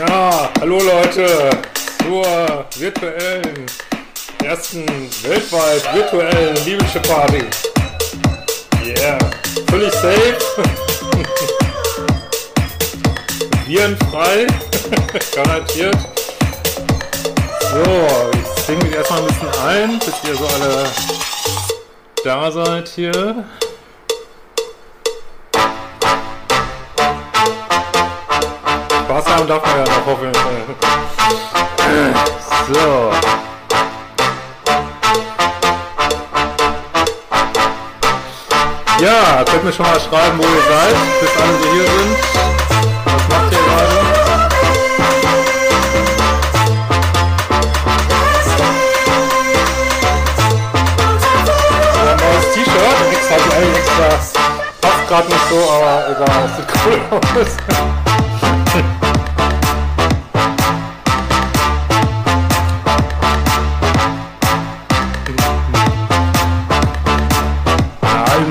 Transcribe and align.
Ja, 0.00 0.48
hallo 0.58 0.80
Leute 0.80 1.50
zur 2.02 2.64
virtuellen, 2.78 3.66
ersten 4.42 4.86
weltweit 5.22 5.92
virtuellen 5.92 6.56
Liebesche 6.64 7.00
Party. 7.00 7.44
Yeah, 8.82 9.18
völlig 9.68 9.92
safe. 9.92 10.38
Virenfrei, 13.66 14.46
garantiert. 15.34 15.98
So, 17.60 17.84
ich 18.32 18.46
singe 18.64 18.82
mich 18.84 18.94
erstmal 18.94 19.20
ein 19.20 19.26
bisschen 19.26 19.50
ein, 19.66 19.98
bis 19.98 20.14
ihr 20.26 20.34
so 20.34 20.46
alle 20.46 20.86
da 22.24 22.50
seid 22.50 22.88
hier. 22.88 23.44
Spaß 29.10 29.26
haben 29.26 29.48
darf 29.48 29.60
man 29.66 29.76
ja 29.76 29.82
noch 29.92 30.06
Fall. 30.06 30.62
So. 32.72 33.10
Ja, 39.04 39.44
könnt 39.50 39.64
mir 39.64 39.72
schon 39.72 39.86
mal 39.86 39.98
schreiben, 39.98 40.38
wo 40.38 40.44
ihr 40.44 40.62
seid, 40.62 40.94
bis 41.20 41.30
alle 41.42 41.58
so 41.58 41.72
hier 41.72 41.86
sind. 41.86 42.16
Was 43.04 43.28
macht 43.28 43.52
ihr 43.52 43.58
gerade? 43.58 43.96
Ja, 51.96 52.12
neues 52.14 52.46
T-Shirt, 52.54 52.98
extra 53.10 53.34
eigentlich 53.56 53.76
extra. 53.76 54.08
Passt 54.80 55.02
gerade 55.08 55.26
nicht 55.26 55.48
so, 55.50 55.58
aber 55.68 55.94
egal, 56.10 56.44
es 56.46 56.52
sieht 56.56 56.68
cool 56.86 57.00
aus. 57.18 57.99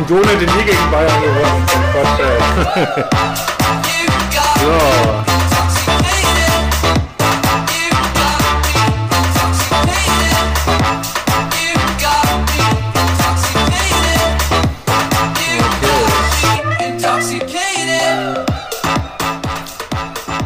Done, 0.10 0.26
den 0.26 0.40
nie 0.40 0.64
gegen 0.64 0.92
Bayern 0.92 1.22
gewonnen. 1.22 1.66
Quatsch, 1.94 2.20
ey. 2.20 2.38
so. 4.60 4.72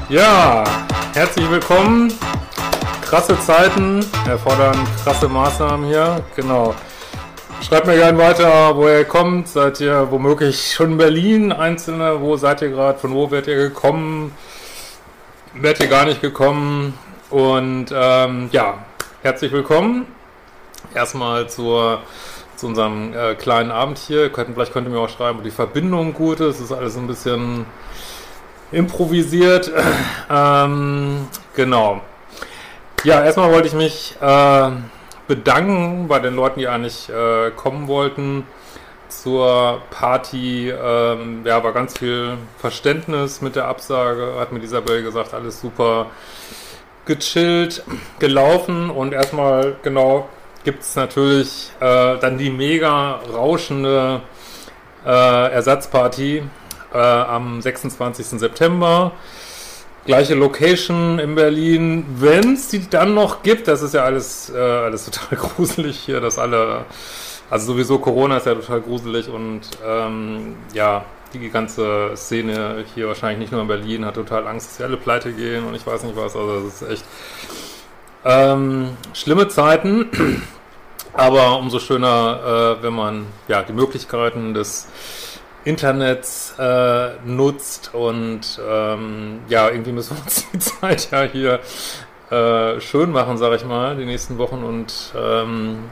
Ja, 0.10 0.66
herzlich 1.14 1.50
willkommen. 1.50 2.14
Krasse 3.10 3.40
Zeiten 3.40 4.06
erfordern 4.28 4.76
krasse 5.02 5.30
Maßnahmen 5.30 5.86
hier. 5.86 6.22
Genau. 6.36 6.76
Schreibt 7.66 7.88
mir 7.88 7.96
gerne 7.96 8.18
weiter, 8.18 8.76
wo 8.76 8.90
ihr 8.90 9.06
kommt. 9.06 9.48
Seid 9.48 9.80
ihr 9.80 10.12
womöglich 10.12 10.74
schon 10.74 10.92
in 10.92 10.98
Berlin? 10.98 11.54
Einzelne, 11.54 12.20
wo 12.20 12.36
seid 12.36 12.62
ihr 12.62 12.70
gerade? 12.70 13.00
Von 13.00 13.14
wo 13.14 13.32
werdet 13.32 13.48
ihr 13.48 13.56
gekommen? 13.56 14.36
Werdet 15.54 15.80
ihr 15.84 15.88
gar 15.88 16.04
nicht 16.04 16.20
gekommen? 16.20 16.94
Und 17.30 17.86
ähm, 17.96 18.50
ja, 18.52 18.80
herzlich 19.22 19.54
willkommen. 19.54 20.08
Erstmal 20.94 21.50
zur, 21.50 22.02
zu 22.58 22.68
unserem 22.68 23.14
äh, 23.14 23.36
kleinen 23.36 23.72
Abend 23.72 23.98
hier. 23.98 24.30
Vielleicht 24.30 24.74
könnt 24.74 24.86
ihr 24.86 24.92
mir 24.92 25.00
auch 25.00 25.10
schreiben, 25.10 25.40
wo 25.40 25.42
die 25.42 25.50
Verbindung 25.50 26.14
gut 26.14 26.42
ist. 26.42 26.58
Es 26.58 26.66
ist 26.66 26.72
alles 26.74 26.98
ein 26.98 27.08
bisschen 27.08 27.66
improvisiert. 28.74 29.72
ähm, 30.30 31.30
genau. 31.56 32.02
Ja, 33.06 33.24
erstmal 33.24 33.54
wollte 33.54 33.70
ich 33.70 33.74
mich 33.74 34.18
äh, 34.20 34.70
bedanken 35.28 36.08
bei 36.08 36.20
den 36.20 36.36
Leuten, 36.36 36.60
die 36.60 36.68
eigentlich 36.68 37.10
äh, 37.10 37.52
kommen 37.52 37.88
wollten 37.88 38.46
zur 39.08 39.82
Party. 39.92 40.70
Ähm, 40.70 41.42
ja, 41.46 41.64
war 41.64 41.72
ganz 41.72 41.98
viel 41.98 42.38
Verständnis 42.58 43.42
mit 43.42 43.56
der 43.56 43.68
Absage, 43.68 44.36
hat 44.40 44.52
mir 44.52 44.62
Isabel 44.62 45.04
gesagt, 45.04 45.34
alles 45.34 45.62
super 45.62 46.08
gechillt, 47.06 47.84
gelaufen 48.20 48.90
und 48.90 49.14
erstmal 49.14 49.76
genau 49.84 50.30
gibt 50.64 50.84
es 50.84 50.96
natürlich 50.96 51.72
äh, 51.82 52.18
dann 52.20 52.38
die 52.38 52.50
mega 52.50 53.20
rauschende 53.34 54.22
äh, 55.06 55.52
Ersatzparty 55.52 56.44
äh, 56.94 56.98
am 56.98 57.62
26. 57.62 58.40
September. 58.40 59.12
Gleiche 60.06 60.36
Location 60.36 61.18
in 61.20 61.36
Berlin. 61.36 62.06
Wenn 62.18 62.54
es 62.54 62.68
die 62.68 62.90
dann 62.90 63.14
noch 63.14 63.42
gibt, 63.42 63.68
das 63.68 63.82
ist 63.82 63.94
ja 63.94 64.04
alles, 64.04 64.52
äh, 64.54 64.58
alles 64.58 65.06
total 65.10 65.38
gruselig 65.38 65.98
hier, 66.00 66.20
dass 66.20 66.38
alle, 66.38 66.86
also 67.50 67.74
sowieso 67.74 68.00
Corona 68.00 68.38
ist 68.38 68.46
ja 68.46 68.56
total 68.56 68.82
gruselig 68.82 69.30
und 69.30 69.62
ähm, 69.86 70.56
ja, 70.74 71.06
die 71.34 71.50
ganze 71.50 72.12
Szene 72.16 72.84
hier 72.94 73.08
wahrscheinlich 73.08 73.40
nicht 73.40 73.52
nur 73.52 73.62
in 73.62 73.68
Berlin 73.68 74.06
hat 74.06 74.16
total 74.16 74.46
Angst, 74.48 74.68
dass 74.68 74.78
sie 74.78 74.84
alle 74.84 74.98
pleite 74.98 75.32
gehen 75.32 75.66
und 75.66 75.74
ich 75.74 75.86
weiß 75.88 76.04
nicht 76.04 76.16
was, 76.16 76.36
also 76.36 76.64
das 76.64 76.82
ist 76.82 76.90
echt 76.90 77.06
ähm, 78.26 78.98
schlimme 79.14 79.48
Zeiten, 79.48 80.10
aber 81.14 81.58
umso 81.58 81.80
schöner, 81.80 82.78
äh, 82.80 82.84
wenn 82.84 82.94
man 82.94 83.26
ja 83.48 83.64
die 83.64 83.74
Möglichkeiten 83.74 84.54
des 84.54 84.88
Internets 85.66 86.56
äh, 86.60 87.12
nutzt 87.26 87.94
und 87.94 88.60
ähm, 88.68 89.40
ja, 89.48 89.70
irgendwie 89.70 89.92
müssen 89.92 90.18
wir 90.18 90.24
uns 90.24 90.50
die 90.52 90.60
Zeit 90.60 91.10
ja 91.12 91.24
hier 91.24 91.60
äh, 92.30 92.82
schön 92.82 93.12
machen, 93.12 93.38
sag 93.38 93.54
ich 93.54 93.66
mal, 93.66 93.96
die 93.96 94.06
nächsten 94.06 94.38
Wochen 94.38 94.64
und 94.64 95.14
ähm, 95.16 95.90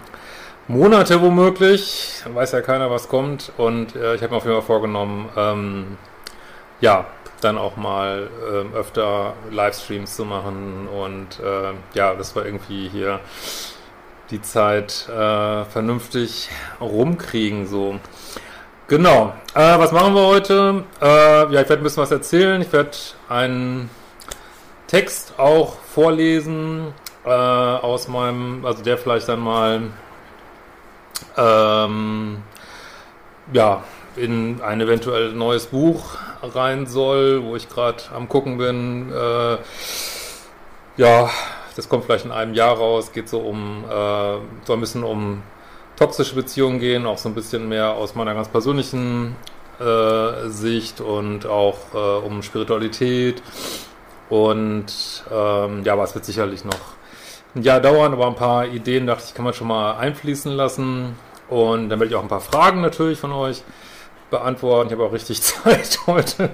Monate 0.68 1.22
womöglich. 1.22 2.24
Weiß 2.34 2.52
ja 2.52 2.62
keiner, 2.62 2.92
was 2.92 3.08
kommt 3.08 3.52
und 3.58 3.96
äh, 3.96 4.16
ich 4.16 4.22
habe 4.22 4.32
mir 4.32 4.38
auf 4.38 4.44
jeden 4.44 4.56
Fall 4.56 4.66
vorgenommen, 4.66 5.30
ähm, 5.36 5.98
ja, 6.82 7.06
dann 7.42 7.58
auch 7.58 7.76
mal 7.76 8.30
ähm, 8.52 8.74
öfter 8.74 9.34
Livestreams 9.50 10.16
zu 10.16 10.26
machen 10.26 10.88
und 10.88 11.40
äh, 11.40 11.74
ja, 11.94 12.14
das 12.14 12.36
war 12.36 12.46
irgendwie 12.46 12.88
hier 12.90 13.20
die 14.30 14.42
Zeit 14.42 15.08
äh, 15.10 15.66
vernünftig 15.66 16.50
rumkriegen 16.80 17.68
so. 17.68 18.00
Genau. 18.92 19.32
Äh, 19.56 19.80
was 19.80 19.94
machen 19.94 20.14
wir 20.14 20.28
heute? 20.28 20.84
Äh, 21.02 21.06
ja, 21.06 21.62
ich 21.62 21.70
werde 21.70 21.78
ein 21.78 21.84
bisschen 21.84 22.04
was 22.04 22.12
erzählen. 22.12 22.62
Ich 22.62 22.74
werde 22.74 22.92
einen 23.30 23.90
Text 24.88 25.36
auch 25.38 25.76
vorlesen 25.80 26.94
äh, 27.24 27.30
aus 27.30 28.10
meinem, 28.10 28.66
also 28.66 28.84
der 28.84 28.98
vielleicht 28.98 29.30
dann 29.30 29.40
mal 29.40 29.84
ähm, 31.38 32.44
ja 33.54 33.82
in 34.18 34.60
ein 34.62 34.82
eventuell 34.82 35.32
neues 35.32 35.68
Buch 35.68 36.18
rein 36.42 36.86
soll, 36.86 37.46
wo 37.46 37.56
ich 37.56 37.70
gerade 37.70 38.04
am 38.14 38.28
gucken 38.28 38.58
bin. 38.58 39.10
Äh, 39.10 39.58
ja, 40.98 41.30
das 41.78 41.88
kommt 41.88 42.04
vielleicht 42.04 42.26
in 42.26 42.34
einem 42.34 42.56
Jahr 42.56 42.76
raus. 42.76 43.14
Geht 43.14 43.30
so 43.30 43.40
um, 43.40 43.86
äh, 43.90 44.36
so 44.66 44.74
ein 44.74 44.82
bisschen 44.82 45.06
um 45.06 45.44
toxische 45.96 46.36
Beziehungen 46.36 46.80
gehen, 46.80 47.06
auch 47.06 47.18
so 47.18 47.30
ein 47.30 47.36
bisschen 47.36 47.70
mehr 47.70 47.92
aus 47.92 48.16
meiner 48.16 48.34
ganz 48.34 48.48
persönlichen 48.48 49.36
äh, 49.80 50.50
Sicht 50.50 51.02
und 51.02 51.46
auch 51.46 51.78
äh, 51.94 52.26
um 52.26 52.42
Spiritualität. 52.42 53.42
Und 54.30 55.24
ähm, 55.32 55.84
ja, 55.84 55.94
aber 55.94 56.04
es 56.04 56.16
wird 56.16 56.26
sicherlich 56.26 56.64
noch 56.64 56.80
ein 57.56 57.64
Jahr 57.64 57.82
dauern, 57.82 58.14
aber 58.14 58.28
ein 58.28 58.36
paar 58.36 58.66
Ideen 58.68 59.08
dachte 59.08 59.24
ich, 59.28 59.34
kann 59.34 59.44
man 59.44 59.54
schon 59.54 59.68
mal 59.68 59.98
einfließen 59.98 60.52
lassen. 60.52 61.16
Und 61.50 61.90
dann 61.90 62.00
werde 62.00 62.12
ich 62.12 62.16
auch 62.16 62.24
ein 62.24 62.30
paar 62.30 62.40
Fragen 62.40 62.82
natürlich 62.82 63.20
von 63.20 63.34
euch 63.34 63.64
beantworten. 64.30 64.88
Ich 64.88 64.94
habe 64.94 65.04
auch 65.04 65.12
richtig 65.12 65.42
Zeit 65.42 66.00
heute. 66.08 66.50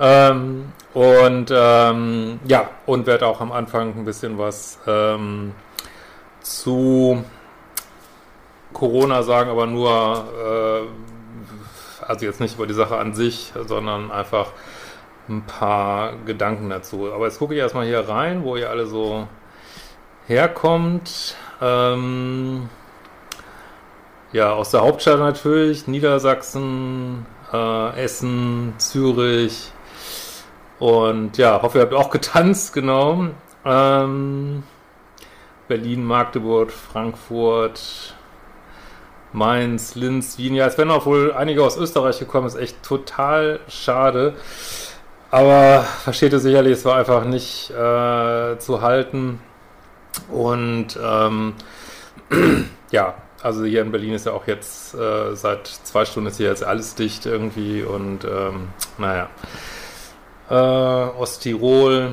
ähm, 0.00 0.72
und 0.92 1.52
ähm, 1.54 2.40
ja, 2.46 2.70
und 2.86 3.06
werde 3.06 3.26
auch 3.26 3.40
am 3.40 3.52
Anfang 3.52 3.96
ein 3.96 4.04
bisschen 4.04 4.36
was 4.38 4.78
ähm, 4.86 5.52
zu 6.40 7.24
Corona 8.74 9.22
sagen, 9.22 9.48
aber 9.48 9.66
nur, 9.66 10.26
äh, 10.38 12.04
also 12.04 12.26
jetzt 12.26 12.40
nicht 12.40 12.56
über 12.56 12.66
die 12.66 12.74
Sache 12.74 12.98
an 12.98 13.14
sich, 13.14 13.54
sondern 13.66 14.10
einfach 14.10 14.48
ein 15.28 15.46
paar 15.46 16.16
Gedanken 16.26 16.68
dazu. 16.68 17.10
Aber 17.12 17.24
jetzt 17.24 17.38
gucke 17.38 17.54
ich 17.54 17.60
erstmal 17.60 17.86
hier 17.86 18.06
rein, 18.06 18.44
wo 18.44 18.56
ihr 18.56 18.68
alle 18.68 18.86
so 18.86 19.26
herkommt. 20.26 21.36
Ähm, 21.62 22.68
ja, 24.32 24.52
aus 24.52 24.70
der 24.70 24.82
Hauptstadt 24.82 25.20
natürlich, 25.20 25.86
Niedersachsen, 25.86 27.24
äh, 27.52 28.02
Essen, 28.02 28.74
Zürich. 28.78 29.70
Und 30.78 31.38
ja, 31.38 31.62
hoffe, 31.62 31.78
ihr 31.78 31.82
habt 31.82 31.94
auch 31.94 32.10
getanzt, 32.10 32.72
genau. 32.74 33.28
Ähm, 33.64 34.64
Berlin, 35.68 36.04
Magdeburg, 36.04 36.72
Frankfurt, 36.72 38.14
Mainz, 39.34 39.96
Linz, 39.96 40.38
Wien. 40.38 40.54
Ja, 40.54 40.66
es 40.66 40.78
werden 40.78 40.90
auch 40.90 41.06
wohl 41.06 41.32
einige 41.32 41.62
aus 41.62 41.76
Österreich 41.76 42.18
gekommen. 42.18 42.46
Ist 42.46 42.54
echt 42.54 42.82
total 42.82 43.60
schade. 43.68 44.34
Aber 45.30 45.82
versteht 45.82 46.32
ihr 46.32 46.38
sicherlich, 46.38 46.74
es 46.74 46.84
war 46.84 46.96
einfach 46.96 47.24
nicht 47.24 47.70
äh, 47.70 48.56
zu 48.58 48.80
halten. 48.80 49.40
Und 50.30 50.98
ähm, 51.02 51.54
ja, 52.92 53.14
also 53.42 53.64
hier 53.64 53.82
in 53.82 53.90
Berlin 53.90 54.14
ist 54.14 54.26
ja 54.26 54.32
auch 54.32 54.46
jetzt 54.46 54.94
äh, 54.94 55.34
seit 55.34 55.66
zwei 55.66 56.04
Stunden 56.04 56.28
ist 56.28 56.36
hier 56.36 56.48
jetzt 56.48 56.62
alles 56.62 56.94
dicht 56.94 57.26
irgendwie 57.26 57.82
und 57.82 58.24
ähm, 58.24 58.68
naja. 58.96 59.28
Äh, 60.48 60.54
Osttirol. 60.54 62.12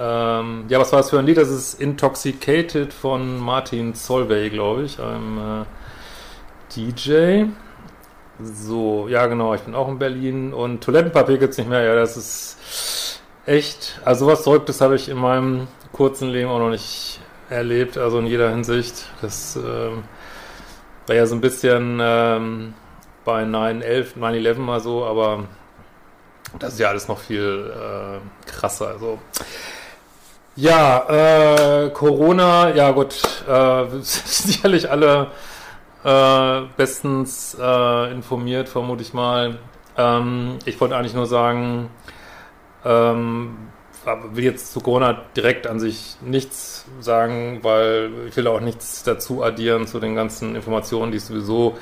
Ähm, 0.00 0.64
ja, 0.68 0.80
was 0.80 0.90
war 0.90 1.00
das 1.00 1.10
für 1.10 1.18
ein 1.18 1.26
Lied? 1.26 1.36
Das 1.36 1.50
ist 1.50 1.80
Intoxicated 1.80 2.92
von 2.92 3.38
Martin 3.38 3.94
Solveig, 3.94 4.52
glaube 4.52 4.84
ich, 4.84 4.98
einem 4.98 5.38
äh, 5.38 5.64
DJ. 6.76 7.46
So, 8.42 9.06
ja 9.08 9.26
genau, 9.26 9.54
ich 9.54 9.60
bin 9.60 9.74
auch 9.74 9.88
in 9.88 9.98
Berlin 9.98 10.52
und 10.52 10.82
Toilettenpapier 10.82 11.38
gibt 11.38 11.52
es 11.52 11.58
nicht 11.58 11.70
mehr. 11.70 11.82
Ja, 11.82 11.94
das 11.94 12.16
ist 12.16 13.20
echt, 13.46 14.00
also 14.04 14.26
sowas 14.26 14.42
Verrücktes 14.42 14.80
habe 14.80 14.96
ich 14.96 15.08
in 15.08 15.18
meinem 15.18 15.68
kurzen 15.92 16.30
Leben 16.30 16.50
auch 16.50 16.58
noch 16.58 16.70
nicht 16.70 17.20
erlebt, 17.48 17.96
also 17.96 18.18
in 18.18 18.26
jeder 18.26 18.50
Hinsicht. 18.50 19.06
Das 19.22 19.56
ähm, 19.56 20.02
war 21.06 21.14
ja 21.14 21.26
so 21.26 21.36
ein 21.36 21.40
bisschen 21.40 22.00
ähm, 22.02 22.74
bei 23.24 23.44
9-11, 23.44 24.18
9-11 24.18 24.58
mal 24.58 24.80
so, 24.80 25.04
aber 25.04 25.44
das 26.58 26.74
ist 26.74 26.80
ja 26.80 26.88
alles 26.88 27.06
noch 27.06 27.20
viel 27.20 27.72
äh, 27.72 28.50
krasser. 28.50 28.88
Also 28.88 29.18
ja, 30.56 31.84
äh, 31.84 31.90
Corona, 31.90 32.74
ja 32.74 32.90
gut, 32.90 33.14
äh, 33.48 33.84
sicherlich 34.02 34.90
alle 34.90 35.28
äh, 36.04 36.62
bestens 36.76 37.56
äh, 37.58 38.12
informiert, 38.12 38.68
vermute 38.68 39.02
ich 39.02 39.14
mal. 39.14 39.58
Ähm, 39.96 40.58
ich 40.66 40.80
wollte 40.80 40.96
eigentlich 40.96 41.14
nur 41.14 41.26
sagen, 41.26 41.88
ähm, 42.84 43.56
will 44.32 44.44
jetzt 44.44 44.72
zu 44.72 44.80
Corona 44.80 45.22
direkt 45.34 45.66
an 45.66 45.80
sich 45.80 46.16
nichts 46.20 46.84
sagen, 47.00 47.60
weil 47.62 48.10
ich 48.28 48.36
will 48.36 48.46
auch 48.46 48.60
nichts 48.60 49.02
dazu 49.02 49.42
addieren 49.42 49.86
zu 49.86 49.98
den 49.98 50.14
ganzen 50.14 50.54
Informationen, 50.54 51.10
die 51.10 51.16
es 51.16 51.28
sowieso 51.28 51.78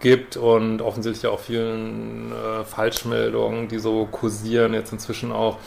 gibt 0.00 0.36
und 0.38 0.80
offensichtlich 0.80 1.30
auch 1.30 1.40
vielen 1.40 2.32
äh, 2.32 2.64
Falschmeldungen, 2.64 3.68
die 3.68 3.78
so 3.78 4.06
kursieren 4.06 4.72
jetzt 4.72 4.92
inzwischen 4.92 5.30
auch. 5.30 5.58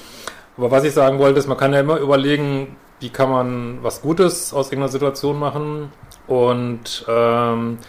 Aber 0.57 0.71
was 0.71 0.83
ich 0.83 0.93
sagen 0.93 1.19
wollte, 1.19 1.39
ist, 1.39 1.47
man 1.47 1.57
kann 1.57 1.73
ja 1.73 1.79
immer 1.81 1.97
überlegen, 1.97 2.75
wie 2.99 3.09
kann 3.09 3.29
man 3.29 3.79
was 3.83 4.01
Gutes 4.01 4.53
aus 4.53 4.67
irgendeiner 4.67 4.91
Situation 4.91 5.37
machen 5.37 5.91
und 6.29 7.05
ähm, 7.07 7.79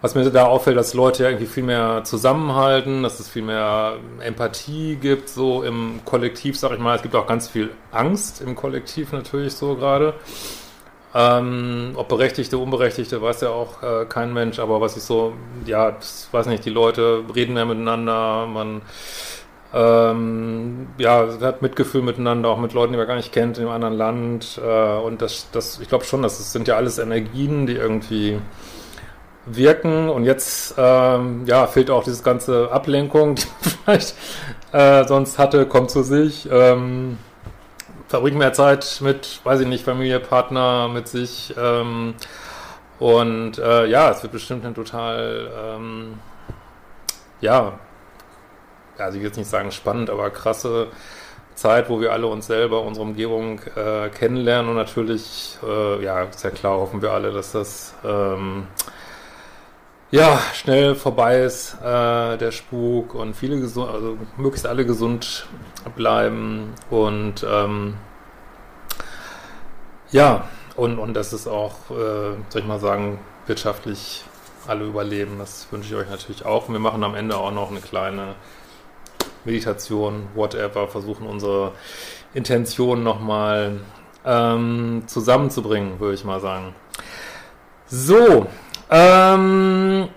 was 0.00 0.14
mir 0.14 0.30
da 0.30 0.46
auffällt, 0.46 0.78
dass 0.78 0.94
Leute 0.94 1.24
ja 1.24 1.28
irgendwie 1.28 1.46
viel 1.46 1.62
mehr 1.62 2.02
zusammenhalten, 2.04 3.02
dass 3.02 3.20
es 3.20 3.28
viel 3.28 3.42
mehr 3.42 3.96
Empathie 4.20 4.96
gibt, 4.96 5.28
so 5.28 5.62
im 5.62 6.00
Kollektiv, 6.06 6.58
sag 6.58 6.72
ich 6.72 6.78
mal. 6.78 6.96
Es 6.96 7.02
gibt 7.02 7.14
auch 7.14 7.26
ganz 7.26 7.48
viel 7.48 7.70
Angst 7.92 8.40
im 8.40 8.54
Kollektiv 8.54 9.12
natürlich 9.12 9.54
so 9.54 9.74
gerade. 9.74 10.14
Ähm, 11.12 11.92
ob 11.96 12.08
Berechtigte, 12.08 12.56
Unberechtigte, 12.56 13.20
weiß 13.20 13.40
ja 13.40 13.50
auch 13.50 13.82
äh, 13.82 14.06
kein 14.06 14.32
Mensch, 14.32 14.60
aber 14.60 14.80
was 14.80 14.96
ich 14.96 15.02
so, 15.02 15.34
ja, 15.66 15.90
das, 15.90 16.28
weiß 16.30 16.46
nicht, 16.46 16.64
die 16.64 16.70
Leute 16.70 17.24
reden 17.34 17.54
mehr 17.54 17.66
miteinander, 17.66 18.46
man 18.46 18.80
ähm, 19.72 20.88
ja, 20.98 21.28
hat 21.40 21.62
Mitgefühl 21.62 22.02
miteinander, 22.02 22.48
auch 22.48 22.58
mit 22.58 22.72
Leuten, 22.72 22.92
die 22.92 22.98
man 22.98 23.06
gar 23.06 23.16
nicht 23.16 23.32
kennt, 23.32 23.58
in 23.58 23.64
einem 23.64 23.72
anderen 23.72 23.94
Land. 23.94 24.60
Äh, 24.64 24.98
und 24.98 25.22
das, 25.22 25.48
das, 25.52 25.78
ich 25.80 25.88
glaube 25.88 26.04
schon, 26.04 26.22
das 26.22 26.52
sind 26.52 26.66
ja 26.66 26.76
alles 26.76 26.98
Energien, 26.98 27.66
die 27.66 27.74
irgendwie 27.74 28.40
wirken. 29.46 30.08
Und 30.08 30.24
jetzt, 30.24 30.74
ähm, 30.76 31.44
ja, 31.46 31.66
fehlt 31.66 31.90
auch 31.90 32.02
diese 32.02 32.22
ganze 32.22 32.70
Ablenkung, 32.72 33.34
die 33.36 33.46
man 33.46 33.74
vielleicht 33.84 34.14
äh, 34.72 35.06
sonst 35.06 35.38
hatte, 35.38 35.66
kommt 35.66 35.90
zu 35.90 36.02
sich. 36.02 36.48
Ähm, 36.50 37.18
verbringt 38.08 38.38
mehr 38.38 38.52
Zeit 38.52 38.98
mit, 39.02 39.40
weiß 39.44 39.60
ich 39.60 39.68
nicht, 39.68 39.84
Familie, 39.84 40.18
Partner, 40.18 40.88
mit 40.88 41.06
sich. 41.06 41.54
Ähm, 41.56 42.14
und 42.98 43.58
äh, 43.58 43.86
ja, 43.86 44.10
es 44.10 44.22
wird 44.22 44.32
bestimmt 44.32 44.66
ein 44.66 44.74
total, 44.74 45.48
ähm, 45.56 46.18
ja, 47.40 47.78
also 49.00 49.16
ich 49.16 49.22
will 49.22 49.28
jetzt 49.28 49.38
nicht 49.38 49.50
sagen 49.50 49.70
spannend, 49.72 50.10
aber 50.10 50.30
krasse 50.30 50.88
Zeit, 51.54 51.90
wo 51.90 52.00
wir 52.00 52.12
alle 52.12 52.26
uns 52.26 52.46
selber, 52.46 52.82
unsere 52.82 53.06
Umgebung 53.06 53.60
äh, 53.76 54.08
kennenlernen 54.08 54.70
und 54.70 54.76
natürlich, 54.76 55.58
äh, 55.66 56.02
ja, 56.02 56.22
ist 56.22 56.42
ja 56.42 56.50
klar, 56.50 56.78
hoffen 56.78 57.02
wir 57.02 57.12
alle, 57.12 57.32
dass 57.32 57.52
das 57.52 57.94
ähm, 58.04 58.66
ja 60.10 60.38
schnell 60.54 60.94
vorbei 60.94 61.40
ist, 61.40 61.74
äh, 61.82 62.38
der 62.38 62.50
Spuk 62.50 63.14
und 63.14 63.34
viele 63.34 63.60
gesund, 63.60 63.90
also 63.90 64.16
möglichst 64.36 64.66
alle 64.66 64.86
gesund 64.86 65.46
bleiben 65.96 66.74
und 66.88 67.46
ähm, 67.48 67.94
ja, 70.12 70.48
und, 70.76 70.98
und 70.98 71.14
das 71.14 71.32
ist 71.32 71.46
auch, 71.46 71.90
äh, 71.90 72.34
soll 72.48 72.62
ich 72.62 72.66
mal 72.66 72.80
sagen, 72.80 73.18
wirtschaftlich 73.46 74.24
alle 74.66 74.84
überleben. 74.84 75.38
Das 75.38 75.66
wünsche 75.70 75.88
ich 75.90 75.94
euch 75.94 76.08
natürlich 76.08 76.44
auch. 76.44 76.68
Und 76.68 76.74
wir 76.74 76.80
machen 76.80 77.04
am 77.04 77.14
Ende 77.14 77.36
auch 77.36 77.52
noch 77.52 77.70
eine 77.70 77.80
kleine 77.80 78.34
Meditation, 79.44 80.28
whatever, 80.34 80.88
versuchen 80.88 81.26
unsere 81.26 81.72
Intention 82.34 83.02
nochmal 83.02 83.80
ähm, 84.24 85.02
zusammenzubringen, 85.06 85.98
würde 86.00 86.14
ich 86.14 86.24
mal 86.24 86.40
sagen. 86.40 86.74
So, 87.86 88.46
ähm, 88.90 90.08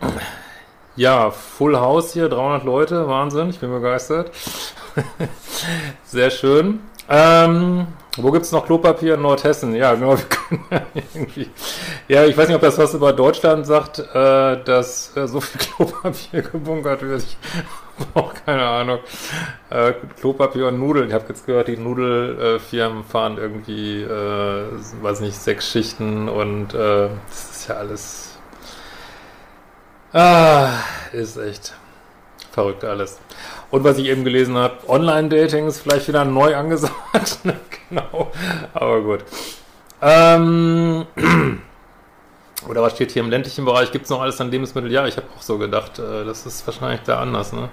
ja, 0.95 1.31
Full 1.31 1.77
House 1.77 2.13
hier, 2.13 2.29
300 2.29 2.63
Leute, 2.63 3.07
Wahnsinn, 3.07 3.49
ich 3.49 3.59
bin 3.59 3.71
begeistert. 3.71 4.31
Sehr 6.03 6.29
schön. 6.29 6.79
Ähm, 7.09 7.87
wo 8.17 8.31
gibt 8.31 8.45
es 8.45 8.51
noch 8.51 8.65
Klopapier 8.65 9.15
in 9.15 9.21
Nordhessen? 9.21 9.75
Ja, 9.75 9.93
genau, 9.95 10.11
wir 10.17 10.25
können 10.25 10.63
ja 10.69 10.81
irgendwie. 10.93 11.49
Ja, 12.07 12.25
ich 12.25 12.37
weiß 12.37 12.47
nicht, 12.47 12.55
ob 12.55 12.61
das 12.61 12.77
was 12.77 12.93
über 12.93 13.11
Deutschland 13.11 13.65
sagt, 13.65 13.99
äh, 13.99 14.63
dass 14.63 15.15
äh, 15.17 15.27
so 15.27 15.41
viel 15.41 15.61
Klopapier 15.75 16.43
gebunkert 16.43 17.01
wird. 17.01 17.23
Ich 17.23 17.37
auch 18.13 18.33
keine 18.45 18.65
Ahnung. 18.65 18.99
Äh, 19.69 19.93
Klopapier 20.19 20.67
und 20.67 20.79
Nudeln. 20.79 21.09
Ich 21.09 21.13
habe 21.13 21.25
jetzt 21.29 21.45
gehört, 21.45 21.67
die 21.67 21.77
Nudelfirmen 21.77 23.03
fahren 23.03 23.37
irgendwie, 23.37 24.01
äh, 24.01 24.65
weiß 25.01 25.21
nicht, 25.21 25.35
sechs 25.35 25.69
Schichten 25.69 26.29
und 26.29 26.73
äh, 26.73 27.09
das 27.29 27.51
ist 27.51 27.67
ja 27.67 27.75
alles. 27.75 28.37
Ah, 30.11 30.69
ist 31.11 31.37
echt 31.37 31.73
verrückt 32.51 32.83
alles. 32.83 33.19
Und 33.71 33.83
was 33.83 33.97
ich 33.97 34.05
eben 34.05 34.23
gelesen 34.23 34.55
habe, 34.55 34.87
Online-Dating 34.87 35.67
ist 35.67 35.81
vielleicht 35.81 36.07
wieder 36.07 36.23
neu 36.23 36.55
angesagt. 36.55 37.39
genau. 37.89 38.31
Aber 38.73 39.01
gut. 39.01 39.23
Ähm. 40.01 41.07
Oder 42.67 42.81
was 42.81 42.93
steht 42.93 43.11
hier 43.11 43.23
im 43.23 43.29
ländlichen 43.29 43.65
Bereich? 43.65 43.91
Gibt 43.91 44.05
es 44.05 44.11
noch 44.11 44.21
alles 44.21 44.39
an 44.39 44.51
Lebensmitteln? 44.51 44.91
Ja, 44.91 45.05
ich 45.07 45.17
habe 45.17 45.27
auch 45.37 45.41
so 45.41 45.57
gedacht, 45.57 45.99
äh, 45.99 46.23
das 46.25 46.45
ist 46.45 46.65
wahrscheinlich 46.65 47.01
da 47.01 47.19
anders. 47.19 47.53
Ne? 47.53 47.69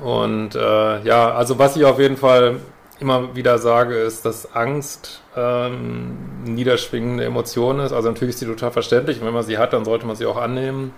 Und 0.00 0.54
äh, 0.54 1.02
ja, 1.02 1.34
also 1.34 1.58
was 1.58 1.76
ich 1.76 1.84
auf 1.84 1.98
jeden 1.98 2.16
Fall 2.16 2.60
immer 2.98 3.36
wieder 3.36 3.58
sage, 3.58 3.96
ist, 3.96 4.24
dass 4.24 4.54
Angst 4.54 5.22
ähm, 5.36 6.16
niederschwingende 6.44 7.24
Emotion 7.24 7.80
ist. 7.80 7.92
Also 7.92 8.08
natürlich 8.08 8.34
ist 8.34 8.40
sie 8.40 8.46
total 8.46 8.70
verständlich. 8.70 9.20
Und 9.20 9.26
wenn 9.26 9.34
man 9.34 9.42
sie 9.42 9.58
hat, 9.58 9.72
dann 9.72 9.84
sollte 9.84 10.06
man 10.06 10.16
sie 10.16 10.26
auch 10.26 10.38
annehmen. 10.38 10.92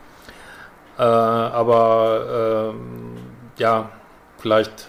Äh, 0.98 1.02
aber 1.02 2.72
ähm, 2.74 3.16
ja, 3.56 3.90
vielleicht 4.38 4.88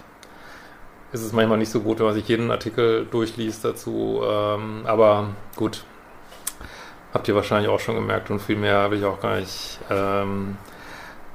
ist 1.12 1.24
es 1.24 1.34
manchmal 1.34 1.58
nicht 1.58 1.72
so 1.72 1.82
gut, 1.82 2.00
wenn 2.00 2.06
man 2.06 2.16
sich 2.16 2.28
jeden 2.28 2.52
Artikel 2.52 3.06
durchliest 3.10 3.66
dazu. 3.66 4.22
Ähm, 4.24 4.82
aber 4.86 5.30
gut, 5.56 5.84
Habt 7.14 7.28
ihr 7.28 7.36
wahrscheinlich 7.36 7.70
auch 7.70 7.80
schon 7.80 7.96
gemerkt 7.96 8.30
und 8.30 8.40
viel 8.40 8.56
mehr 8.56 8.92
will 8.92 9.00
ich 9.00 9.06
auch 9.06 9.20
gar 9.20 9.38
nicht 9.38 9.80
ähm, 9.90 10.58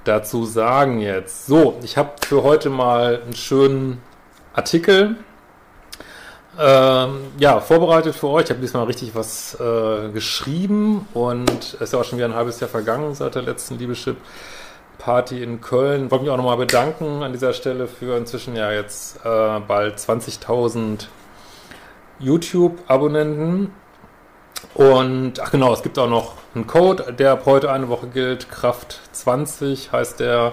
dazu 0.04 0.44
sagen 0.44 1.00
jetzt. 1.00 1.46
So, 1.46 1.78
ich 1.82 1.96
habe 1.96 2.12
für 2.24 2.42
heute 2.42 2.70
mal 2.70 3.22
einen 3.22 3.34
schönen 3.34 4.00
Artikel 4.54 5.16
Ähm, 6.58 7.32
ja, 7.38 7.60
vorbereitet 7.60 8.14
für 8.14 8.28
euch. 8.28 8.44
Ich 8.44 8.50
habe 8.50 8.60
diesmal 8.60 8.84
richtig 8.84 9.14
was 9.14 9.58
äh, 9.58 10.10
geschrieben 10.10 11.08
und 11.12 11.50
es 11.50 11.80
ist 11.80 11.92
ja 11.92 11.98
auch 11.98 12.04
schon 12.04 12.18
wieder 12.18 12.28
ein 12.28 12.34
halbes 12.34 12.60
Jahr 12.60 12.70
vergangen 12.70 13.14
seit 13.14 13.34
der 13.34 13.42
letzten 13.42 13.76
Liebeschip 13.76 14.16
Party 14.98 15.42
in 15.42 15.60
Köln. 15.60 16.10
Wollte 16.10 16.24
mich 16.24 16.32
auch 16.32 16.36
nochmal 16.36 16.56
bedanken 16.56 17.24
an 17.24 17.32
dieser 17.32 17.52
Stelle 17.54 17.88
für 17.88 18.16
inzwischen 18.16 18.54
ja 18.54 18.70
jetzt 18.70 19.16
äh, 19.24 19.60
bald 19.66 19.98
20.000 19.98 21.08
YouTube-Abonnenten. 22.20 23.72
Und 24.74 25.40
ach 25.40 25.50
genau, 25.50 25.72
es 25.72 25.82
gibt 25.82 25.98
auch 25.98 26.08
noch 26.08 26.34
einen 26.54 26.66
Code, 26.66 27.12
der 27.12 27.32
ab 27.32 27.42
heute 27.46 27.70
eine 27.70 27.88
Woche 27.88 28.06
gilt. 28.08 28.50
Kraft 28.50 29.00
20 29.12 29.92
heißt 29.92 30.20
der. 30.20 30.52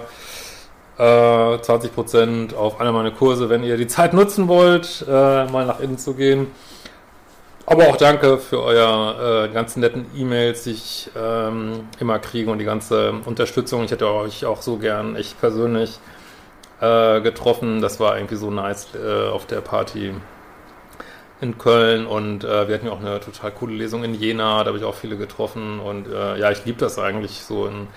Äh, 0.98 1.02
20% 1.02 2.54
auf 2.54 2.78
alle 2.78 2.92
meine 2.92 3.12
Kurse, 3.12 3.48
wenn 3.48 3.64
ihr 3.64 3.78
die 3.78 3.86
Zeit 3.86 4.12
nutzen 4.12 4.46
wollt, 4.46 5.04
äh, 5.08 5.46
mal 5.46 5.64
nach 5.66 5.80
innen 5.80 5.96
zu 5.96 6.14
gehen. 6.14 6.48
Aber 7.64 7.88
auch 7.88 7.96
danke 7.96 8.38
für 8.38 8.62
euer 8.62 9.46
äh, 9.46 9.48
ganzen 9.48 9.80
netten 9.80 10.06
E-Mails, 10.14 10.64
die 10.64 10.72
ich 10.72 11.10
ähm, 11.16 11.88
immer 11.98 12.18
kriege 12.18 12.50
und 12.50 12.58
die 12.58 12.64
ganze 12.64 13.14
Unterstützung. 13.24 13.84
Ich 13.84 13.90
hätte 13.90 14.12
euch 14.12 14.44
auch 14.44 14.60
so 14.62 14.76
gern 14.76 15.16
echt 15.16 15.40
persönlich 15.40 15.98
äh, 16.80 17.20
getroffen. 17.20 17.80
Das 17.80 18.00
war 18.00 18.16
irgendwie 18.16 18.36
so 18.36 18.50
nice 18.50 18.88
äh, 18.94 19.28
auf 19.28 19.46
der 19.46 19.60
Party 19.60 20.12
in 21.42 21.58
Köln 21.58 22.06
und 22.06 22.44
äh, 22.44 22.68
wir 22.68 22.74
hatten 22.74 22.86
ja 22.86 22.92
auch 22.92 23.00
eine 23.00 23.18
total 23.18 23.50
coole 23.50 23.74
Lesung 23.74 24.04
in 24.04 24.14
Jena, 24.14 24.60
da 24.62 24.68
habe 24.68 24.78
ich 24.78 24.84
auch 24.84 24.94
viele 24.94 25.16
getroffen 25.16 25.80
und 25.80 26.06
äh, 26.06 26.38
ja, 26.38 26.52
ich 26.52 26.64
liebe 26.64 26.78
das 26.78 26.98
eigentlich 27.00 27.42
so 27.42 27.66
in, 27.66 27.88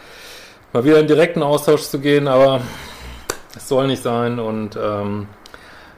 mal 0.74 0.84
wieder 0.84 1.00
in 1.00 1.06
direkten 1.06 1.44
Austausch 1.44 1.84
zu 1.84 2.00
gehen, 2.00 2.28
aber 2.28 2.62
es 3.56 3.70
soll 3.70 3.86
nicht 3.86 4.02
sein 4.02 4.40
und 4.40 4.75
ähm, 4.82 5.28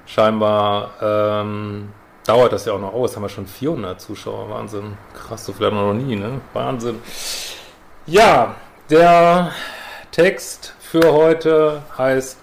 scheinbar 0.05 0.91
ähm, 1.01 1.89
dauert 2.25 2.51
das 2.51 2.65
ja 2.65 2.73
auch 2.73 2.81
noch 2.81 2.93
aus. 2.93 3.15
Haben 3.15 3.23
wir 3.23 3.29
schon 3.29 3.47
400 3.47 3.99
Zuschauer, 3.99 4.49
Wahnsinn. 4.49 4.97
Krass, 5.13 5.45
so 5.45 5.53
viel 5.53 5.67
haben 5.67 5.77
wir 5.77 5.93
noch 5.93 5.93
nie, 5.93 6.15
ne? 6.17 6.41
Wahnsinn. 6.53 7.01
Ja, 8.05 8.55
der 8.89 9.53
Text 10.11 10.75
für 10.79 11.13
heute 11.13 11.81
heißt 11.97 12.37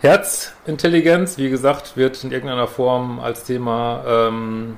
Herzintelligenz, 0.00 1.38
wie 1.38 1.48
gesagt, 1.48 1.96
wird 1.96 2.22
in 2.22 2.30
irgendeiner 2.30 2.66
Form 2.66 3.18
als 3.18 3.44
Thema 3.44 4.04
ähm, 4.06 4.76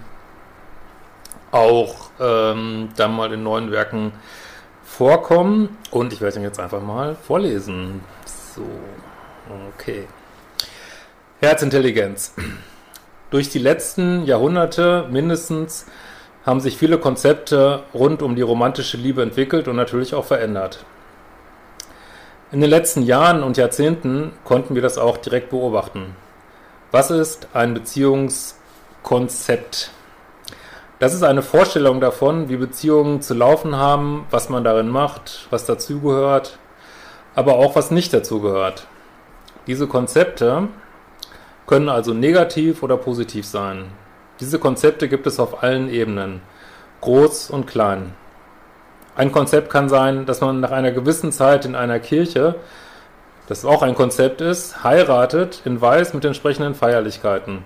auch 1.50 2.10
ähm, 2.20 2.90
dann 2.96 3.16
mal 3.16 3.32
in 3.32 3.42
neuen 3.42 3.72
Werken 3.72 4.12
vorkommen. 4.84 5.76
Und 5.90 6.12
ich 6.12 6.20
werde 6.20 6.36
ihn 6.36 6.42
jetzt 6.42 6.60
einfach 6.60 6.82
mal 6.82 7.16
vorlesen. 7.16 8.00
So, 8.24 8.62
okay. 9.74 10.06
Herzintelligenz. 11.40 12.34
Durch 13.30 13.50
die 13.50 13.58
letzten 13.58 14.24
Jahrhunderte 14.24 15.06
mindestens 15.10 15.86
haben 16.46 16.60
sich 16.60 16.78
viele 16.78 16.98
Konzepte 16.98 17.82
rund 17.92 18.22
um 18.22 18.34
die 18.36 18.42
romantische 18.42 18.96
Liebe 18.96 19.22
entwickelt 19.22 19.68
und 19.68 19.76
natürlich 19.76 20.14
auch 20.14 20.24
verändert. 20.24 20.84
In 22.50 22.62
den 22.62 22.70
letzten 22.70 23.02
Jahren 23.02 23.42
und 23.42 23.58
Jahrzehnten 23.58 24.32
konnten 24.42 24.74
wir 24.74 24.80
das 24.80 24.96
auch 24.96 25.18
direkt 25.18 25.50
beobachten. 25.50 26.16
Was 26.90 27.10
ist 27.10 27.48
ein 27.52 27.74
Beziehungskonzept? 27.74 29.90
Das 30.98 31.12
ist 31.12 31.24
eine 31.24 31.42
Vorstellung 31.42 32.00
davon, 32.00 32.48
wie 32.48 32.56
Beziehungen 32.56 33.20
zu 33.20 33.34
laufen 33.34 33.76
haben, 33.76 34.24
was 34.30 34.48
man 34.48 34.64
darin 34.64 34.88
macht, 34.88 35.46
was 35.50 35.66
dazugehört, 35.66 36.58
aber 37.34 37.56
auch 37.56 37.76
was 37.76 37.90
nicht 37.90 38.14
dazugehört. 38.14 38.86
Diese 39.66 39.86
Konzepte 39.86 40.68
können 41.66 41.90
also 41.90 42.14
negativ 42.14 42.82
oder 42.82 42.96
positiv 42.96 43.44
sein. 43.44 43.90
Diese 44.40 44.58
Konzepte 44.58 45.10
gibt 45.10 45.26
es 45.26 45.38
auf 45.38 45.62
allen 45.62 45.90
Ebenen, 45.90 46.40
groß 47.02 47.50
und 47.50 47.66
klein. 47.66 48.14
Ein 49.18 49.32
Konzept 49.32 49.68
kann 49.68 49.88
sein, 49.88 50.26
dass 50.26 50.40
man 50.40 50.60
nach 50.60 50.70
einer 50.70 50.92
gewissen 50.92 51.32
Zeit 51.32 51.64
in 51.64 51.74
einer 51.74 51.98
Kirche, 51.98 52.54
das 53.48 53.64
auch 53.64 53.82
ein 53.82 53.96
Konzept 53.96 54.40
ist, 54.40 54.84
heiratet 54.84 55.62
in 55.64 55.80
Weiß 55.80 56.14
mit 56.14 56.24
entsprechenden 56.24 56.76
Feierlichkeiten. 56.76 57.64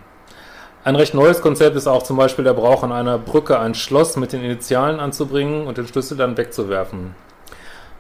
Ein 0.83 0.97
recht 0.97 1.13
neues 1.13 1.43
Konzept 1.43 1.77
ist 1.77 1.87
auch 1.87 2.05
zum 2.05 2.17
Beispiel 2.17 2.47
der 2.47 2.55
Brauch 2.55 2.83
an 2.83 2.91
einer 2.91 3.19
Brücke 3.19 3.59
ein 3.59 3.75
Schloss 3.75 4.17
mit 4.17 4.33
den 4.33 4.43
Initialen 4.43 4.99
anzubringen 4.99 5.67
und 5.67 5.77
den 5.77 5.87
Schlüssel 5.87 6.17
dann 6.17 6.39
wegzuwerfen. 6.39 7.15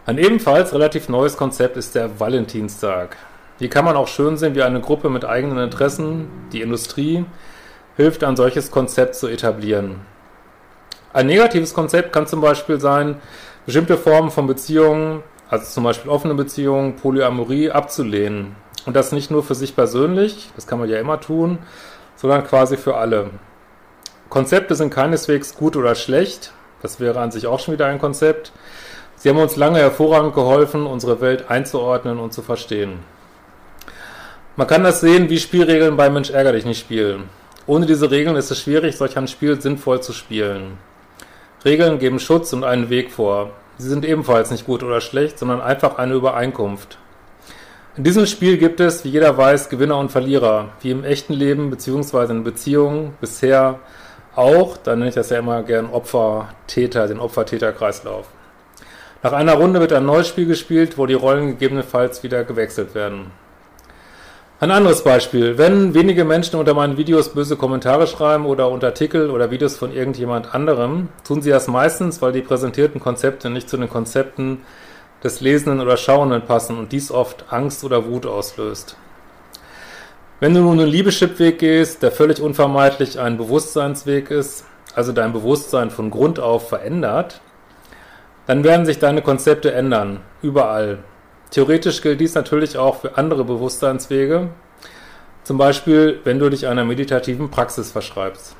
Ein 0.06 0.16
ebenfalls 0.16 0.72
relativ 0.72 1.10
neues 1.10 1.36
Konzept 1.36 1.76
ist 1.76 1.94
der 1.94 2.18
Valentinstag. 2.18 3.18
Hier 3.58 3.68
kann 3.68 3.84
man 3.84 3.96
auch 3.96 4.08
schön 4.08 4.38
sehen, 4.38 4.54
wie 4.54 4.62
eine 4.62 4.80
Gruppe 4.80 5.10
mit 5.10 5.26
eigenen 5.26 5.58
Interessen, 5.58 6.30
die 6.54 6.62
Industrie, 6.62 7.26
hilft, 7.98 8.24
ein 8.24 8.34
solches 8.34 8.70
Konzept 8.70 9.14
zu 9.14 9.28
etablieren. 9.28 10.10
Ein 11.12 11.26
negatives 11.26 11.74
Konzept 11.74 12.12
kann 12.12 12.26
zum 12.26 12.40
Beispiel 12.40 12.80
sein, 12.80 13.20
bestimmte 13.66 13.98
Formen 13.98 14.30
von 14.30 14.46
Beziehungen, 14.46 15.22
also 15.50 15.66
zum 15.66 15.84
Beispiel 15.84 16.10
offene 16.10 16.34
Beziehungen, 16.34 16.96
Polyamorie, 16.96 17.70
abzulehnen. 17.70 18.56
Und 18.86 18.96
das 18.96 19.12
nicht 19.12 19.30
nur 19.30 19.42
für 19.42 19.54
sich 19.54 19.76
persönlich, 19.76 20.50
das 20.56 20.66
kann 20.66 20.78
man 20.78 20.88
ja 20.88 20.98
immer 20.98 21.20
tun, 21.20 21.58
sondern 22.16 22.44
quasi 22.44 22.78
für 22.78 22.96
alle. 22.96 23.30
Konzepte 24.30 24.74
sind 24.74 24.88
keineswegs 24.88 25.54
gut 25.54 25.76
oder 25.76 25.94
schlecht, 25.94 26.52
das 26.80 26.98
wäre 26.98 27.20
an 27.20 27.30
sich 27.30 27.46
auch 27.46 27.60
schon 27.60 27.74
wieder 27.74 27.86
ein 27.86 27.98
Konzept. 27.98 28.50
Sie 29.16 29.28
haben 29.28 29.38
uns 29.38 29.56
lange 29.56 29.78
hervorragend 29.78 30.34
geholfen, 30.34 30.86
unsere 30.86 31.20
Welt 31.20 31.50
einzuordnen 31.50 32.18
und 32.18 32.32
zu 32.32 32.40
verstehen. 32.40 33.00
Man 34.56 34.66
kann 34.66 34.82
das 34.82 35.00
sehen 35.00 35.28
wie 35.28 35.38
Spielregeln 35.38 35.96
bei 35.96 36.08
Mensch 36.08 36.30
ärger 36.30 36.52
dich 36.52 36.64
nicht 36.64 36.80
spielen. 36.80 37.28
Ohne 37.66 37.86
diese 37.86 38.10
Regeln 38.10 38.36
ist 38.36 38.50
es 38.50 38.60
schwierig, 38.60 38.96
solch 38.96 39.16
ein 39.16 39.28
Spiel 39.28 39.60
sinnvoll 39.60 40.02
zu 40.02 40.12
spielen. 40.12 40.78
Regeln 41.64 41.98
geben 41.98 42.18
Schutz 42.18 42.52
und 42.52 42.64
einen 42.64 42.90
Weg 42.90 43.10
vor. 43.10 43.50
Sie 43.78 43.88
sind 43.88 44.04
ebenfalls 44.04 44.50
nicht 44.50 44.66
gut 44.66 44.82
oder 44.82 45.00
schlecht, 45.00 45.38
sondern 45.38 45.60
einfach 45.60 45.98
eine 45.98 46.14
Übereinkunft. 46.14 46.98
In 47.96 48.04
diesem 48.04 48.26
Spiel 48.26 48.56
gibt 48.56 48.80
es, 48.80 49.04
wie 49.04 49.10
jeder 49.10 49.36
weiß, 49.36 49.68
Gewinner 49.68 49.98
und 49.98 50.10
Verlierer, 50.10 50.70
wie 50.80 50.90
im 50.90 51.04
echten 51.04 51.34
Leben 51.34 51.70
bzw. 51.70 52.32
in 52.32 52.42
Beziehungen 52.42 53.14
bisher 53.20 53.80
auch, 54.34 54.78
da 54.78 54.96
nenne 54.96 55.10
ich 55.10 55.14
das 55.14 55.28
ja 55.30 55.38
immer 55.38 55.62
gern 55.62 55.90
Opfer-Täter, 55.90 57.06
den 57.06 57.20
Opfer-Täter-Kreislauf. 57.20 58.26
Nach 59.22 59.32
einer 59.32 59.54
Runde 59.54 59.78
wird 59.78 59.92
ein 59.92 60.06
neues 60.06 60.26
Spiel 60.26 60.46
gespielt, 60.46 60.96
wo 60.96 61.06
die 61.06 61.14
Rollen 61.14 61.48
gegebenenfalls 61.48 62.22
wieder 62.22 62.44
gewechselt 62.44 62.94
werden. 62.94 63.30
Ein 64.62 64.70
anderes 64.70 65.02
Beispiel. 65.02 65.58
Wenn 65.58 65.92
wenige 65.92 66.24
Menschen 66.24 66.54
unter 66.54 66.72
meinen 66.72 66.96
Videos 66.96 67.30
böse 67.30 67.56
Kommentare 67.56 68.06
schreiben 68.06 68.46
oder 68.46 68.70
unter 68.70 68.86
Artikel 68.86 69.28
oder 69.28 69.50
Videos 69.50 69.76
von 69.76 69.92
irgendjemand 69.92 70.54
anderem, 70.54 71.08
tun 71.26 71.42
sie 71.42 71.50
das 71.50 71.66
meistens, 71.66 72.22
weil 72.22 72.30
die 72.30 72.42
präsentierten 72.42 73.00
Konzepte 73.00 73.50
nicht 73.50 73.68
zu 73.68 73.76
den 73.76 73.88
Konzepten 73.88 74.60
des 75.24 75.40
Lesenden 75.40 75.80
oder 75.80 75.96
Schauenden 75.96 76.42
passen 76.42 76.78
und 76.78 76.92
dies 76.92 77.10
oft 77.10 77.46
Angst 77.50 77.82
oder 77.82 78.06
Wut 78.06 78.24
auslöst. 78.24 78.96
Wenn 80.38 80.54
du 80.54 80.60
nun 80.60 80.78
einen 80.78 80.88
Liebeschipweg 80.88 81.58
gehst, 81.58 82.04
der 82.04 82.12
völlig 82.12 82.40
unvermeidlich 82.40 83.18
ein 83.18 83.38
Bewusstseinsweg 83.38 84.30
ist, 84.30 84.64
also 84.94 85.10
dein 85.10 85.32
Bewusstsein 85.32 85.90
von 85.90 86.08
Grund 86.08 86.38
auf 86.38 86.68
verändert, 86.68 87.40
dann 88.46 88.62
werden 88.62 88.86
sich 88.86 89.00
deine 89.00 89.22
Konzepte 89.22 89.72
ändern, 89.72 90.20
überall, 90.40 90.98
Theoretisch 91.52 92.00
gilt 92.00 92.18
dies 92.18 92.34
natürlich 92.34 92.78
auch 92.78 93.02
für 93.02 93.18
andere 93.18 93.44
Bewusstseinswege, 93.44 94.48
zum 95.44 95.58
Beispiel 95.58 96.18
wenn 96.24 96.38
du 96.38 96.48
dich 96.48 96.66
einer 96.66 96.82
meditativen 96.82 97.50
Praxis 97.50 97.92
verschreibst. 97.92 98.56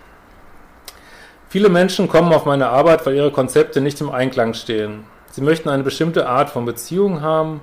Viele 1.49 1.71
Menschen 1.71 2.07
kommen 2.07 2.35
auf 2.35 2.45
meine 2.45 2.69
Arbeit, 2.69 3.07
weil 3.07 3.15
ihre 3.15 3.31
Konzepte 3.31 3.81
nicht 3.81 4.03
im 4.03 4.11
Einklang 4.11 4.53
stehen. 4.53 5.05
Sie 5.31 5.41
möchten 5.41 5.71
eine 5.71 5.85
bestimmte 5.85 6.29
Art 6.29 6.51
von 6.51 6.67
Beziehung 6.67 7.23
haben 7.23 7.63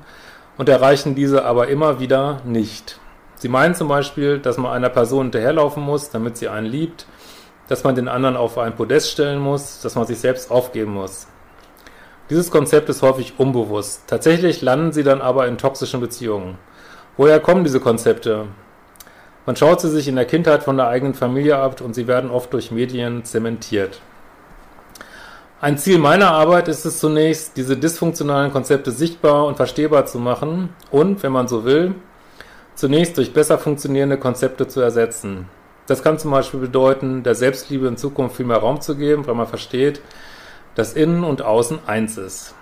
und 0.58 0.68
erreichen 0.68 1.14
diese 1.14 1.46
aber 1.46 1.68
immer 1.68 2.00
wieder 2.00 2.42
nicht. 2.44 3.00
Sie 3.36 3.50
meinen 3.50 3.76
zum 3.76 3.88
Beispiel, 3.88 4.40
dass 4.40 4.58
man 4.58 4.72
einer 4.72 4.90
Person 4.90 5.26
hinterherlaufen 5.26 5.84
muss, 5.84 6.10
damit 6.10 6.38
sie 6.38 6.50
einen 6.50 6.66
liebt, 6.66 7.06
dass 7.68 7.84
man 7.84 7.94
den 7.94 8.08
anderen 8.08 8.36
auf 8.36 8.58
ein 8.58 8.76
Podest 8.76 9.12
stellen 9.12 9.40
muss, 9.40 9.80
dass 9.82 9.94
man 9.94 10.08
sich 10.08 10.18
selbst 10.18 10.50
aufgeben 10.50 10.94
muss. 10.96 11.28
Dieses 12.30 12.52
Konzept 12.52 12.90
ist 12.90 13.02
häufig 13.02 13.34
unbewusst. 13.38 14.04
Tatsächlich 14.06 14.62
landen 14.62 14.92
sie 14.92 15.04
dann 15.04 15.20
aber 15.20 15.48
in 15.48 15.58
toxischen 15.58 16.00
Beziehungen. 16.00 16.60
Woher 17.18 17.40
kommen 17.40 17.64
diese 17.64 17.80
Konzepte? 17.80 18.46
Man 19.48 19.56
schaut 19.56 19.82
sie 19.82 19.90
sich 19.90 20.08
in 20.08 20.16
der 20.16 20.26
Kindheit 20.26 20.62
von 20.62 20.78
der 20.78 20.90
eigenen 20.90 21.16
Familie 21.16 21.58
ab 21.58 21.82
und 21.82 21.96
sie 21.96 22.06
werden 22.06 22.30
oft 22.30 22.54
durch 22.54 22.70
Medien 22.70 23.26
zementiert. 23.26 24.00
Ein 25.60 25.80
Ziel 25.80 25.98
meiner 25.98 26.32
Arbeit 26.32 26.68
ist 26.68 26.86
es 26.86 27.00
zunächst, 27.00 27.58
diese 27.58 27.76
dysfunktionalen 27.76 28.52
Konzepte 28.52 28.92
sichtbar 28.92 29.48
und 29.48 29.58
verstehbar 29.58 30.06
zu 30.06 30.20
machen 30.20 30.70
und, 30.92 31.24
wenn 31.24 31.32
man 31.32 31.48
so 31.48 31.66
will, 31.66 31.96
zunächst 32.76 33.18
durch 33.18 33.34
besser 33.34 33.58
funktionierende 33.58 34.18
Konzepte 34.18 34.68
zu 34.68 34.82
ersetzen. 34.82 35.50
Das 35.88 36.04
kann 36.04 36.20
zum 36.20 36.30
Beispiel 36.30 36.60
bedeuten, 36.60 37.24
der 37.24 37.34
Selbstliebe 37.34 37.88
in 37.88 37.98
Zukunft 37.98 38.38
viel 38.38 38.46
mehr 38.46 38.58
Raum 38.58 38.80
zu 38.82 38.96
geben, 38.96 39.26
weil 39.26 39.36
man 39.36 39.48
versteht, 39.48 40.00
dass 40.80 40.94
Innen 40.94 41.26
und 41.26 41.42
Außen 41.42 41.80
eins 41.88 42.18
ist. 42.18 42.56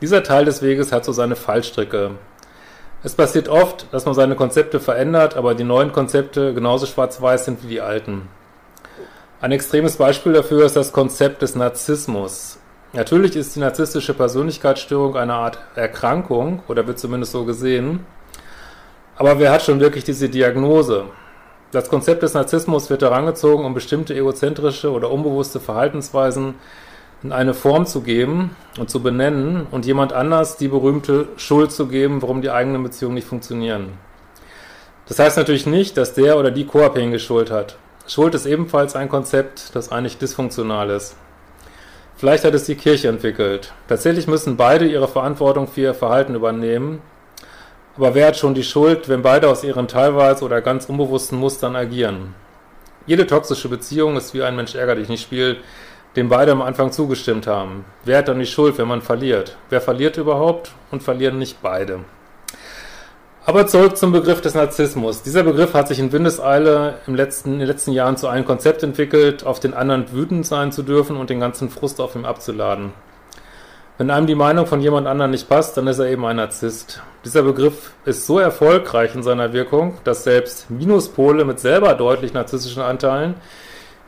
Dieser 0.00 0.22
Teil 0.22 0.44
des 0.44 0.62
Weges 0.62 0.92
hat 0.92 1.04
so 1.04 1.10
seine 1.10 1.34
Fallstricke. 1.34 2.12
Es 3.02 3.16
passiert 3.16 3.48
oft, 3.48 3.92
dass 3.92 4.06
man 4.06 4.14
seine 4.14 4.36
Konzepte 4.36 4.78
verändert, 4.78 5.36
aber 5.36 5.56
die 5.56 5.64
neuen 5.64 5.90
Konzepte 5.90 6.54
genauso 6.54 6.86
schwarz-weiß 6.86 7.44
sind 7.44 7.64
wie 7.64 7.68
die 7.68 7.80
alten. 7.80 8.28
Ein 9.40 9.50
extremes 9.50 9.96
Beispiel 9.96 10.32
dafür 10.32 10.64
ist 10.64 10.76
das 10.76 10.92
Konzept 10.92 11.42
des 11.42 11.56
Narzissmus. 11.56 12.58
Natürlich 12.92 13.34
ist 13.34 13.56
die 13.56 13.60
narzisstische 13.60 14.14
Persönlichkeitsstörung 14.14 15.16
eine 15.16 15.34
Art 15.34 15.58
Erkrankung 15.74 16.62
oder 16.68 16.86
wird 16.86 17.00
zumindest 17.00 17.32
so 17.32 17.44
gesehen. 17.44 18.06
Aber 19.16 19.40
wer 19.40 19.50
hat 19.50 19.62
schon 19.62 19.80
wirklich 19.80 20.04
diese 20.04 20.28
Diagnose? 20.28 21.06
Das 21.72 21.88
Konzept 21.88 22.22
des 22.22 22.34
Narzissmus 22.34 22.88
wird 22.90 23.02
herangezogen, 23.02 23.64
um 23.64 23.74
bestimmte 23.74 24.14
egozentrische 24.14 24.92
oder 24.92 25.10
unbewusste 25.10 25.58
Verhaltensweisen 25.58 26.54
in 27.24 27.32
eine 27.32 27.54
Form 27.54 27.86
zu 27.86 28.02
geben 28.02 28.54
und 28.78 28.90
zu 28.90 29.02
benennen 29.02 29.66
und 29.70 29.86
jemand 29.86 30.12
anders 30.12 30.58
die 30.58 30.68
berühmte 30.68 31.28
Schuld 31.38 31.72
zu 31.72 31.88
geben, 31.88 32.20
warum 32.20 32.42
die 32.42 32.50
eigenen 32.50 32.82
Beziehungen 32.82 33.14
nicht 33.14 33.26
funktionieren. 33.26 33.94
Das 35.08 35.18
heißt 35.18 35.38
natürlich 35.38 35.66
nicht, 35.66 35.96
dass 35.96 36.12
der 36.12 36.38
oder 36.38 36.50
die 36.50 36.66
co-abhängige 36.66 37.18
Schuld 37.18 37.50
hat. 37.50 37.76
Schuld 38.06 38.34
ist 38.34 38.44
ebenfalls 38.44 38.94
ein 38.94 39.08
Konzept, 39.08 39.74
das 39.74 39.90
eigentlich 39.90 40.18
dysfunktional 40.18 40.90
ist. 40.90 41.16
Vielleicht 42.16 42.44
hat 42.44 42.54
es 42.54 42.64
die 42.64 42.74
Kirche 42.74 43.08
entwickelt. 43.08 43.72
Tatsächlich 43.88 44.26
müssen 44.26 44.58
beide 44.58 44.86
ihre 44.86 45.08
Verantwortung 45.08 45.66
für 45.66 45.80
ihr 45.80 45.94
Verhalten 45.94 46.34
übernehmen. 46.34 47.00
Aber 47.96 48.14
wer 48.14 48.28
hat 48.28 48.36
schon 48.36 48.54
die 48.54 48.64
Schuld, 48.64 49.08
wenn 49.08 49.22
beide 49.22 49.48
aus 49.48 49.64
ihren 49.64 49.88
teilweise 49.88 50.44
oder 50.44 50.60
ganz 50.60 50.86
unbewussten 50.86 51.38
Mustern 51.38 51.74
agieren? 51.74 52.34
Jede 53.06 53.26
toxische 53.26 53.68
Beziehung 53.68 54.16
ist 54.16 54.34
wie 54.34 54.42
ein 54.42 54.56
Mensch 54.56 54.74
ärger 54.74 54.96
dich 54.96 55.08
nicht 55.08 55.22
Spiel, 55.22 55.58
dem 56.16 56.28
beide 56.28 56.52
am 56.52 56.62
Anfang 56.62 56.92
zugestimmt 56.92 57.46
haben. 57.46 57.84
Wer 58.04 58.18
hat 58.18 58.28
dann 58.28 58.38
die 58.38 58.46
Schuld, 58.46 58.78
wenn 58.78 58.88
man 58.88 59.02
verliert? 59.02 59.56
Wer 59.70 59.80
verliert 59.80 60.16
überhaupt 60.16 60.72
und 60.90 61.02
verlieren 61.02 61.38
nicht 61.38 61.60
beide? 61.62 62.00
Aber 63.46 63.66
zurück 63.66 63.98
zum 63.98 64.12
Begriff 64.12 64.40
des 64.40 64.54
Narzissmus. 64.54 65.22
Dieser 65.22 65.42
Begriff 65.42 65.74
hat 65.74 65.88
sich 65.88 65.98
in 65.98 66.12
Windeseile 66.12 66.94
im 67.06 67.14
letzten, 67.14 67.54
in 67.54 67.58
den 67.58 67.68
letzten 67.68 67.92
Jahren 67.92 68.16
zu 68.16 68.26
einem 68.26 68.46
Konzept 68.46 68.82
entwickelt, 68.82 69.44
auf 69.44 69.60
den 69.60 69.74
anderen 69.74 70.10
wütend 70.12 70.46
sein 70.46 70.72
zu 70.72 70.82
dürfen 70.82 71.18
und 71.18 71.28
den 71.28 71.40
ganzen 71.40 71.68
Frust 71.68 72.00
auf 72.00 72.14
ihm 72.14 72.24
abzuladen. 72.24 72.92
Wenn 73.98 74.10
einem 74.10 74.26
die 74.26 74.34
Meinung 74.34 74.66
von 74.66 74.80
jemand 74.80 75.06
anderem 75.06 75.30
nicht 75.30 75.48
passt, 75.48 75.76
dann 75.76 75.86
ist 75.86 75.98
er 75.98 76.06
eben 76.06 76.24
ein 76.24 76.36
Narzisst. 76.36 77.02
Dieser 77.24 77.42
Begriff 77.42 77.92
ist 78.06 78.26
so 78.26 78.38
erfolgreich 78.38 79.14
in 79.14 79.22
seiner 79.22 79.52
Wirkung, 79.52 79.98
dass 80.04 80.24
selbst 80.24 80.70
Minuspole 80.70 81.44
mit 81.44 81.60
selber 81.60 81.94
deutlich 81.94 82.32
narzisstischen 82.32 82.82
Anteilen 82.82 83.34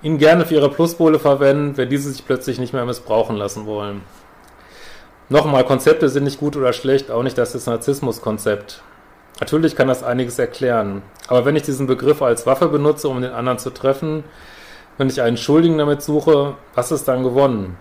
ihn 0.03 0.19
gerne 0.19 0.47
für 0.47 0.55
ihre 0.55 0.71
Pluspole 0.71 1.19
verwenden, 1.19 1.77
wenn 1.77 1.89
diese 1.89 2.11
sich 2.11 2.27
plötzlich 2.27 2.59
nicht 2.59 2.73
mehr 2.73 2.85
missbrauchen 2.85 3.37
lassen 3.37 3.67
wollen. 3.67 4.03
Nochmal, 5.29 5.65
Konzepte 5.65 6.09
sind 6.09 6.25
nicht 6.25 6.39
gut 6.39 6.57
oder 6.57 6.73
schlecht, 6.73 7.11
auch 7.11 7.23
nicht 7.23 7.37
das 7.37 7.67
Narzissmus-Konzept. 7.67 8.83
Natürlich 9.41 9.75
kann 9.75 9.89
das 9.89 10.03
einiges 10.03 10.39
erklären. 10.39 11.03
Aber 11.29 11.45
wenn 11.45 11.57
ich 11.57 11.63
diesen 11.63 11.87
Begriff 11.87 12.23
als 12.23 12.47
Waffe 12.47 12.69
benutze, 12.69 13.09
um 13.09 13.21
den 13.21 13.33
anderen 13.33 13.59
zu 13.59 13.71
treffen, 13.71 14.25
wenn 14.99 15.09
ich 15.09 15.21
einen 15.21 15.37
Schuldigen 15.37 15.79
damit 15.79 16.03
suche, 16.03 16.55
was 16.75 16.93
ist 16.93 17.09
dann 17.09 17.23
gewonnen? 17.23 17.77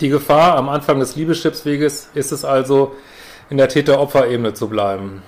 Die 0.00 0.08
Gefahr 0.08 0.56
am 0.56 0.68
Anfang 0.68 0.98
des 0.98 1.14
Liebeschiffsweges 1.14 2.10
ist 2.14 2.32
es 2.32 2.44
also, 2.44 2.94
in 3.50 3.58
der 3.58 3.68
Täter-Opfer-Ebene 3.68 4.54
zu 4.54 4.68
bleiben. 4.68 5.22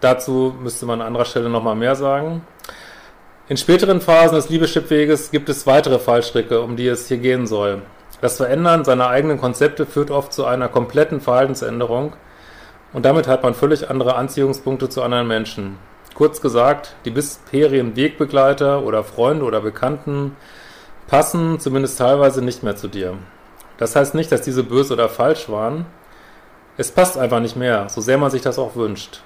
Dazu 0.00 0.54
müsste 0.62 0.86
man 0.86 1.00
an 1.00 1.08
anderer 1.08 1.24
Stelle 1.24 1.48
nochmal 1.48 1.74
mehr 1.74 1.96
sagen. 1.96 2.42
In 3.48 3.56
späteren 3.56 4.00
Phasen 4.00 4.36
des 4.36 4.48
Liebeschiffweges 4.48 5.30
gibt 5.30 5.48
es 5.48 5.66
weitere 5.66 5.98
Fallstricke, 5.98 6.60
um 6.60 6.76
die 6.76 6.88
es 6.88 7.08
hier 7.08 7.18
gehen 7.18 7.46
soll. 7.46 7.82
Das 8.20 8.38
Verändern 8.38 8.84
seiner 8.84 9.08
eigenen 9.08 9.38
Konzepte 9.38 9.86
führt 9.86 10.10
oft 10.10 10.32
zu 10.32 10.44
einer 10.44 10.68
kompletten 10.68 11.20
Verhaltensänderung– 11.20 12.14
und 12.96 13.04
damit 13.04 13.28
hat 13.28 13.42
man 13.42 13.52
völlig 13.52 13.90
andere 13.90 14.14
Anziehungspunkte 14.14 14.88
zu 14.88 15.02
anderen 15.02 15.26
Menschen. 15.26 15.76
Kurz 16.14 16.40
gesagt, 16.40 16.94
die 17.04 17.10
bisherigen 17.10 17.94
Wegbegleiter 17.94 18.82
oder 18.84 19.04
Freunde 19.04 19.44
oder 19.44 19.60
Bekannten 19.60 20.34
passen 21.06 21.60
zumindest 21.60 21.98
teilweise 21.98 22.42
nicht 22.42 22.62
mehr 22.62 22.74
zu 22.74 22.88
dir. 22.88 23.18
Das 23.76 23.96
heißt 23.96 24.14
nicht, 24.14 24.32
dass 24.32 24.40
diese 24.40 24.62
böse 24.62 24.94
oder 24.94 25.10
falsch 25.10 25.50
waren. 25.50 25.84
Es 26.78 26.90
passt 26.90 27.18
einfach 27.18 27.40
nicht 27.40 27.56
mehr, 27.56 27.90
so 27.90 28.00
sehr 28.00 28.16
man 28.16 28.30
sich 28.30 28.40
das 28.40 28.58
auch 28.58 28.76
wünscht. 28.76 29.20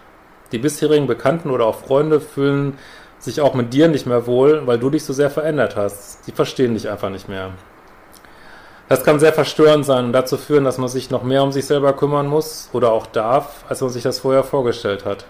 Die 0.51 0.59
bisherigen 0.59 1.07
Bekannten 1.07 1.51
oder 1.51 1.67
auch 1.67 1.77
Freunde 1.77 2.21
fühlen 2.21 2.77
sich 3.21 3.41
auch 3.41 3.55
mit 3.55 3.73
dir 3.73 3.89
nicht 3.89 4.07
mehr 4.07 4.27
wohl, 4.27 4.67
weil 4.67 4.79
du 4.79 4.91
dich 4.91 5.05
so 5.05 5.13
sehr 5.13 5.31
verändert 5.31 5.77
hast. 5.77 6.25
Sie 6.25 6.33
verstehen 6.33 6.75
dich 6.75 6.89
einfach 6.89 7.11
nicht 7.11 7.29
mehr. 7.29 7.51
Das 8.89 9.05
kann 9.05 9.21
sehr 9.21 9.33
verstörend 9.33 9.87
sein 9.87 10.07
und 10.07 10.13
dazu 10.13 10.37
führen, 10.37 10.65
dass 10.65 10.79
man 10.79 10.89
sich 10.89 11.11
noch 11.11 11.23
mehr 11.23 11.45
um 11.45 11.53
sich 11.53 11.67
selber 11.67 11.93
kümmern 11.93 12.27
muss 12.27 12.71
oder 12.73 12.91
auch 12.91 13.07
darf, 13.07 13.65
als 13.69 13.81
man 13.81 13.91
sich 13.91 14.03
das 14.03 14.19
vorher 14.19 14.43
vorgestellt 14.43 15.05
hat. 15.05 15.27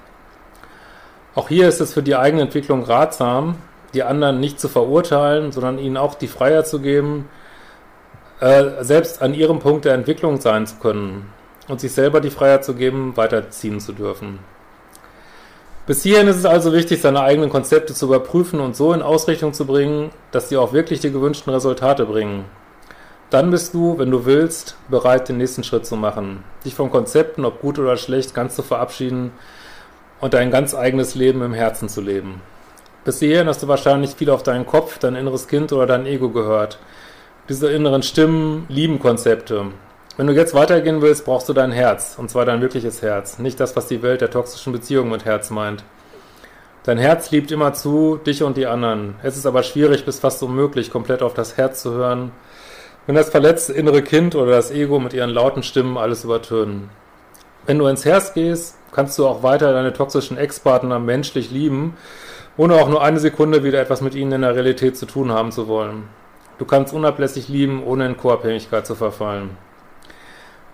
Auch 1.34 1.48
hier 1.48 1.68
ist 1.68 1.80
es 1.80 1.92
für 1.92 2.02
die 2.02 2.16
eigene 2.16 2.42
Entwicklung 2.42 2.84
ratsam, 2.84 3.56
die 3.92 4.02
anderen 4.02 4.40
nicht 4.40 4.58
zu 4.58 4.68
verurteilen, 4.68 5.52
sondern 5.52 5.78
ihnen 5.78 5.96
auch 5.96 6.14
die 6.14 6.28
Freiheit 6.28 6.68
zu 6.68 6.80
geben, 6.80 7.28
äh, 8.40 8.82
selbst 8.82 9.20
an 9.20 9.34
ihrem 9.34 9.58
Punkt 9.58 9.84
der 9.84 9.94
Entwicklung 9.94 10.40
sein 10.40 10.66
zu 10.66 10.76
können 10.76 11.30
und 11.68 11.80
sich 11.80 11.92
selber 11.92 12.20
die 12.20 12.30
Freiheit 12.30 12.64
zu 12.64 12.74
geben, 12.74 13.16
weiterziehen 13.16 13.78
zu 13.80 13.92
dürfen. 13.92 14.38
Bis 15.90 16.04
hierhin 16.04 16.28
ist 16.28 16.36
es 16.36 16.44
also 16.44 16.72
wichtig, 16.72 17.00
seine 17.00 17.20
eigenen 17.20 17.50
Konzepte 17.50 17.94
zu 17.94 18.06
überprüfen 18.06 18.60
und 18.60 18.76
so 18.76 18.92
in 18.92 19.02
Ausrichtung 19.02 19.52
zu 19.52 19.66
bringen, 19.66 20.10
dass 20.30 20.48
sie 20.48 20.56
auch 20.56 20.72
wirklich 20.72 21.00
die 21.00 21.10
gewünschten 21.10 21.52
Resultate 21.52 22.06
bringen. 22.06 22.44
Dann 23.30 23.50
bist 23.50 23.74
du, 23.74 23.98
wenn 23.98 24.08
du 24.08 24.24
willst, 24.24 24.76
bereit, 24.88 25.28
den 25.28 25.38
nächsten 25.38 25.64
Schritt 25.64 25.84
zu 25.84 25.96
machen. 25.96 26.44
Dich 26.64 26.76
von 26.76 26.92
Konzepten, 26.92 27.44
ob 27.44 27.60
gut 27.60 27.76
oder 27.80 27.96
schlecht, 27.96 28.34
ganz 28.34 28.54
zu 28.54 28.62
verabschieden 28.62 29.32
und 30.20 30.32
dein 30.32 30.52
ganz 30.52 30.76
eigenes 30.76 31.16
Leben 31.16 31.42
im 31.42 31.54
Herzen 31.54 31.88
zu 31.88 32.00
leben. 32.00 32.40
Bis 33.04 33.18
hierhin 33.18 33.48
hast 33.48 33.64
du 33.64 33.66
wahrscheinlich 33.66 34.12
viel 34.12 34.30
auf 34.30 34.44
deinen 34.44 34.66
Kopf, 34.66 34.98
dein 34.98 35.16
inneres 35.16 35.48
Kind 35.48 35.72
oder 35.72 35.88
dein 35.88 36.06
Ego 36.06 36.28
gehört. 36.28 36.78
Diese 37.48 37.68
inneren 37.68 38.04
Stimmen 38.04 38.64
lieben 38.68 39.00
Konzepte. 39.00 39.72
Wenn 40.20 40.26
du 40.26 40.34
jetzt 40.34 40.52
weitergehen 40.52 41.00
willst, 41.00 41.24
brauchst 41.24 41.48
du 41.48 41.54
dein 41.54 41.72
Herz, 41.72 42.16
und 42.18 42.28
zwar 42.28 42.44
dein 42.44 42.60
wirkliches 42.60 43.00
Herz, 43.00 43.38
nicht 43.38 43.58
das, 43.58 43.74
was 43.74 43.86
die 43.86 44.02
Welt 44.02 44.20
der 44.20 44.28
toxischen 44.28 44.70
Beziehung 44.70 45.08
mit 45.08 45.24
Herz 45.24 45.48
meint. 45.48 45.82
Dein 46.82 46.98
Herz 46.98 47.30
liebt 47.30 47.50
immer 47.50 47.72
zu, 47.72 48.16
dich 48.18 48.42
und 48.42 48.58
die 48.58 48.66
anderen. 48.66 49.14
Es 49.22 49.38
ist 49.38 49.46
aber 49.46 49.62
schwierig 49.62 50.04
bis 50.04 50.20
fast 50.20 50.42
unmöglich, 50.42 50.90
komplett 50.90 51.22
auf 51.22 51.32
das 51.32 51.56
Herz 51.56 51.80
zu 51.80 51.92
hören 51.92 52.32
wenn 53.06 53.14
das 53.14 53.30
verletzte 53.30 53.72
innere 53.72 54.02
Kind 54.02 54.34
oder 54.34 54.50
das 54.52 54.70
Ego 54.70 55.00
mit 55.00 55.14
ihren 55.14 55.30
lauten 55.30 55.62
Stimmen 55.62 55.96
alles 55.96 56.22
übertönen. 56.22 56.90
Wenn 57.66 57.78
du 57.78 57.86
ins 57.86 58.04
Herz 58.04 58.34
gehst, 58.34 58.76
kannst 58.92 59.18
du 59.18 59.26
auch 59.26 59.42
weiter 59.42 59.72
deine 59.72 59.94
toxischen 59.94 60.36
Ex-Partner 60.36 60.98
menschlich 60.98 61.50
lieben, 61.50 61.96
ohne 62.58 62.74
auch 62.74 62.90
nur 62.90 63.02
eine 63.02 63.18
Sekunde 63.18 63.64
wieder 63.64 63.80
etwas 63.80 64.00
mit 64.00 64.14
ihnen 64.14 64.32
in 64.32 64.42
der 64.42 64.54
Realität 64.54 64.98
zu 64.98 65.06
tun 65.06 65.32
haben 65.32 65.50
zu 65.50 65.66
wollen. 65.66 66.04
Du 66.58 66.66
kannst 66.66 66.92
unablässig 66.92 67.48
lieben, 67.48 67.82
ohne 67.82 68.04
in 68.04 68.18
Co-Abhängigkeit 68.18 68.86
zu 68.86 68.94
verfallen. 68.94 69.56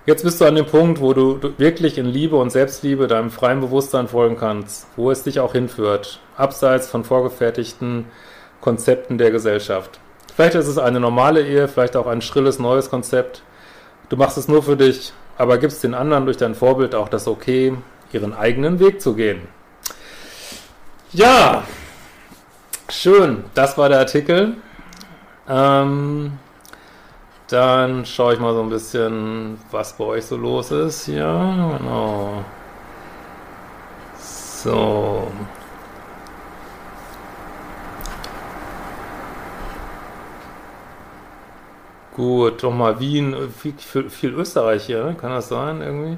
Jetzt 0.07 0.23
bist 0.23 0.41
du 0.41 0.45
an 0.45 0.55
dem 0.55 0.67
Punkt, 0.67 1.01
wo 1.01 1.15
du 1.15 1.41
wirklich 1.59 1.99
in 1.99 2.07
Liebe 2.07 2.37
und 2.37 2.51
Selbstliebe 2.51 3.09
deinem 3.09 3.33
freien 3.33 3.61
Bewusstsein 3.61 4.07
folgen 4.07 4.37
kannst, 4.37 4.87
wo 4.95 5.11
es 5.11 5.25
dich 5.25 5.41
auch 5.41 5.51
hinführt, 5.51 6.21
abseits 6.37 6.87
von 6.89 7.03
vorgefertigten 7.03 8.05
Konzepten 8.61 9.19
der 9.19 9.33
Gesellschaft. 9.33 9.99
Vielleicht 10.37 10.55
ist 10.55 10.69
es 10.69 10.79
eine 10.79 11.01
normale 11.01 11.45
Ehe, 11.45 11.67
vielleicht 11.67 11.97
auch 11.97 12.07
ein 12.07 12.23
schrilles 12.23 12.61
neues 12.61 12.89
Konzept. 12.89 13.43
Du 14.09 14.17
machst 14.17 14.39
es 14.39 14.47
nur 14.47 14.63
für 14.63 14.77
dich, 14.77 15.13
aber 15.39 15.59
gibst 15.59 15.83
den 15.83 15.95
anderen 15.95 16.25
durch 16.25 16.37
dein 16.37 16.55
Vorbild 16.55 16.95
auch 16.95 17.09
das 17.09 17.27
Okay, 17.27 17.77
ihren 18.13 18.33
eigenen 18.33 18.79
Weg 18.79 19.01
zu 19.01 19.15
gehen. 19.15 19.49
Ja, 21.13 21.65
schön. 22.89 23.43
Das 23.55 23.77
war 23.77 23.89
der 23.89 23.99
Artikel. 23.99 24.55
Ähm, 25.49 26.39
dann 27.49 28.05
schaue 28.07 28.35
ich 28.35 28.41
mal 28.41 28.55
so 28.55 28.63
ein 28.63 28.69
bisschen, 28.69 29.59
was 29.71 29.97
bei 29.97 30.05
euch 30.05 30.27
so 30.27 30.37
los 30.37 30.71
ist 30.71 31.07
hier. 31.07 31.25
Genau. 31.79 32.45
So. 34.19 35.31
Gut, 42.17 42.63
doch 42.63 42.73
mal 42.73 42.99
Wien, 42.99 43.37
viel, 43.51 43.75
viel, 43.77 44.09
viel 44.11 44.33
Österreich 44.35 44.87
hier, 44.87 45.05
ne? 45.05 45.15
kann 45.15 45.31
das 45.31 45.49
sein 45.49 45.83
irgendwie? 45.83 46.17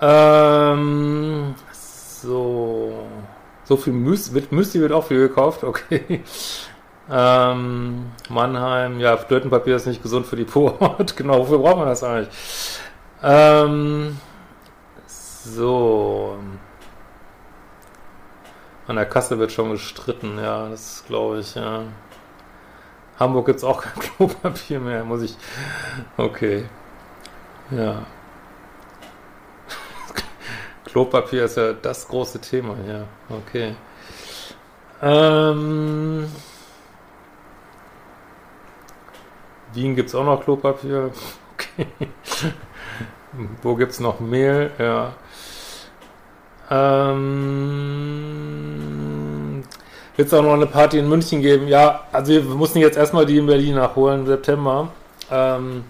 Ähm, 0.00 1.54
so, 1.72 3.06
so 3.64 3.76
viel 3.76 3.92
Müsli 3.92 4.34
wird, 4.34 4.50
Müsli 4.50 4.80
wird 4.80 4.92
auch 4.92 5.06
viel 5.06 5.28
gekauft, 5.28 5.62
okay. 5.62 6.22
Ähm, 7.10 8.12
Mannheim, 8.28 9.00
ja, 9.00 9.16
Flötenpapier 9.16 9.76
ist 9.76 9.86
nicht 9.86 10.02
gesund 10.02 10.26
für 10.26 10.36
die 10.36 10.44
Poort, 10.44 11.16
genau, 11.16 11.38
wofür 11.38 11.58
braucht 11.58 11.78
man 11.78 11.88
das 11.88 12.04
eigentlich? 12.04 12.28
Ähm, 13.22 14.18
so, 15.06 16.36
an 18.86 18.96
der 18.96 19.06
Kasse 19.06 19.38
wird 19.38 19.52
schon 19.52 19.70
gestritten, 19.70 20.38
ja, 20.38 20.68
das 20.68 21.04
glaube 21.06 21.40
ich, 21.40 21.54
ja. 21.54 21.84
Hamburg 23.18 23.46
gibt 23.46 23.58
es 23.58 23.64
auch 23.64 23.82
kein 23.82 23.98
Klopapier 24.16 24.78
mehr, 24.78 25.04
muss 25.04 25.22
ich. 25.22 25.36
Okay. 26.16 26.66
Ja. 27.70 28.06
Klopapier 30.84 31.44
ist 31.44 31.56
ja 31.56 31.72
das 31.72 32.06
große 32.06 32.40
Thema, 32.40 32.76
ja. 32.86 33.04
Okay. 33.28 33.74
Ähm, 35.02 36.26
Wien 39.78 39.94
gibt 39.94 40.08
es 40.08 40.14
auch 40.14 40.24
noch 40.24 40.42
Klopapier. 40.42 41.10
Okay. 41.54 41.86
Wo 43.62 43.76
gibt 43.76 43.92
es 43.92 44.00
noch 44.00 44.18
Mehl? 44.20 44.72
Ja. 44.78 45.12
Ähm, 46.70 47.22
Wird 50.16 50.28
es 50.28 50.34
auch 50.34 50.42
noch 50.42 50.54
eine 50.54 50.66
Party 50.66 50.98
in 50.98 51.08
München 51.08 51.40
geben? 51.40 51.68
Ja, 51.68 52.04
also 52.12 52.32
wir 52.32 52.42
mussten 52.42 52.80
jetzt 52.80 52.98
erstmal 52.98 53.24
die 53.24 53.38
in 53.38 53.46
Berlin 53.46 53.76
nachholen 53.76 54.20
im 54.20 54.26
September. 54.26 54.88
Ähm, 55.30 55.84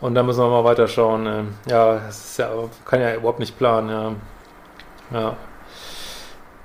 und 0.00 0.14
dann 0.14 0.26
müssen 0.26 0.40
wir 0.40 0.48
mal 0.48 0.62
weiterschauen. 0.64 1.26
Äh. 1.26 1.42
Ja, 1.68 1.94
das 1.94 2.30
ist 2.30 2.38
ja, 2.38 2.50
kann 2.84 3.00
ja 3.00 3.14
überhaupt 3.16 3.40
nicht 3.40 3.58
planen, 3.58 3.88
ja. 3.90 4.12
Ja. 5.12 5.36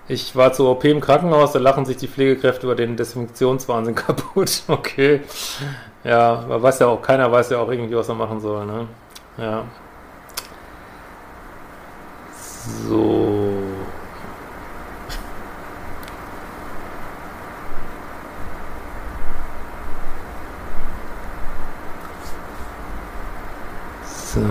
Ich 0.07 0.35
war 0.35 0.51
zur 0.53 0.71
OP 0.71 0.83
im 0.85 0.99
Krankenhaus, 0.99 1.53
da 1.53 1.59
lachen 1.59 1.85
sich 1.85 1.97
die 1.97 2.07
Pflegekräfte 2.07 2.67
über 2.67 2.75
den 2.75 2.97
Desinfektionswahnsinn 2.97 3.95
kaputt. 4.05 4.63
Okay. 4.67 5.21
Ja, 6.03 6.43
man 6.47 6.61
weiß 6.61 6.79
ja 6.79 6.87
auch, 6.87 7.01
keiner 7.01 7.31
weiß 7.31 7.51
ja 7.51 7.59
auch 7.59 7.69
irgendwie, 7.69 7.95
was 7.95 8.09
er 8.09 8.15
machen 8.15 8.39
soll, 8.39 8.65
ne? 8.65 8.87
Ja. 9.37 9.63
So. 12.87 13.53
So. 24.33 24.41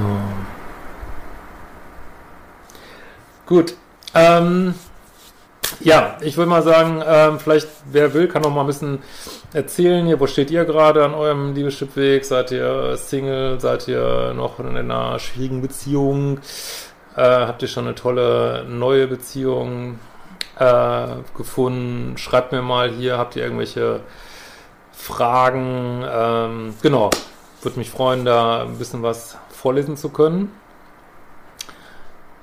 Gut. 3.46 3.74
Ähm, 4.14 4.74
ja, 5.80 6.16
ich 6.20 6.36
würde 6.36 6.50
mal 6.50 6.62
sagen, 6.62 7.02
ähm, 7.04 7.40
vielleicht 7.40 7.68
wer 7.86 8.12
will, 8.14 8.28
kann 8.28 8.42
noch 8.42 8.50
mal 8.50 8.60
ein 8.60 8.66
bisschen 8.66 9.02
erzählen 9.52 10.06
hier, 10.06 10.20
wo 10.20 10.26
steht 10.26 10.50
ihr 10.50 10.64
gerade 10.64 11.04
an 11.04 11.14
eurem 11.14 11.54
Liebeschiffweg? 11.54 12.24
Seid 12.24 12.52
ihr 12.52 12.96
Single? 12.96 13.60
Seid 13.60 13.88
ihr 13.88 14.32
noch 14.34 14.60
in 14.60 14.76
einer 14.76 15.18
schwierigen 15.18 15.62
Beziehung? 15.62 16.38
Äh, 17.16 17.22
habt 17.22 17.62
ihr 17.62 17.68
schon 17.68 17.86
eine 17.86 17.94
tolle 17.94 18.64
neue 18.68 19.06
Beziehung 19.06 19.98
äh, 20.58 21.06
gefunden? 21.36 22.16
Schreibt 22.16 22.52
mir 22.52 22.62
mal 22.62 22.90
hier, 22.90 23.18
habt 23.18 23.36
ihr 23.36 23.42
irgendwelche 23.42 24.00
Fragen? 24.92 26.04
Ähm, 26.08 26.74
genau, 26.82 27.10
würde 27.62 27.78
mich 27.78 27.90
freuen, 27.90 28.24
da 28.24 28.62
ein 28.62 28.78
bisschen 28.78 29.02
was 29.02 29.36
vorlesen 29.48 29.96
zu 29.96 30.10
können. 30.10 30.52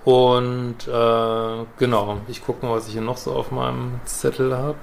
Und 0.04 0.88
äh, 0.88 1.66
genau, 1.78 2.18
ich 2.28 2.46
gucke 2.46 2.66
mal, 2.66 2.78
was 2.78 2.88
ich 2.88 2.94
hier 2.94 3.02
noch 3.02 3.18
so 3.18 3.34
auf 3.34 3.52
meinem 3.52 4.00
Zettel 4.06 4.56
habe. 4.56 4.78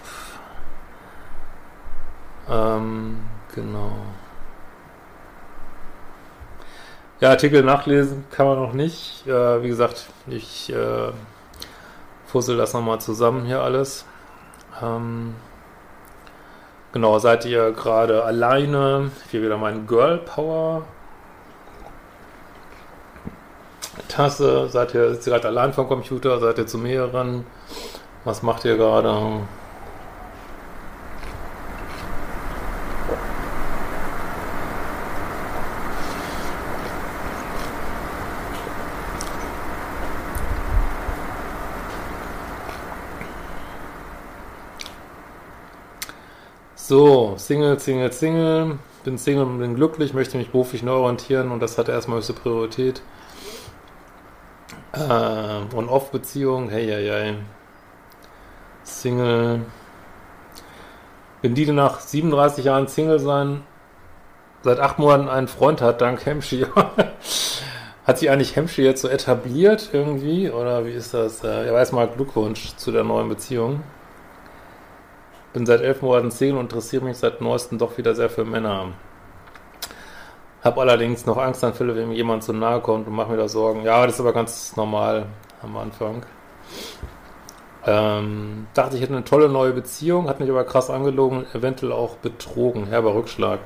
Ähm, 2.48 3.18
genau. 3.54 3.92
Ja, 7.20 7.30
Artikel 7.30 7.62
nachlesen 7.62 8.24
kann 8.30 8.46
man 8.46 8.58
noch 8.58 8.72
nicht. 8.72 9.26
Äh, 9.26 9.62
wie 9.62 9.68
gesagt, 9.68 10.06
ich 10.26 10.72
äh, 10.72 11.12
fussel 12.26 12.56
das 12.56 12.74
nochmal 12.74 13.00
zusammen 13.00 13.44
hier 13.46 13.62
alles. 13.62 14.04
Ähm, 14.82 15.34
genau, 16.92 17.18
seid 17.18 17.44
ihr 17.46 17.72
gerade 17.72 18.24
alleine? 18.24 19.10
Hier 19.30 19.42
wieder 19.42 19.56
mein 19.56 19.86
Girl 19.86 20.18
Power 20.18 20.82
Tasse? 24.08 24.68
Seid 24.68 24.94
ihr, 24.94 25.16
gerade 25.16 25.48
allein 25.48 25.72
vom 25.72 25.88
Computer? 25.88 26.38
Seid 26.40 26.58
ihr 26.58 26.66
zu 26.66 26.78
mehreren? 26.78 27.46
Was 28.24 28.42
macht 28.42 28.64
ihr 28.64 28.76
gerade? 28.76 29.40
So, 46.94 47.34
Single, 47.38 47.80
Single, 47.80 48.12
Single. 48.12 48.78
Bin 49.02 49.18
Single 49.18 49.42
und 49.42 49.58
bin 49.58 49.74
glücklich, 49.74 50.14
möchte 50.14 50.38
mich 50.38 50.50
beruflich 50.52 50.84
neu 50.84 50.92
orientieren 50.92 51.50
und 51.50 51.58
das 51.58 51.76
hat 51.76 51.88
erstmal 51.88 52.18
höchste 52.18 52.34
Priorität. 52.34 53.02
Äh, 54.92 55.74
On-Off-Beziehung, 55.74 56.68
hey, 56.68 56.86
hey, 56.86 57.08
hey. 57.08 57.34
Single. 58.84 59.62
Wenn 61.42 61.56
die 61.56 61.66
nach 61.72 61.98
37 61.98 62.64
Jahren 62.64 62.86
Single 62.86 63.18
sein, 63.18 63.64
seit 64.62 64.78
acht 64.78 65.00
Monaten 65.00 65.28
einen 65.28 65.48
Freund 65.48 65.80
hat, 65.80 66.00
dank 66.00 66.24
Hampshire. 66.24 66.70
hat 68.06 68.18
sich 68.20 68.30
eigentlich 68.30 68.56
Hampshire 68.56 68.86
jetzt 68.86 69.02
so 69.02 69.08
etabliert 69.08 69.90
irgendwie? 69.92 70.48
Oder 70.48 70.86
wie 70.86 70.92
ist 70.92 71.12
das? 71.12 71.42
Äh, 71.42 71.66
ja, 71.66 71.72
erstmal 71.72 72.06
Glückwunsch 72.06 72.76
zu 72.76 72.92
der 72.92 73.02
neuen 73.02 73.28
Beziehung. 73.28 73.82
Bin 75.54 75.66
seit 75.66 75.82
elf 75.82 76.02
Monaten 76.02 76.32
Single 76.32 76.56
und 76.56 76.64
interessiere 76.64 77.04
mich 77.04 77.16
seit 77.16 77.40
neuestem 77.40 77.78
doch 77.78 77.96
wieder 77.96 78.16
sehr 78.16 78.28
für 78.28 78.44
Männer. 78.44 78.88
Habe 80.64 80.80
allerdings 80.80 81.26
noch 81.26 81.36
Angstanfälle, 81.36 81.94
wenn 81.94 82.08
mir 82.08 82.16
jemand 82.16 82.42
zu 82.42 82.52
nahe 82.52 82.80
kommt 82.80 83.06
und 83.06 83.14
mache 83.14 83.30
mir 83.30 83.36
da 83.36 83.48
Sorgen. 83.48 83.84
Ja, 83.84 84.04
das 84.04 84.16
ist 84.16 84.20
aber 84.20 84.32
ganz 84.32 84.74
normal 84.76 85.26
am 85.62 85.76
Anfang. 85.76 86.26
Ähm, 87.86 88.66
dachte, 88.74 88.96
ich 88.96 89.02
hätte 89.02 89.12
eine 89.12 89.22
tolle 89.22 89.48
neue 89.48 89.72
Beziehung, 89.72 90.28
hat 90.28 90.40
mich 90.40 90.50
aber 90.50 90.64
krass 90.64 90.90
angelogen, 90.90 91.46
eventuell 91.52 91.92
auch 91.92 92.16
betrogen, 92.16 92.88
herber 92.88 93.14
Rückschlag. 93.14 93.60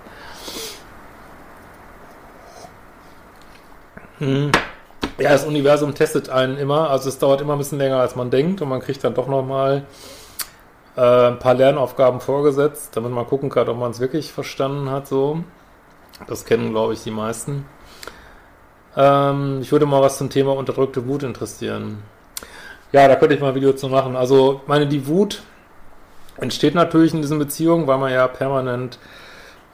Hm. 4.18 4.53
Ja, 5.18 5.31
das 5.31 5.46
Universum 5.46 5.94
testet 5.94 6.29
einen 6.29 6.59
immer, 6.59 6.90
also 6.90 7.09
es 7.09 7.18
dauert 7.18 7.40
immer 7.40 7.55
ein 7.55 7.59
bisschen 7.59 7.79
länger, 7.79 7.98
als 8.01 8.14
man 8.14 8.31
denkt 8.31 8.61
und 8.61 8.68
man 8.68 8.81
kriegt 8.81 9.03
dann 9.05 9.14
doch 9.14 9.29
nochmal 9.29 9.87
äh, 10.99 11.29
ein 11.29 11.39
paar 11.39 11.55
Lernaufgaben 11.55 12.21
vorgesetzt, 12.21 12.97
damit 12.97 13.13
man 13.13 13.27
gucken 13.27 13.51
kann, 13.51 13.69
ob 13.69 13.79
man 13.79 13.93
es 13.93 14.01
wirklich 14.01 14.33
verstanden 14.33 14.91
hat, 14.91 15.07
so. 15.07 15.45
Das 16.27 16.45
kennen, 16.45 16.73
glaube 16.73 16.95
ich, 16.95 17.05
die 17.05 17.13
meisten. 17.13 17.67
Ähm, 18.97 19.61
ich 19.63 19.71
würde 19.71 19.87
mal 19.87 20.03
was 20.03 20.19
zum 20.19 20.29
Thema 20.29 20.57
unterdrückte 20.57 21.07
Wut 21.07 21.23
interessieren. 21.23 22.03
Ja, 22.91 23.07
da 23.07 23.15
könnte 23.15 23.37
ich 23.37 23.41
mal 23.41 23.51
ein 23.51 23.55
Video 23.55 23.73
zu 23.75 23.89
machen. 23.89 24.17
Also, 24.17 24.63
meine, 24.67 24.89
die 24.89 25.07
Wut 25.07 25.43
entsteht 26.37 26.75
natürlich 26.75 27.15
in 27.15 27.23
diesen 27.23 27.39
Beziehungen, 27.39 27.87
weil 27.87 27.99
man 27.99 28.13
ja 28.13 28.27
permanent 28.27 28.99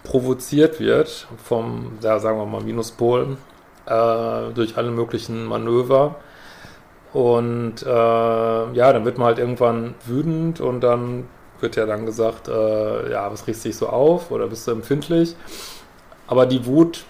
provoziert 0.02 0.78
wird 0.78 1.26
vom, 1.42 1.98
ja, 2.02 2.18
sagen 2.18 2.36
wir 2.36 2.44
mal, 2.44 2.62
Minuspol 2.62 3.38
äh, 3.86 4.52
durch 4.52 4.76
alle 4.76 4.90
möglichen 4.90 5.46
Manöver. 5.46 6.16
Und 7.14 7.82
äh, 7.82 7.86
ja, 7.86 8.92
dann 8.92 9.04
wird 9.04 9.18
man 9.18 9.28
halt 9.28 9.38
irgendwann 9.38 9.94
wütend 10.04 10.60
und 10.60 10.80
dann 10.80 11.28
wird 11.60 11.76
ja 11.76 11.86
dann 11.86 12.06
gesagt, 12.06 12.48
äh, 12.48 13.12
ja, 13.12 13.30
was 13.30 13.46
riecht 13.46 13.60
sich 13.60 13.76
so 13.76 13.88
auf 13.88 14.32
oder 14.32 14.48
bist 14.48 14.66
du 14.66 14.72
empfindlich? 14.72 15.36
Aber 16.26 16.44
die 16.44 16.66
Wut, 16.66 17.04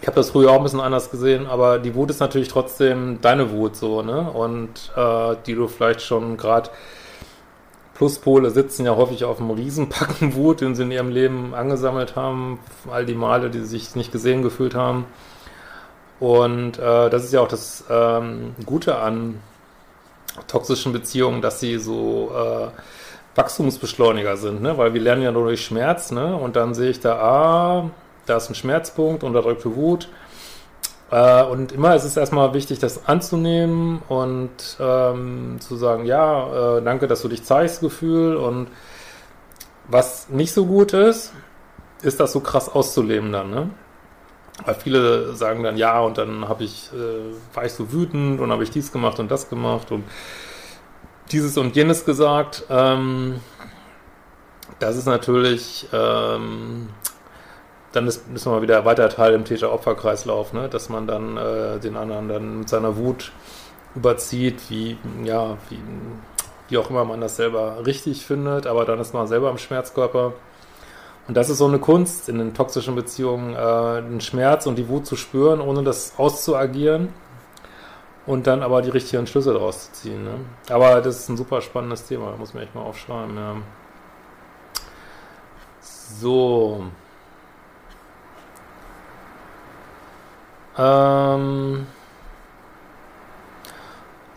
ich 0.00 0.06
habe 0.06 0.16
das 0.16 0.30
früher 0.30 0.50
auch 0.50 0.56
ein 0.56 0.62
bisschen 0.62 0.80
anders 0.80 1.10
gesehen, 1.10 1.46
aber 1.46 1.78
die 1.78 1.94
Wut 1.94 2.08
ist 2.08 2.20
natürlich 2.20 2.48
trotzdem 2.48 3.20
deine 3.20 3.50
Wut 3.50 3.76
so, 3.76 4.00
ne? 4.00 4.30
Und 4.30 4.90
äh, 4.96 5.36
die 5.46 5.54
du 5.54 5.68
vielleicht 5.68 6.00
schon 6.00 6.38
gerade 6.38 6.70
Pluspole 7.96 8.50
sitzen 8.50 8.86
ja 8.86 8.96
häufig 8.96 9.24
auf 9.24 9.40
einem 9.40 9.50
Riesenpacken 9.50 10.34
Wut, 10.36 10.62
den 10.62 10.74
sie 10.74 10.84
in 10.84 10.90
ihrem 10.90 11.10
Leben 11.10 11.54
angesammelt 11.54 12.16
haben, 12.16 12.60
all 12.90 13.04
die 13.04 13.14
Male, 13.14 13.50
die 13.50 13.60
sie 13.60 13.78
sich 13.78 13.94
nicht 13.94 14.10
gesehen 14.10 14.42
gefühlt 14.42 14.74
haben. 14.74 15.04
Und 16.18 16.78
äh, 16.78 17.10
das 17.10 17.24
ist 17.24 17.32
ja 17.32 17.40
auch 17.40 17.48
das 17.48 17.84
ähm, 17.90 18.54
Gute 18.64 18.98
an 18.98 19.40
toxischen 20.48 20.92
Beziehungen, 20.92 21.42
dass 21.42 21.60
sie 21.60 21.78
so 21.78 22.30
äh, 22.34 22.68
Wachstumsbeschleuniger 23.36 24.36
sind, 24.36 24.62
ne? 24.62 24.78
weil 24.78 24.94
wir 24.94 25.00
lernen 25.00 25.22
ja 25.22 25.32
nur 25.32 25.44
durch 25.44 25.64
Schmerz, 25.64 26.10
ne? 26.10 26.36
und 26.36 26.56
dann 26.56 26.74
sehe 26.74 26.90
ich 26.90 27.00
da, 27.00 27.16
ah, 27.16 27.90
da 28.26 28.36
ist 28.36 28.48
ein 28.48 28.54
Schmerzpunkt, 28.54 29.24
unterdrückte 29.24 29.76
Wut. 29.76 30.08
Äh, 31.10 31.44
und 31.44 31.72
immer 31.72 31.94
ist 31.94 32.04
es 32.04 32.16
erstmal 32.16 32.54
wichtig, 32.54 32.78
das 32.78 33.06
anzunehmen 33.06 34.02
und 34.08 34.76
ähm, 34.80 35.56
zu 35.60 35.76
sagen, 35.76 36.06
ja, 36.06 36.78
äh, 36.78 36.82
danke, 36.82 37.06
dass 37.06 37.22
du 37.22 37.28
dich 37.28 37.44
zeigst, 37.44 37.80
Gefühl. 37.80 38.36
Und 38.36 38.68
was 39.88 40.28
nicht 40.30 40.52
so 40.52 40.66
gut 40.66 40.92
ist, 40.92 41.32
ist 42.02 42.18
das 42.20 42.32
so 42.32 42.40
krass 42.40 42.68
auszuleben 42.68 43.32
dann, 43.32 43.50
ne? 43.50 43.70
Weil 44.64 44.74
viele 44.74 45.34
sagen 45.34 45.62
dann, 45.62 45.76
ja, 45.76 46.00
und 46.00 46.18
dann 46.18 46.48
habe 46.48 46.64
ich, 46.64 46.90
äh, 46.92 47.54
war 47.54 47.64
ich 47.64 47.72
so 47.72 47.92
wütend 47.92 48.40
und 48.40 48.50
habe 48.50 48.62
ich 48.64 48.70
dies 48.70 48.90
gemacht 48.90 49.18
und 49.18 49.30
das 49.30 49.50
gemacht 49.50 49.92
und 49.92 50.04
dieses 51.30 51.58
und 51.58 51.76
jenes 51.76 52.04
gesagt. 52.04 52.64
Ähm, 52.70 53.40
das 54.78 54.96
ist 54.96 55.06
natürlich, 55.06 55.86
ähm, 55.92 56.88
dann 57.92 58.06
ist, 58.06 58.24
ist 58.34 58.46
man 58.46 58.62
wieder 58.62 58.84
weiter 58.84 59.08
Teil 59.08 59.34
im 59.34 59.44
Täter-Opfer-Kreislauf, 59.44 60.52
ne? 60.52 60.68
dass 60.68 60.88
man 60.88 61.06
dann 61.06 61.36
äh, 61.36 61.78
den 61.78 61.96
anderen 61.96 62.28
dann 62.28 62.58
mit 62.60 62.68
seiner 62.68 62.96
Wut 62.96 63.32
überzieht, 63.94 64.68
wie, 64.68 64.98
ja, 65.24 65.56
wie, 65.70 65.78
wie 66.68 66.78
auch 66.78 66.90
immer 66.90 67.04
man 67.04 67.20
das 67.20 67.36
selber 67.36 67.84
richtig 67.86 68.26
findet, 68.26 68.66
aber 68.66 68.84
dann 68.84 69.00
ist 69.00 69.14
man 69.14 69.26
selber 69.26 69.50
im 69.50 69.58
Schmerzkörper. 69.58 70.34
Und 71.28 71.36
das 71.36 71.50
ist 71.50 71.58
so 71.58 71.66
eine 71.66 71.78
Kunst 71.78 72.28
in 72.28 72.38
den 72.38 72.54
toxischen 72.54 72.94
Beziehungen, 72.94 73.54
äh, 73.54 74.02
den 74.02 74.20
Schmerz 74.20 74.66
und 74.66 74.76
die 74.76 74.88
Wut 74.88 75.06
zu 75.06 75.16
spüren, 75.16 75.60
ohne 75.60 75.82
das 75.82 76.14
auszuagieren 76.18 77.08
und 78.26 78.46
dann 78.46 78.62
aber 78.62 78.82
die 78.82 78.90
richtigen 78.90 79.26
Schlüsse 79.26 79.52
daraus 79.52 79.86
zu 79.86 80.02
ziehen. 80.02 80.24
Ne? 80.24 80.34
Aber 80.68 81.00
das 81.00 81.20
ist 81.20 81.28
ein 81.28 81.36
super 81.36 81.60
spannendes 81.60 82.06
Thema, 82.06 82.36
muss 82.36 82.54
man 82.54 82.62
echt 82.64 82.74
mal 82.74 82.82
aufschreiben. 82.82 83.36
Ja. 83.36 83.56
So. 85.80 86.84
Ähm, 90.78 91.86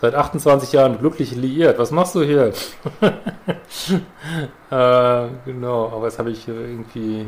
seit 0.01 0.15
28 0.15 0.71
Jahren 0.71 0.97
glücklich 0.99 1.35
liiert. 1.35 1.77
Was 1.79 1.91
machst 1.91 2.15
du 2.15 2.23
hier? 2.23 2.53
äh, 4.71 5.27
genau, 5.45 5.91
aber 5.93 6.05
jetzt 6.05 6.19
habe 6.19 6.31
ich 6.31 6.47
irgendwie 6.47 7.25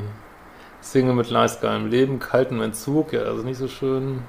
Single 0.81 1.13
mit 1.13 1.29
leistgeilem 1.29 1.87
Leben, 1.87 2.19
kaltem 2.19 2.61
Entzug, 2.61 3.13
ja, 3.13 3.21
also 3.21 3.43
nicht 3.43 3.57
so 3.57 3.67
schön. 3.67 4.23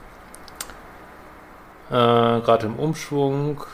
Äh, 1.90 1.94
Gerade 1.94 2.66
im 2.66 2.76
Umschwung. 2.76 3.64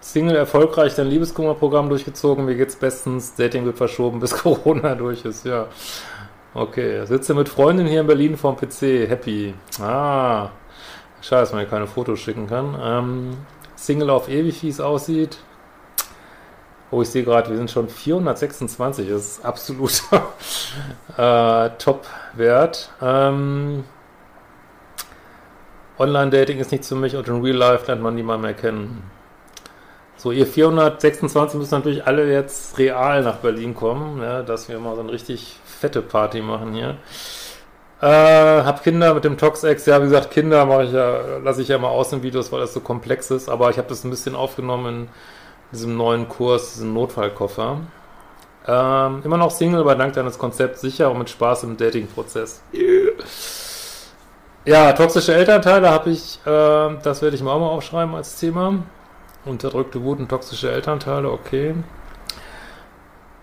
Single 0.00 0.36
erfolgreich 0.36 0.94
dein 0.94 1.08
Liebeskummerprogramm 1.08 1.90
durchgezogen, 1.90 2.46
mir 2.46 2.56
geht's 2.56 2.76
bestens, 2.76 3.34
Dating 3.34 3.66
wird 3.66 3.76
verschoben, 3.76 4.20
bis 4.20 4.32
Corona 4.42 4.94
durch 4.94 5.24
ist, 5.24 5.44
ja. 5.44 5.66
Okay, 6.54 7.04
sitze 7.06 7.34
mit 7.34 7.48
Freundin 7.48 7.86
hier 7.86 8.00
in 8.00 8.06
Berlin 8.06 8.36
vorm 8.36 8.56
PC, 8.56 9.08
happy. 9.08 9.54
Ah, 9.80 10.50
schade, 11.20 11.42
dass 11.42 11.52
man 11.52 11.60
hier 11.60 11.68
keine 11.68 11.86
Fotos 11.86 12.20
schicken 12.20 12.46
kann. 12.46 12.76
Ähm, 12.82 13.36
Single 13.76 14.10
auf 14.10 14.28
ewig, 14.28 14.62
wie 14.62 14.68
es 14.68 14.80
aussieht. 14.80 15.38
Oh, 16.90 17.02
ich 17.02 17.08
sehe 17.08 17.22
gerade, 17.22 17.48
wir 17.50 17.56
sind 17.56 17.70
schon 17.70 17.88
426, 17.88 19.08
das 19.08 19.22
ist 19.22 19.44
absolut 19.44 20.02
äh, 21.16 21.70
Top-Wert. 21.78 22.90
Ähm, 23.00 23.84
Online-Dating 25.98 26.58
ist 26.58 26.72
nichts 26.72 26.88
für 26.88 26.96
mich 26.96 27.14
und 27.14 27.28
in 27.28 27.42
Real 27.42 27.56
Life 27.56 27.86
lernt 27.86 28.02
man 28.02 28.14
niemanden 28.14 28.42
mehr 28.42 28.54
kennen. 28.54 29.02
So, 30.16 30.32
ihr 30.32 30.46
426 30.46 31.58
müssen 31.58 31.74
natürlich 31.74 32.06
alle 32.06 32.30
jetzt 32.30 32.76
real 32.76 33.22
nach 33.22 33.36
Berlin 33.36 33.74
kommen, 33.74 34.20
ja, 34.20 34.42
dass 34.42 34.68
wir 34.68 34.78
mal 34.78 34.94
so 34.94 35.00
eine 35.00 35.12
richtig 35.12 35.58
fette 35.64 36.02
Party 36.02 36.42
machen 36.42 36.74
hier. 36.74 36.96
Äh, 38.00 38.06
hab 38.06 38.82
Kinder 38.82 39.14
mit 39.14 39.24
dem 39.24 39.36
Tox-Ex. 39.36 39.86
Ja, 39.86 40.00
wie 40.00 40.06
gesagt, 40.06 40.30
Kinder 40.30 40.64
mache 40.64 40.84
ich 40.84 40.92
ja, 40.92 41.38
lasse 41.42 41.62
ich 41.62 41.68
ja 41.68 41.78
mal 41.78 41.88
aus 41.88 42.12
in 42.12 42.22
Videos, 42.22 42.50
weil 42.50 42.60
das 42.60 42.72
so 42.72 42.80
komplex 42.80 43.30
ist. 43.30 43.48
Aber 43.48 43.70
ich 43.70 43.78
habe 43.78 43.88
das 43.88 44.04
ein 44.04 44.10
bisschen 44.10 44.34
aufgenommen 44.34 44.86
in 44.86 45.08
diesem 45.72 45.96
neuen 45.96 46.28
Kurs, 46.28 46.74
diesem 46.74 46.94
Notfallkoffer. 46.94 47.80
Ähm, 48.66 49.22
immer 49.24 49.36
noch 49.36 49.50
Single, 49.50 49.80
aber 49.80 49.94
dank 49.94 50.14
deines 50.14 50.38
Konzepts 50.38 50.80
sicher 50.80 51.10
und 51.10 51.18
mit 51.18 51.30
Spaß 51.30 51.64
im 51.64 51.76
Dating-Prozess. 51.76 52.62
Yeah. 52.72 53.12
Ja, 54.66 54.92
toxische 54.92 55.34
Elternteile 55.34 55.90
habe 55.90 56.10
ich, 56.10 56.38
äh, 56.44 56.96
das 57.02 57.22
werde 57.22 57.34
ich 57.34 57.42
mal 57.42 57.52
auch 57.52 57.60
mal 57.60 57.68
aufschreiben 57.68 58.14
als 58.14 58.38
Thema. 58.38 58.82
Unterdrückte 59.46 60.02
Wut 60.02 60.18
und 60.18 60.28
toxische 60.28 60.70
Elternteile, 60.70 61.30
okay. 61.30 61.74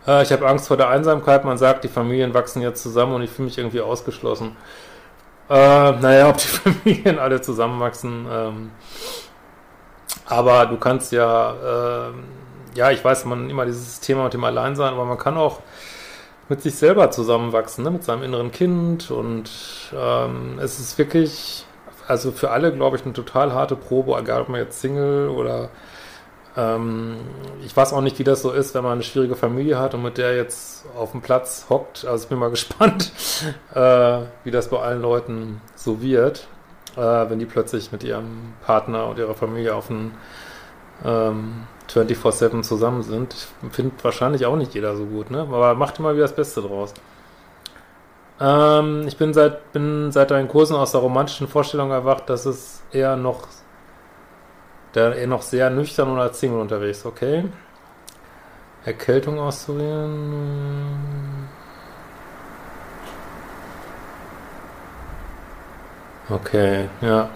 Äh, 0.08 0.24
ich 0.24 0.32
habe 0.32 0.48
Angst 0.48 0.68
vor 0.68 0.78
der 0.78 0.90
Einsamkeit. 0.90 1.46
Man 1.46 1.58
sagt, 1.58 1.84
die 1.84 1.90
Familien 1.90 2.34
wachsen 2.34 2.62
jetzt 2.62 2.82
zusammen 2.82 3.14
und 3.14 3.22
ich 3.24 3.30
fühle 3.30 3.48
mich 3.48 3.58
irgendwie 3.58 3.82
ausgeschlossen. 3.82 4.56
Äh, 5.50 5.92
naja, 5.92 6.30
ob 6.30 6.38
die 6.38 6.48
Familien 6.48 7.20
alle 7.20 7.42
zusammenwachsen. 7.42 8.26
Ähm, 8.32 8.72
aber 10.26 10.66
du 10.66 10.78
kannst 10.78 11.12
ja, 11.12 12.10
äh, 12.10 12.12
ja, 12.76 12.92
ich 12.92 13.04
weiß, 13.04 13.26
man 13.26 13.50
immer 13.50 13.66
dieses 13.66 14.00
Thema 14.00 14.26
mit 14.26 14.34
dem 14.34 14.44
Alleinsein, 14.44 14.94
aber 14.94 15.06
man 15.06 15.18
kann 15.18 15.38
auch 15.38 15.62
mit 16.50 16.62
sich 16.62 16.76
selber 16.76 17.12
zusammenwachsen, 17.12 17.84
ne? 17.84 17.92
mit 17.92 18.04
seinem 18.04 18.24
inneren 18.24 18.52
Kind. 18.52 19.12
Und 19.12 19.50
ähm, 19.96 20.60
es 20.62 20.80
ist 20.80 20.98
wirklich, 20.98 21.66
also 22.08 22.32
für 22.32 22.52
alle, 22.52 22.74
glaube 22.74 22.98
ich, 22.98 23.04
eine 23.04 23.14
total 23.14 23.54
harte 23.54 23.76
Probe, 23.76 24.18
egal 24.18 24.42
ob 24.42 24.50
man 24.50 24.62
jetzt 24.62 24.82
Single 24.82 25.30
oder 25.30 25.70
ähm, 26.58 27.18
ich 27.64 27.76
weiß 27.78 27.94
auch 27.94 28.02
nicht, 28.02 28.20
wie 28.20 28.24
das 28.24 28.42
so 28.42 28.52
ist, 28.52 28.74
wenn 28.74 28.84
man 28.84 28.94
eine 28.94 29.04
schwierige 29.04 29.36
Familie 29.36 29.80
hat 29.80 29.94
und 29.94 30.02
mit 30.02 30.18
der 30.18 30.36
jetzt 30.36 30.86
auf 30.98 31.12
dem 31.12 31.22
Platz 31.22 31.68
hockt. 31.70 32.04
Also 32.06 32.24
ich 32.24 32.30
bin 32.30 32.40
mal 32.40 32.50
gespannt, 32.52 33.12
äh, 33.74 34.20
wie 34.44 34.52
das 34.52 34.70
bei 34.70 34.80
allen 34.80 35.02
Leuten 35.02 35.62
so 35.76 36.02
wird, 36.02 36.48
äh, 36.96 37.00
wenn 37.02 37.40
die 37.40 37.46
plötzlich 37.46 37.92
mit 37.92 38.04
ihrem 38.04 38.54
Partner 38.66 39.08
und 39.08 39.20
ihrer 39.20 39.36
Familie 39.36 39.76
auf 39.76 39.88
dem 39.88 40.14
ähm, 41.06 41.68
24-7 41.90 42.64
zusammen 42.64 43.04
sind. 43.04 43.36
Findet 43.72 44.04
wahrscheinlich 44.04 44.46
auch 44.46 44.56
nicht 44.56 44.74
jeder 44.74 44.96
so 44.96 45.06
gut, 45.06 45.32
ne? 45.32 45.42
Aber 45.42 45.76
macht 45.76 46.00
immer 46.00 46.14
wieder 46.14 46.24
das 46.24 46.36
Beste 46.36 46.62
draus. 46.62 46.94
Ähm, 48.40 49.06
ich 49.08 49.18
bin 49.18 49.34
seit, 49.34 49.72
bin 49.74 50.12
seit 50.12 50.32
deinen 50.32 50.48
Kursen 50.48 50.76
aus 50.76 50.92
der 50.92 51.02
romantischen 51.02 51.48
Vorstellung 51.48 51.92
erwacht, 51.92 52.30
dass 52.30 52.46
es 52.46 52.84
eher 52.92 53.16
noch, 53.16 53.48
der 54.98 55.16
eher 55.16 55.28
noch 55.28 55.44
sehr 55.44 55.70
nüchtern 55.70 56.18
als 56.18 56.40
Single 56.40 56.60
unterwegs, 56.60 57.06
okay? 57.06 57.46
Erkältung 58.84 59.40
auszurieren. 59.40 61.48
Okay, 66.30 66.90
ja. 67.02 67.30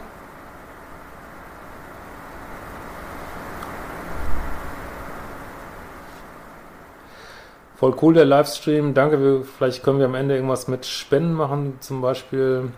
Voll 7.77 7.95
cool 8.01 8.13
der 8.13 8.25
Livestream. 8.25 8.93
Danke. 8.93 9.43
Vielleicht 9.43 9.83
können 9.83 9.99
wir 9.99 10.05
am 10.05 10.15
Ende 10.15 10.35
irgendwas 10.35 10.67
mit 10.67 10.85
Spenden 10.85 11.33
machen. 11.33 11.77
Zum 11.79 12.01
Beispiel 12.01 12.71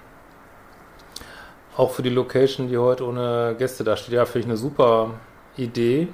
auch 1.78 1.92
für 1.92 2.04
die 2.04 2.10
Location, 2.10 2.68
die 2.68 2.78
heute 2.78 3.06
ohne 3.06 3.56
Gäste 3.58 3.84
da 3.84 3.98
steht. 3.98 4.14
Ja, 4.14 4.26
finde 4.26 4.40
ich 4.40 4.46
eine 4.46 4.58
super 4.58 5.12
Idee. 5.58 6.08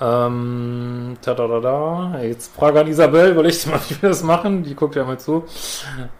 Ähm, 0.00 1.16
ta 1.20 1.32
-da 1.32 1.46
-da 1.46 1.60
-da. 1.60 2.22
Jetzt 2.22 2.54
Frage 2.54 2.80
an 2.80 2.86
Isabel, 2.86 3.32
überlegt 3.32 3.66
mal, 3.66 3.80
wie 3.88 4.00
wir 4.02 4.08
das 4.08 4.22
machen. 4.22 4.62
Die 4.62 4.74
guckt 4.74 4.96
ja 4.96 5.04
mal 5.04 5.18
zu. 5.18 5.44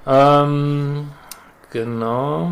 Ähm, 0.06 1.08
genau. 1.70 2.50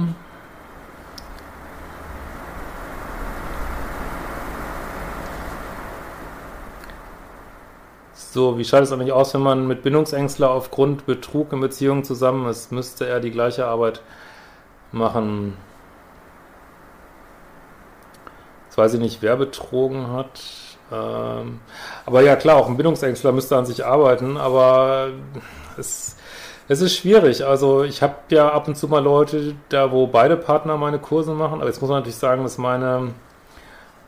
So, 8.39 8.59
wie 8.59 8.65
schaut 8.65 8.83
es 8.83 8.93
eigentlich 8.93 9.13
aus, 9.13 9.35
wenn 9.35 9.41
man 9.41 9.67
mit 9.67 9.83
Bindungsängstler 9.83 10.51
aufgrund 10.51 11.07
Betrug 11.07 11.53
in 11.53 11.61
Beziehungen 11.61 12.05
zusammen 12.05 12.47
ist? 12.49 12.71
Müsste 12.73 13.07
er 13.07 13.21
die 13.21 13.31
gleiche 13.31 13.67
Arbeit 13.67 14.03
machen? 14.93 15.57
Jetzt 18.67 18.68
weiß 18.79 18.95
ich 18.95 19.01
nicht, 19.01 19.21
wer 19.21 19.37
betrogen 19.37 20.13
hat. 20.13 20.41
Ähm, 20.91 21.61
aber 22.07 22.23
ja, 22.23 22.37
klar, 22.37 22.57
auch 22.57 22.69
ein 22.69 22.77
Bindungsängstler 22.77 23.33
müsste 23.33 23.57
an 23.57 23.67
sich 23.67 23.85
arbeiten, 23.85 24.37
aber 24.37 25.09
es, 25.77 26.17
es 26.69 26.81
ist 26.81 26.97
schwierig. 26.97 27.45
Also 27.45 27.83
ich 27.85 28.03
habe 28.03 28.15
ja 28.31 28.49
ab 28.51 28.69
und 28.69 28.77
zu 28.77 28.89
mal 28.89 29.03
Leute 29.03 29.55
da, 29.69 29.93
wo 29.93 30.07
beide 30.07 30.37
Partner 30.37 30.77
meine 30.77 30.99
Kurse 30.99 31.33
machen, 31.33 31.61
aber 31.61 31.67
jetzt 31.67 31.81
muss 31.81 31.91
man 31.91 31.99
natürlich 31.99 32.17
sagen, 32.17 32.43
dass 32.43 32.57
meine 32.57 33.13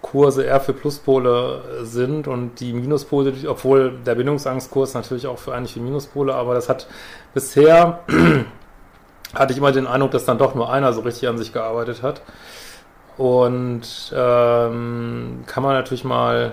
Kurse 0.03 0.45
eher 0.45 0.61
für 0.61 0.73
Pluspole 0.73 1.63
sind 1.83 2.27
und 2.27 2.61
die 2.61 2.73
Minuspole, 2.73 3.35
obwohl 3.49 3.93
der 4.07 4.15
Bindungsangstkurs 4.15 4.95
natürlich 4.95 5.27
auch 5.27 5.39
für 5.39 5.55
eigentlich 5.55 5.75
für 5.75 5.81
Minuspole, 5.81 6.35
aber 6.35 6.55
das 6.55 6.71
hat 6.71 6.87
bisher 7.35 8.01
hatte 9.35 9.53
ich 9.53 9.59
immer 9.59 9.73
den 9.73 9.87
Eindruck, 9.87 10.11
dass 10.13 10.25
dann 10.25 10.39
doch 10.39 10.55
nur 10.55 10.73
einer 10.73 10.93
so 10.93 11.03
richtig 11.03 11.29
an 11.29 11.39
sich 11.39 11.53
gearbeitet 11.53 12.03
hat. 12.03 12.23
Und 13.17 14.13
ähm, 14.15 15.45
kann 15.47 15.63
man 15.63 15.75
natürlich 15.75 16.05
mal 16.05 16.53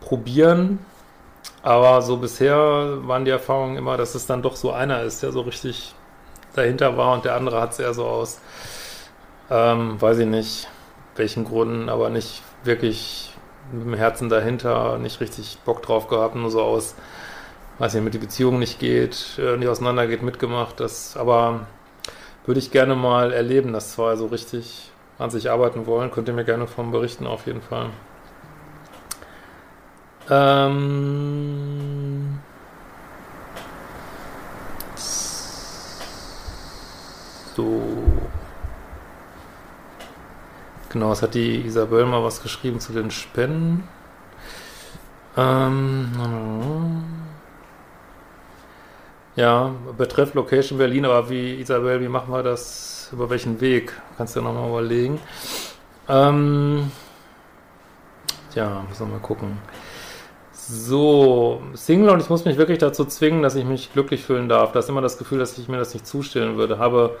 probieren, 0.00 0.78
aber 1.62 2.02
so 2.02 2.18
bisher 2.18 2.56
waren 3.06 3.24
die 3.24 3.30
Erfahrungen 3.30 3.76
immer, 3.76 3.96
dass 3.96 4.14
es 4.14 4.26
dann 4.26 4.42
doch 4.42 4.56
so 4.56 4.72
einer 4.72 5.02
ist, 5.02 5.22
der 5.22 5.32
so 5.32 5.42
richtig 5.42 5.94
dahinter 6.54 6.96
war 6.96 7.14
und 7.14 7.24
der 7.24 7.34
andere 7.34 7.60
hat 7.60 7.72
es 7.72 7.78
eher 7.78 7.94
so 7.94 8.04
aus, 8.04 8.40
ähm, 9.50 10.00
weiß 10.00 10.18
ich 10.18 10.26
nicht, 10.26 10.68
welchen 11.16 11.44
Gründen, 11.44 11.88
aber 11.88 12.10
nicht 12.10 12.42
wirklich 12.64 13.34
mit 13.72 13.86
dem 13.86 13.94
Herzen 13.94 14.28
dahinter, 14.28 14.98
nicht 14.98 15.20
richtig 15.20 15.58
Bock 15.64 15.82
drauf 15.82 16.08
gehabt, 16.08 16.34
nur 16.34 16.50
so 16.50 16.62
aus, 16.62 16.94
weiß 17.78 17.94
nicht, 17.94 18.04
mit 18.04 18.14
die 18.14 18.18
Beziehung 18.18 18.58
nicht 18.58 18.78
geht, 18.78 19.38
äh, 19.38 19.56
nicht 19.56 19.68
auseinandergeht, 19.68 20.22
mitgemacht. 20.22 20.80
Das 20.80 21.16
aber 21.16 21.66
würde 22.46 22.60
ich 22.60 22.70
gerne 22.70 22.94
mal 22.94 23.32
erleben, 23.32 23.72
dass 23.72 23.92
zwei 23.92 24.16
so 24.16 24.26
richtig 24.26 24.90
an 25.18 25.30
sich 25.30 25.50
arbeiten 25.50 25.86
wollen. 25.86 26.10
Könnt 26.10 26.28
ihr 26.28 26.34
mir 26.34 26.44
gerne 26.44 26.66
von 26.66 26.90
berichten, 26.90 27.26
auf 27.26 27.46
jeden 27.46 27.62
Fall. 27.62 27.90
Ähm 30.30 32.38
so. 37.54 37.82
Genau, 40.88 41.12
es 41.12 41.22
hat 41.22 41.34
die 41.34 41.66
Isabel 41.66 42.06
mal 42.06 42.22
was 42.22 42.42
geschrieben 42.42 42.80
zu 42.80 42.92
den 42.92 43.10
Spenden. 43.10 43.88
Ähm, 45.36 46.12
Ja, 49.36 49.72
betreff 49.98 50.34
Location 50.34 50.78
Berlin, 50.78 51.04
aber 51.04 51.28
wie, 51.28 51.54
Isabel, 51.60 52.00
wie 52.00 52.08
machen 52.08 52.32
wir 52.32 52.42
das? 52.42 53.08
Über 53.12 53.28
welchen 53.30 53.60
Weg? 53.60 53.92
Kannst 54.16 54.36
du 54.36 54.40
ja 54.40 54.46
nochmal 54.46 54.68
überlegen. 54.68 55.20
Ähm, 56.08 56.90
ja, 58.54 58.84
müssen 58.88 59.08
wir 59.08 59.14
mal 59.14 59.20
gucken. 59.20 59.58
So, 60.52 61.62
Single 61.74 62.10
und 62.10 62.20
ich 62.20 62.30
muss 62.30 62.44
mich 62.44 62.56
wirklich 62.56 62.78
dazu 62.78 63.04
zwingen, 63.04 63.42
dass 63.42 63.54
ich 63.54 63.64
mich 63.64 63.92
glücklich 63.92 64.24
fühlen 64.24 64.48
darf. 64.48 64.72
Da 64.72 64.78
ist 64.78 64.88
immer 64.88 65.02
das 65.02 65.18
Gefühl, 65.18 65.38
dass 65.38 65.58
ich 65.58 65.68
mir 65.68 65.78
das 65.78 65.92
nicht 65.92 66.06
zustellen 66.06 66.56
würde. 66.56 66.78
Habe 66.78 67.18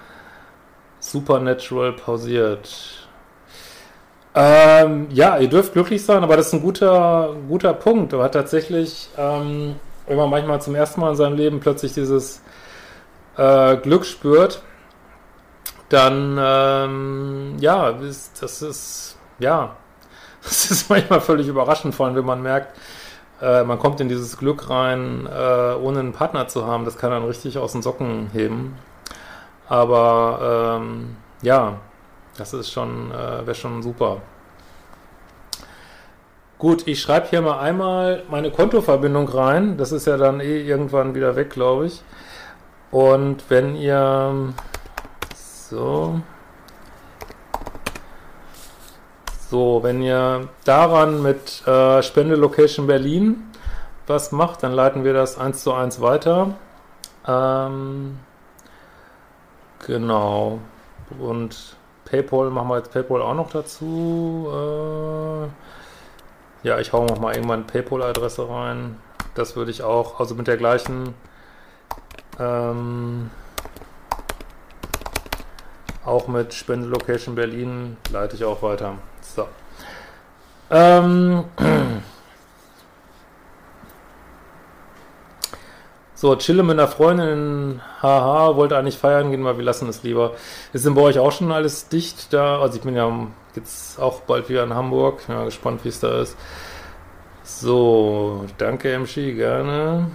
Supernatural 1.00 1.92
pausiert. 1.92 3.08
Ähm, 4.34 5.08
ja, 5.10 5.36
ihr 5.38 5.48
dürft 5.48 5.74
glücklich 5.74 6.04
sein, 6.04 6.22
aber 6.22 6.36
das 6.36 6.48
ist 6.48 6.54
ein 6.54 6.62
guter, 6.62 7.36
guter 7.48 7.74
Punkt. 7.74 8.14
Aber 8.14 8.30
tatsächlich, 8.30 9.08
ähm, 9.18 9.76
wenn 10.06 10.16
man 10.16 10.30
manchmal 10.30 10.60
zum 10.60 10.74
ersten 10.74 11.00
Mal 11.00 11.10
in 11.10 11.16
seinem 11.16 11.36
Leben 11.36 11.60
plötzlich 11.60 11.92
dieses 11.92 12.42
äh, 13.36 13.76
Glück 13.76 14.04
spürt, 14.04 14.62
dann, 15.88 16.38
ähm, 16.40 17.56
ja, 17.60 17.92
das 17.92 18.62
ist, 18.62 19.16
ja, 19.38 19.76
das 20.42 20.70
ist 20.70 20.90
manchmal 20.90 21.20
völlig 21.20 21.46
überraschend, 21.46 21.94
vor 21.94 22.06
allem 22.06 22.16
wenn 22.16 22.24
man 22.24 22.42
merkt, 22.42 22.76
äh, 23.40 23.64
man 23.64 23.78
kommt 23.78 24.00
in 24.00 24.08
dieses 24.08 24.36
Glück 24.38 24.70
rein, 24.70 25.26
äh, 25.26 25.74
ohne 25.74 26.00
einen 26.00 26.12
Partner 26.12 26.48
zu 26.48 26.66
haben. 26.66 26.84
Das 26.84 26.96
kann 26.96 27.10
dann 27.10 27.24
richtig 27.24 27.58
aus 27.58 27.72
den 27.72 27.82
Socken 27.82 28.30
heben. 28.32 28.78
Aber 29.68 30.78
ähm, 30.80 31.16
ja, 31.42 31.78
das 32.36 32.54
ist 32.54 32.70
schon, 32.70 33.10
äh, 33.10 33.46
wäre 33.46 33.54
schon 33.54 33.82
super. 33.82 34.22
Gut, 36.58 36.86
ich 36.86 37.00
schreibe 37.00 37.28
hier 37.28 37.42
mal 37.42 37.58
einmal 37.58 38.22
meine 38.30 38.50
Kontoverbindung 38.50 39.28
rein. 39.28 39.76
Das 39.76 39.92
ist 39.92 40.06
ja 40.06 40.16
dann 40.16 40.40
eh 40.40 40.60
irgendwann 40.62 41.14
wieder 41.14 41.36
weg, 41.36 41.50
glaube 41.50 41.86
ich. 41.86 42.02
Und 42.90 43.44
wenn 43.50 43.76
ihr 43.76 44.54
so 45.34 46.20
So, 49.54 49.84
wenn 49.84 50.02
ihr 50.02 50.48
daran 50.64 51.22
mit 51.22 51.64
äh, 51.64 52.02
Spende 52.02 52.34
Location 52.34 52.88
Berlin 52.88 53.52
was 54.08 54.32
macht, 54.32 54.64
dann 54.64 54.72
leiten 54.72 55.04
wir 55.04 55.12
das 55.12 55.38
eins 55.38 55.62
zu 55.62 55.72
eins 55.72 56.00
weiter. 56.00 56.54
Ähm, 57.24 58.18
genau. 59.86 60.58
Und 61.20 61.76
PayPal 62.04 62.50
machen 62.50 62.68
wir 62.68 62.78
jetzt 62.78 62.92
PayPal 62.92 63.22
auch 63.22 63.34
noch 63.34 63.50
dazu. 63.50 64.48
Äh, 64.50 65.63
ja, 66.64 66.80
ich 66.80 66.92
hau 66.92 67.04
noch 67.04 67.20
mal 67.20 67.34
irgendwann 67.34 67.66
PayPal-Adresse 67.66 68.48
rein. 68.48 68.96
Das 69.34 69.54
würde 69.54 69.70
ich 69.70 69.82
auch, 69.82 70.18
also 70.18 70.34
mit 70.34 70.48
der 70.48 70.56
gleichen 70.56 71.14
ähm, 72.38 73.30
auch 76.04 76.28
mit 76.28 76.52
Spende 76.52 76.86
Location 76.86 77.34
Berlin 77.34 77.96
leite 78.10 78.36
ich 78.36 78.44
auch 78.44 78.62
weiter. 78.62 78.94
So. 79.20 79.48
Ähm. 80.70 81.44
So, 86.16 86.36
chille 86.36 86.62
mit 86.62 86.78
einer 86.78 86.88
Freundin, 86.88 87.82
haha, 88.00 88.56
wollte 88.56 88.78
eigentlich 88.78 88.96
feiern 88.96 89.30
gehen, 89.30 89.42
aber 89.42 89.58
wir 89.58 89.64
lassen 89.64 89.90
es 89.90 90.04
lieber. 90.04 90.32
Ist 90.72 90.86
denn 90.86 90.94
bei 90.94 91.02
euch 91.02 91.18
auch 91.18 91.32
schon 91.32 91.52
alles 91.52 91.88
dicht 91.88 92.32
da? 92.32 92.60
Also 92.60 92.78
ich 92.78 92.82
bin 92.82 92.96
ja 92.96 93.10
jetzt 93.56 94.00
auch 94.00 94.20
bald 94.22 94.48
wieder 94.48 94.64
in 94.64 94.74
Hamburg. 94.74 95.20
Ja, 95.28 95.44
gespannt, 95.44 95.84
wie 95.84 95.88
es 95.88 96.00
da 96.00 96.20
ist. 96.22 96.36
So, 97.42 98.46
danke 98.58 98.92
Emschi, 98.92 99.34
gerne. 99.34 100.10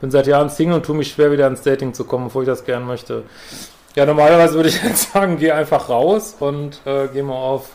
Bin 0.00 0.10
seit 0.10 0.26
Jahren 0.26 0.48
Single 0.48 0.76
und 0.76 0.86
tue 0.86 0.96
mich 0.96 1.12
schwer, 1.12 1.32
wieder 1.32 1.46
ins 1.46 1.62
Dating 1.62 1.94
zu 1.94 2.04
kommen, 2.04 2.24
bevor 2.24 2.42
ich 2.42 2.48
das 2.48 2.64
gerne 2.64 2.84
möchte. 2.84 3.24
Ja, 3.94 4.06
normalerweise 4.06 4.54
würde 4.54 4.68
ich 4.68 4.82
jetzt 4.84 5.12
sagen, 5.12 5.38
geh 5.38 5.52
einfach 5.52 5.88
raus 5.88 6.36
und 6.38 6.80
äh, 6.86 7.08
geh 7.12 7.22
mal 7.22 7.34
auf 7.34 7.70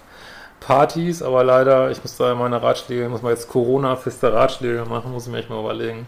Partys, 0.60 1.22
aber 1.22 1.44
leider, 1.44 1.92
ich 1.92 2.02
muss 2.02 2.16
da 2.16 2.34
meine 2.36 2.62
Ratschläge, 2.62 3.10
muss 3.10 3.22
mal 3.22 3.32
jetzt 3.32 3.50
Corona-feste 3.50 4.32
Ratschläge 4.32 4.86
machen, 4.86 5.12
muss 5.12 5.26
ich 5.26 5.32
mir 5.32 5.40
echt 5.40 5.50
mal 5.50 5.60
überlegen. 5.60 6.08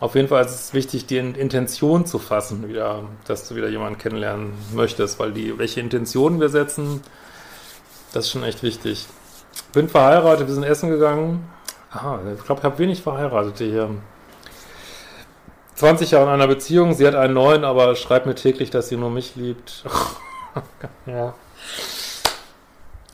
Auf 0.00 0.14
jeden 0.14 0.28
Fall 0.28 0.44
ist 0.44 0.52
es 0.52 0.74
wichtig, 0.74 1.06
die 1.06 1.18
Intention 1.18 2.06
zu 2.06 2.18
fassen, 2.18 2.68
wieder, 2.68 3.02
dass 3.26 3.48
du 3.48 3.56
wieder 3.56 3.68
jemanden 3.68 3.98
kennenlernen 3.98 4.52
möchtest, 4.72 5.18
weil 5.18 5.32
die, 5.32 5.58
welche 5.58 5.80
Intentionen 5.80 6.40
wir 6.40 6.48
setzen, 6.48 7.02
das 8.12 8.26
ist 8.26 8.30
schon 8.32 8.42
echt 8.42 8.62
wichtig. 8.62 9.06
Bin 9.72 9.88
verheiratet, 9.88 10.46
wir 10.46 10.54
sind 10.54 10.64
essen 10.64 10.90
gegangen. 10.90 11.48
Aha, 11.90 12.20
ich 12.34 12.44
glaube, 12.44 12.60
ich 12.60 12.64
habe 12.64 12.78
wenig 12.78 13.02
Verheiratete 13.02 13.64
hier. 13.64 13.90
20 15.74 16.10
Jahre 16.10 16.24
in 16.26 16.30
einer 16.32 16.48
Beziehung, 16.48 16.92
sie 16.94 17.06
hat 17.06 17.14
einen 17.14 17.34
neuen, 17.34 17.64
aber 17.64 17.94
schreibt 17.94 18.26
mir 18.26 18.34
täglich, 18.34 18.70
dass 18.70 18.88
sie 18.88 18.96
nur 18.96 19.10
mich 19.10 19.36
liebt. 19.36 19.84
ja. 21.06 21.34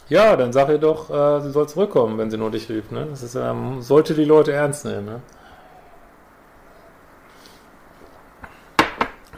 Ja, 0.09 0.37
dann 0.37 0.52
sag 0.52 0.68
ihr 0.68 0.78
doch, 0.78 1.11
äh, 1.11 1.40
sie 1.42 1.50
soll 1.50 1.68
zurückkommen, 1.68 2.18
wenn 2.18 2.30
sie 2.30 2.37
nur 2.37 2.50
dich 2.50 2.68
liebt. 2.68 2.92
Ne? 2.92 3.07
Das 3.11 3.22
ist, 3.22 3.35
ähm, 3.35 3.80
sollte 3.80 4.14
die 4.14 4.24
Leute 4.24 4.52
ernst 4.52 4.85
nehmen. 4.85 5.04
Ne? 5.07 5.20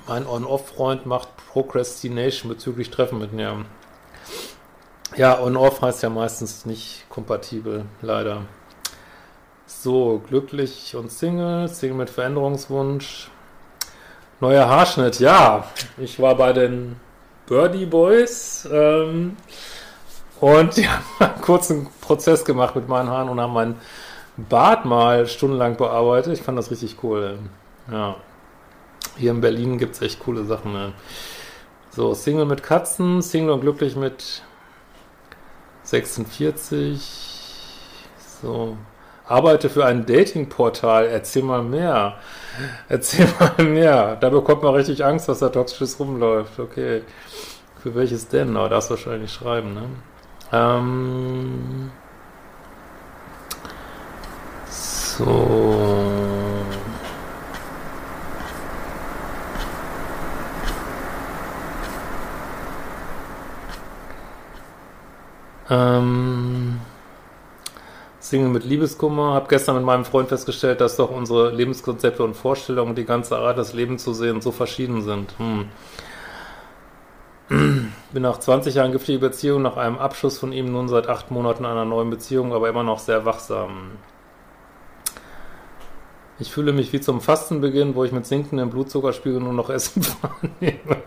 Mein 0.09 0.27
On-Off-Freund 0.27 1.07
macht 1.07 1.29
Procrastination 1.53 2.49
bezüglich 2.49 2.91
Treffen 2.91 3.19
mit 3.19 3.33
mir. 3.33 3.65
Ja, 5.17 5.41
On-Off 5.41 5.81
heißt 5.81 6.03
ja 6.03 6.11
meistens 6.11 6.67
nicht 6.67 7.07
kompatibel, 7.09 7.87
leider. 8.03 8.43
So, 9.67 10.23
glücklich 10.29 10.95
und 10.95 11.11
Single, 11.11 11.69
Single 11.69 11.97
mit 11.97 12.11
Veränderungswunsch. 12.11 13.31
Neuer 14.41 14.69
Haarschnitt, 14.69 15.19
ja. 15.19 15.65
Ich 15.97 16.21
war 16.21 16.35
bei 16.35 16.53
den 16.53 16.97
Birdie 17.47 17.87
Boys. 17.87 18.69
Ähm, 18.71 19.39
und 20.41 20.77
die 20.77 20.87
haben 20.89 21.05
einen 21.19 21.41
kurzen 21.41 21.89
Prozess 22.03 22.45
gemacht 22.45 22.77
mit 22.77 22.87
meinen 22.87 23.09
Haaren 23.09 23.31
und 23.31 23.41
haben 23.41 23.55
meinen 23.55 23.81
Bart 24.37 24.85
mal 24.85 25.27
stundenlang 25.27 25.79
bearbeitet. 25.79 26.35
Ich 26.35 26.43
fand 26.43 26.59
das 26.59 26.71
richtig 26.71 27.03
cool. 27.03 27.39
Ja. 27.91 28.17
Hier 29.17 29.31
in 29.31 29.41
Berlin 29.41 29.79
gibt 29.79 29.95
es 29.95 30.03
echt 30.03 30.21
coole 30.21 30.45
Sachen. 30.45 30.75
Ne? 30.75 30.93
So, 31.89 32.13
Single 32.13 32.45
mit 32.45 32.63
Katzen, 32.63 33.23
Single 33.23 33.53
und 33.53 33.63
glücklich 33.63 33.97
mit 33.97 34.43
46. 35.87 37.01
So. 38.43 38.77
Arbeite 39.29 39.69
für 39.71 39.85
ein 39.85 40.07
Datingportal. 40.07 41.07
Erzähl 41.07 41.43
mal 41.43 41.63
mehr. 41.63 42.15
Erzähl 42.89 43.29
mal 43.41 43.65
mehr. 43.65 44.17
Da 44.17 44.29
bekommt 44.31 44.63
man 44.63 44.75
richtig 44.75 45.05
Angst, 45.05 45.29
dass 45.29 45.41
da 45.41 45.49
Toxisches 45.49 45.99
rumläuft. 45.99 46.59
Okay. 46.59 47.03
Für 47.83 47.95
welches 47.95 48.29
denn? 48.29 48.57
Aber 48.57 48.67
oh, 48.67 48.69
darfst 48.69 48.91
wahrscheinlich 48.91 49.33
schreiben, 49.33 49.75
ne? 49.75 49.83
Ähm, 50.53 51.91
so. 54.69 56.36
Ähm, 65.69 66.81
Single 68.21 68.49
mit 68.49 68.65
Liebeskummer. 68.65 69.35
Habe 69.35 69.47
gestern 69.49 69.77
mit 69.77 69.85
meinem 69.85 70.05
Freund 70.05 70.29
festgestellt, 70.29 70.81
dass 70.81 70.97
doch 70.97 71.11
unsere 71.11 71.51
Lebenskonzepte 71.51 72.23
und 72.25 72.35
Vorstellungen, 72.35 72.95
die 72.95 73.05
ganze 73.05 73.37
Art, 73.37 73.59
das 73.59 73.73
Leben 73.73 73.99
zu 73.99 74.13
sehen, 74.13 74.41
so 74.41 74.53
verschieden 74.53 75.03
sind. 75.03 75.35
Hm. 75.39 75.69
Bin 78.13 78.23
nach 78.23 78.39
20 78.39 78.75
Jahren 78.75 78.93
giftige 78.93 79.19
Beziehung, 79.19 79.63
nach 79.63 79.77
einem 79.77 79.99
Abschluss 79.99 80.39
von 80.39 80.53
ihm 80.53 80.73
nun 80.73 80.89
seit 80.89 81.09
acht 81.09 81.31
Monaten 81.31 81.65
in 81.65 81.71
einer 81.71 81.85
neuen 81.85 82.11
Beziehung, 82.11 82.53
aber 82.53 82.69
immer 82.69 82.83
noch 82.83 82.99
sehr 82.99 83.25
wachsam. 83.25 83.93
Ich 86.39 86.53
fühle 86.53 86.73
mich 86.73 86.93
wie 86.93 87.01
zum 87.01 87.21
Fastenbeginn, 87.21 87.95
wo 87.95 88.05
ich 88.05 88.13
mit 88.13 88.27
sinkendem 88.27 88.69
Blutzuckerspiegel 88.71 89.41
nur 89.41 89.55
noch 89.55 89.71
Essen 89.71 90.05
wahrnehme. 90.23 91.03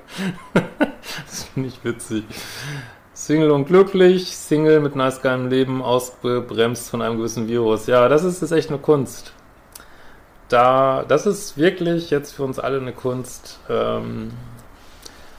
das 1.25 1.43
finde 1.43 1.69
ich 1.69 1.83
witzig. 1.83 2.23
Single 3.29 3.51
und 3.51 3.65
glücklich, 3.65 4.35
Single 4.35 4.79
mit 4.79 4.95
nice 4.95 5.21
geilem 5.21 5.49
Leben, 5.49 5.83
ausgebremst 5.83 6.89
von 6.89 7.03
einem 7.03 7.17
gewissen 7.17 7.47
Virus. 7.47 7.85
Ja, 7.85 8.09
das 8.09 8.23
ist, 8.23 8.41
ist 8.41 8.51
echt 8.51 8.69
eine 8.69 8.79
Kunst. 8.79 9.33
Da, 10.47 11.05
das 11.07 11.27
ist 11.27 11.55
wirklich 11.55 12.09
jetzt 12.09 12.31
für 12.31 12.41
uns 12.41 12.57
alle 12.57 12.79
eine 12.79 12.91
Kunst. 12.91 13.59
Ähm, 13.69 14.31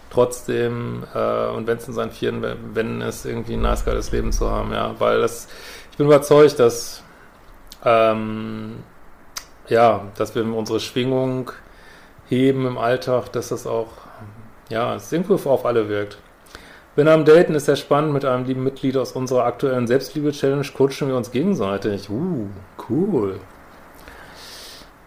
trotzdem, 0.09 1.03
äh, 1.13 1.49
und 1.49 1.67
wenn 1.67 1.79
es 1.79 1.89
in 1.89 1.95
seinen 1.95 2.13
vieren 2.13 2.45
Wänden 2.77 3.01
ist, 3.01 3.27
irgendwie 3.27 3.55
ein 3.55 3.63
nice 3.63 3.85
geiles 3.85 4.13
Leben 4.13 4.31
zu 4.31 4.49
haben, 4.49 4.73
ja, 4.73 4.95
weil 5.01 5.21
das, 5.21 5.49
ich 5.91 5.97
bin 5.97 6.07
überzeugt, 6.07 6.61
dass, 6.61 7.03
ähm, 7.85 8.85
ja, 9.67 10.03
dass 10.17 10.37
wir 10.37 10.45
unsere 10.45 10.79
Schwingung 10.79 11.51
heben 12.29 12.69
im 12.69 12.79
Alltag, 12.79 13.33
dass 13.33 13.49
das 13.49 13.67
auch, 13.67 13.89
ja, 14.69 14.95
es 14.95 15.11
irgendwie 15.11 15.33
auf 15.33 15.67
alle 15.67 15.89
wirkt. 15.89 16.19
Bin 16.97 17.07
am 17.07 17.25
Daten, 17.25 17.55
ist 17.55 17.67
sehr 17.67 17.77
spannend, 17.77 18.13
mit 18.13 18.25
einem 18.25 18.45
lieben 18.45 18.65
Mitglied 18.65 18.97
aus 18.97 19.13
unserer 19.13 19.45
aktuellen 19.45 19.87
Selbstliebe-Challenge 19.87 20.67
coachen 20.77 21.07
wir 21.07 21.17
uns 21.17 21.31
gegenseitig. 21.31 22.11
Uh, 22.11 22.49
cool. 22.89 23.39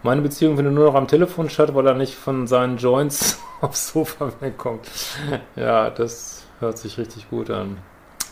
Meine 0.02 0.22
Beziehung 0.22 0.56
findet 0.56 0.74
nur 0.74 0.86
noch 0.86 0.94
am 0.94 1.08
Telefon 1.08 1.50
statt, 1.50 1.74
weil 1.74 1.86
er 1.86 1.94
nicht 1.94 2.14
von 2.14 2.46
seinen 2.46 2.78
Joints 2.78 3.38
aufs 3.60 3.92
Sofa 3.92 4.32
wegkommt. 4.40 4.88
Ja, 5.56 5.90
das 5.90 6.46
hört 6.60 6.78
sich 6.78 6.96
richtig 6.96 7.28
gut 7.28 7.50
an. 7.50 7.78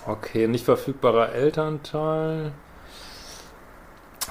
Okay, 0.06 0.48
nicht 0.48 0.64
verfügbarer 0.64 1.32
Elternteil. 1.32 2.52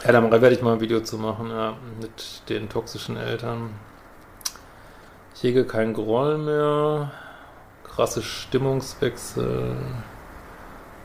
Ja, 0.04 0.12
da 0.12 0.32
werde 0.32 0.56
ich 0.56 0.64
mal 0.64 0.74
ein 0.74 0.82
Video 0.82 1.00
zu 1.02 1.18
machen, 1.18 1.52
ja, 1.52 1.76
mit 2.02 2.50
den 2.50 2.70
toxischen 2.70 3.18
Eltern. 3.18 3.70
Ich 5.36 5.44
hege 5.44 5.66
keinen 5.66 5.94
Groll 5.94 6.40
mehr. 6.40 7.12
Krasse 8.02 8.24
Stimmungswechsel. 8.24 9.76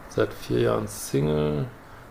Seit 0.09 0.33
vier 0.33 0.61
Jahren 0.61 0.89
Single. 0.89 1.67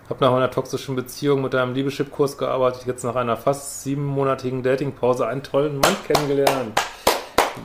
Hab 0.07 0.21
nach 0.21 0.31
einer 0.31 0.51
toxischen 0.51 0.95
Beziehung 0.95 1.41
mit 1.41 1.55
einem 1.55 1.73
Liebeschip-Kurs 1.73 2.38
gearbeitet. 2.38 2.86
Jetzt 2.86 3.03
nach 3.03 3.15
einer 3.15 3.36
fast 3.36 3.81
siebenmonatigen 3.81 4.61
Datingpause 4.61 5.25
einen 5.25 5.41
tollen 5.41 5.79
Mann 5.79 5.95
kennengelernt. 6.05 6.79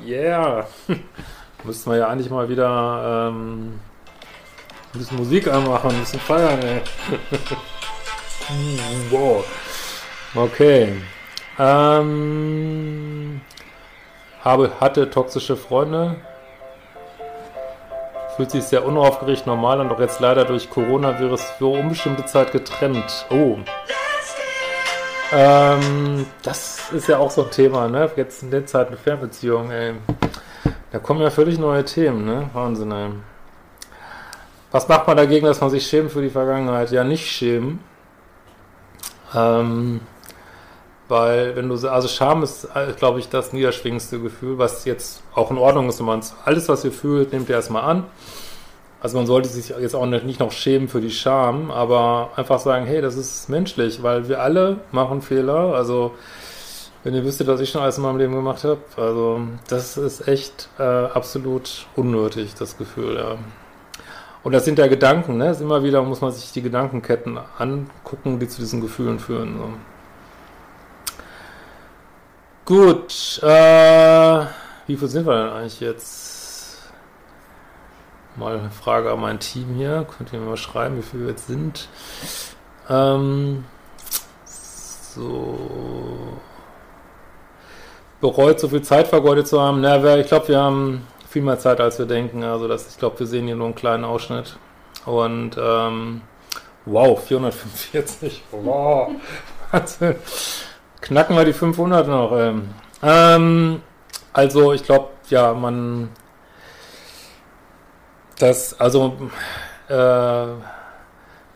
Yeah. 0.02 0.66
Müssten 1.64 1.90
wir 1.90 1.98
ja 1.98 2.08
eigentlich 2.08 2.30
mal 2.30 2.48
wieder 2.48 3.28
ähm, 3.28 3.78
ein 4.94 4.98
bisschen 4.98 5.18
Musik 5.18 5.46
anmachen, 5.46 5.90
ein 5.90 6.00
bisschen 6.00 6.20
feiern, 6.20 6.58
ey. 6.62 6.80
wow. 9.10 9.44
Okay. 10.34 10.94
Ähm, 11.58 13.42
habe, 14.42 14.72
hatte 14.80 15.10
toxische 15.10 15.58
Freunde. 15.58 16.16
Fühlt 18.36 18.50
sich 18.50 18.64
sehr 18.64 18.84
unaufgeregt 18.84 19.46
normal 19.46 19.80
und 19.80 19.90
auch 19.90 20.00
jetzt 20.00 20.20
leider 20.20 20.44
durch 20.44 20.70
Coronavirus 20.70 21.42
für 21.58 21.66
unbestimmte 21.66 22.24
Zeit 22.26 22.52
getrennt. 22.52 23.26
Oh. 23.30 23.58
Ähm, 25.32 26.26
das 26.42 26.90
ist 26.92 27.08
ja 27.08 27.18
auch 27.18 27.30
so 27.30 27.44
ein 27.44 27.50
Thema, 27.50 27.88
ne? 27.88 28.10
Jetzt 28.16 28.42
in 28.42 28.50
der 28.50 28.66
Zeit 28.66 28.88
eine 28.88 28.96
Fernbeziehung, 28.96 29.70
ey. 29.70 29.94
Da 30.90 30.98
kommen 30.98 31.20
ja 31.20 31.30
völlig 31.30 31.58
neue 31.58 31.84
Themen, 31.84 32.24
ne? 32.24 32.50
Wahnsinn, 32.52 32.90
ey. 32.90 33.10
Was 34.70 34.88
macht 34.88 35.06
man 35.06 35.16
dagegen, 35.16 35.46
dass 35.46 35.60
man 35.60 35.70
sich 35.70 35.86
schämt 35.86 36.12
für 36.12 36.22
die 36.22 36.30
Vergangenheit? 36.30 36.90
Ja, 36.90 37.04
nicht 37.04 37.26
schämen. 37.30 37.80
Ähm, 39.34 40.00
weil, 41.10 41.56
wenn 41.56 41.68
du, 41.68 41.88
also 41.88 42.08
Scham 42.08 42.42
ist, 42.42 42.64
äh, 42.74 42.92
glaube 42.96 43.18
ich, 43.18 43.28
das 43.28 43.52
niederschwingendste 43.52 44.20
Gefühl, 44.20 44.58
was 44.58 44.84
jetzt 44.84 45.22
auch 45.34 45.50
in 45.50 45.58
Ordnung 45.58 45.88
ist, 45.88 45.98
wenn 45.98 46.06
man 46.06 46.22
alles, 46.44 46.68
was 46.68 46.84
ihr 46.84 46.92
fühlt, 46.92 47.32
nehmt 47.32 47.48
ihr 47.48 47.56
erstmal 47.56 47.82
an. 47.82 48.04
Also 49.02 49.16
man 49.16 49.26
sollte 49.26 49.48
sich 49.48 49.70
jetzt 49.70 49.94
auch 49.94 50.04
nicht 50.06 50.40
noch 50.40 50.52
schämen 50.52 50.88
für 50.88 51.00
die 51.00 51.10
Scham, 51.10 51.70
aber 51.70 52.30
einfach 52.36 52.58
sagen, 52.58 52.84
hey, 52.84 53.00
das 53.00 53.16
ist 53.16 53.48
menschlich, 53.48 54.02
weil 54.02 54.28
wir 54.28 54.42
alle 54.42 54.80
machen 54.92 55.22
Fehler. 55.22 55.74
Also 55.74 56.12
wenn 57.02 57.14
ihr 57.14 57.24
wüsstet, 57.24 57.46
was 57.46 57.60
ich 57.60 57.70
schon 57.70 57.80
alles 57.80 57.96
in 57.96 58.02
meinem 58.02 58.18
Leben 58.18 58.34
gemacht 58.34 58.62
habe, 58.64 58.80
also 58.98 59.40
das 59.68 59.96
ist 59.96 60.28
echt 60.28 60.68
äh, 60.78 60.82
absolut 60.82 61.86
unnötig, 61.96 62.54
das 62.58 62.76
Gefühl, 62.76 63.16
ja. 63.16 63.38
Und 64.42 64.52
das 64.52 64.64
sind 64.64 64.78
ja 64.78 64.86
Gedanken, 64.86 65.36
ne? 65.36 65.54
Immer 65.60 65.82
wieder 65.82 66.02
muss 66.02 66.20
man 66.20 66.30
sich 66.30 66.52
die 66.52 66.62
Gedankenketten 66.62 67.38
angucken, 67.58 68.38
die 68.38 68.48
zu 68.48 68.60
diesen 68.60 68.80
Gefühlen 68.80 69.18
führen. 69.18 69.58
So. 69.58 69.68
Gut, 72.70 73.40
äh, 73.42 74.46
wie 74.86 74.96
viel 74.96 75.08
sind 75.08 75.26
wir 75.26 75.34
denn 75.34 75.52
eigentlich 75.52 75.80
jetzt? 75.80 76.78
Mal 78.36 78.60
eine 78.60 78.70
Frage 78.70 79.10
an 79.10 79.18
mein 79.18 79.40
Team 79.40 79.74
hier. 79.74 80.06
Könnt 80.16 80.32
ihr 80.32 80.38
mir 80.38 80.50
mal 80.50 80.56
schreiben, 80.56 80.96
wie 80.96 81.02
viel 81.02 81.22
wir 81.22 81.30
jetzt 81.30 81.48
sind? 81.48 81.88
Ähm, 82.88 83.64
so. 84.44 85.58
Bereut, 88.20 88.60
so 88.60 88.68
viel 88.68 88.82
Zeit 88.82 89.08
vergeudet 89.08 89.48
zu 89.48 89.60
haben. 89.60 89.80
Na, 89.80 90.16
ich 90.18 90.28
glaube, 90.28 90.46
wir 90.46 90.60
haben 90.60 91.04
viel 91.28 91.42
mehr 91.42 91.58
Zeit, 91.58 91.80
als 91.80 91.98
wir 91.98 92.06
denken. 92.06 92.44
Also 92.44 92.68
das, 92.68 92.88
ich 92.88 92.98
glaube, 92.98 93.18
wir 93.18 93.26
sehen 93.26 93.46
hier 93.46 93.56
nur 93.56 93.66
einen 93.66 93.74
kleinen 93.74 94.04
Ausschnitt. 94.04 94.58
Und 95.06 95.56
ähm, 95.60 96.20
wow, 96.84 97.20
445. 97.20 98.44
Wow. 98.52 99.10
Wahnsinn. 99.72 100.14
Knacken 101.00 101.36
wir 101.36 101.44
die 101.44 101.52
500 101.52 102.08
noch. 102.08 102.32
Ähm, 102.32 102.68
ähm 103.02 103.82
also 104.32 104.72
ich 104.72 104.84
glaube, 104.84 105.08
ja, 105.28 105.52
man 105.54 106.10
das, 108.38 108.78
also 108.78 109.16
äh, 109.88 110.46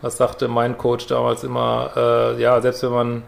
was 0.01 0.17
sagte 0.17 0.47
mein 0.47 0.77
Coach 0.77 1.07
damals 1.07 1.43
immer, 1.43 1.91
äh, 1.95 2.41
ja, 2.41 2.61
selbst 2.61 2.83
wenn 2.83 2.91
man 2.91 3.23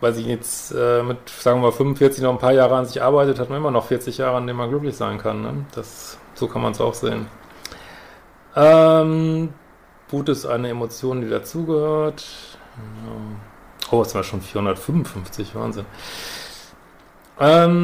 weiß 0.00 0.18
ich 0.18 0.26
jetzt, 0.26 0.72
äh, 0.72 1.02
mit, 1.02 1.28
sagen 1.28 1.60
wir 1.60 1.68
mal, 1.68 1.72
45 1.72 2.22
noch 2.22 2.32
ein 2.32 2.38
paar 2.38 2.52
Jahre 2.52 2.76
an 2.76 2.84
sich 2.84 3.02
arbeitet, 3.02 3.38
hat 3.38 3.48
man 3.48 3.58
immer 3.58 3.70
noch 3.70 3.86
40 3.86 4.18
Jahre, 4.18 4.36
an 4.36 4.46
denen 4.46 4.58
man 4.58 4.68
glücklich 4.68 4.96
sein 4.96 5.18
kann. 5.18 5.42
Ne? 5.42 5.66
Das, 5.74 6.18
so 6.34 6.48
kann 6.48 6.62
man 6.62 6.72
es 6.72 6.80
auch 6.80 6.94
sehen. 6.94 7.28
Ähm, 8.54 9.54
Wut 10.08 10.28
ist 10.28 10.46
eine 10.46 10.68
Emotion, 10.68 11.22
die 11.22 11.28
dazugehört. 11.28 12.24
Oh, 13.90 14.02
es 14.02 14.14
war 14.14 14.24
schon 14.24 14.40
455, 14.42 15.54
Wahnsinn. 15.54 15.86
Ähm, 17.38 17.76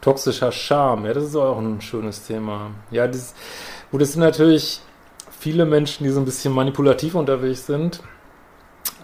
Toxischer 0.00 0.52
Charme, 0.52 1.06
ja, 1.06 1.14
das 1.14 1.24
ist 1.24 1.36
auch 1.36 1.58
ein 1.58 1.80
schönes 1.80 2.26
Thema. 2.26 2.72
Ja, 2.90 3.06
das, 3.06 3.34
gut, 3.90 4.02
es 4.02 4.12
sind 4.12 4.20
natürlich 4.20 4.80
viele 5.38 5.64
Menschen, 5.64 6.04
die 6.04 6.10
so 6.10 6.20
ein 6.20 6.26
bisschen 6.26 6.52
manipulativ 6.52 7.14
unterwegs 7.14 7.66
sind 7.66 8.02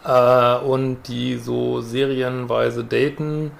äh, 0.05 0.57
und 0.57 1.09
die 1.09 1.36
so 1.36 1.80
serienweise 1.80 2.84
daten. 2.84 3.53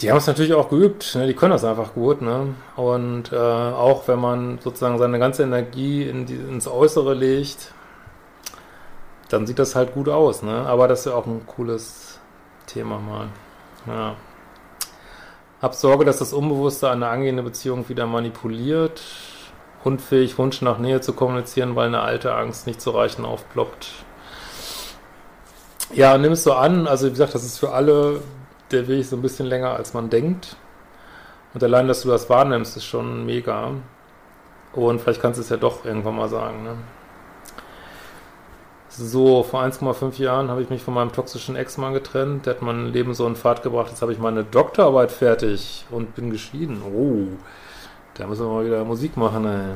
Die 0.00 0.10
haben 0.10 0.18
es 0.18 0.26
natürlich 0.26 0.52
auch 0.52 0.68
geübt, 0.68 1.14
ne? 1.14 1.26
die 1.26 1.34
können 1.34 1.52
das 1.52 1.64
einfach 1.64 1.94
gut. 1.94 2.20
Ne? 2.20 2.54
Und 2.76 3.32
äh, 3.32 3.36
auch 3.36 4.06
wenn 4.08 4.20
man 4.20 4.58
sozusagen 4.58 4.98
seine 4.98 5.18
ganze 5.18 5.42
Energie 5.42 6.02
in 6.02 6.26
die, 6.26 6.34
ins 6.34 6.68
Äußere 6.68 7.14
legt, 7.14 7.72
dann 9.30 9.46
sieht 9.46 9.58
das 9.58 9.74
halt 9.74 9.94
gut 9.94 10.08
aus. 10.08 10.42
Ne? 10.42 10.52
Aber 10.66 10.86
das 10.86 11.00
ist 11.00 11.06
ja 11.06 11.14
auch 11.14 11.26
ein 11.26 11.46
cooles 11.46 12.20
Thema 12.66 12.98
mal. 12.98 13.28
Ja. 13.86 14.16
Hab 15.62 15.74
Sorge, 15.74 16.04
dass 16.04 16.18
das 16.18 16.34
Unbewusste 16.34 16.90
eine 16.90 17.08
angehende 17.08 17.42
Beziehung 17.42 17.88
wieder 17.88 18.06
manipuliert. 18.06 19.00
Unfähig, 19.82 20.36
Wunsch 20.36 20.60
nach 20.60 20.78
Nähe 20.78 21.00
zu 21.00 21.14
kommunizieren, 21.14 21.74
weil 21.74 21.86
eine 21.86 22.00
alte 22.00 22.34
Angst 22.34 22.66
nicht 22.66 22.82
zu 22.82 22.90
reichen 22.90 23.24
aufploppt. 23.24 23.88
Ja, 25.94 26.18
nimm 26.18 26.32
es 26.32 26.42
so 26.42 26.52
an. 26.52 26.86
Also 26.86 27.06
wie 27.06 27.10
gesagt, 27.10 27.34
das 27.34 27.44
ist 27.44 27.58
für 27.58 27.72
alle 27.72 28.20
der 28.70 28.88
Weg 28.88 29.04
so 29.04 29.16
ein 29.16 29.22
bisschen 29.22 29.46
länger, 29.46 29.74
als 29.74 29.94
man 29.94 30.10
denkt. 30.10 30.56
Und 31.54 31.62
allein, 31.62 31.88
dass 31.88 32.02
du 32.02 32.08
das 32.08 32.28
wahrnimmst, 32.28 32.76
ist 32.76 32.84
schon 32.84 33.24
mega. 33.24 33.70
Und 34.72 35.00
vielleicht 35.00 35.22
kannst 35.22 35.38
du 35.38 35.42
es 35.42 35.48
ja 35.48 35.56
doch 35.56 35.84
irgendwann 35.84 36.16
mal 36.16 36.28
sagen. 36.28 36.64
Ne? 36.64 36.76
So, 38.88 39.42
vor 39.42 39.62
1,5 39.62 40.20
Jahren 40.20 40.50
habe 40.50 40.62
ich 40.62 40.70
mich 40.70 40.82
von 40.82 40.94
meinem 40.94 41.12
toxischen 41.12 41.56
Ex-Mann 41.56 41.92
getrennt. 41.94 42.46
Der 42.46 42.54
hat 42.54 42.62
mein 42.62 42.92
Leben 42.92 43.14
so 43.14 43.26
in 43.26 43.36
Fahrt 43.36 43.62
gebracht. 43.62 43.90
Jetzt 43.90 44.02
habe 44.02 44.12
ich 44.12 44.18
meine 44.18 44.44
Doktorarbeit 44.44 45.12
fertig 45.12 45.84
und 45.90 46.14
bin 46.14 46.30
geschieden. 46.30 46.82
Oh, 46.82 47.36
da 48.14 48.26
müssen 48.26 48.46
wir 48.46 48.52
mal 48.52 48.64
wieder 48.66 48.84
Musik 48.84 49.16
machen. 49.16 49.46
Ey. 49.46 49.74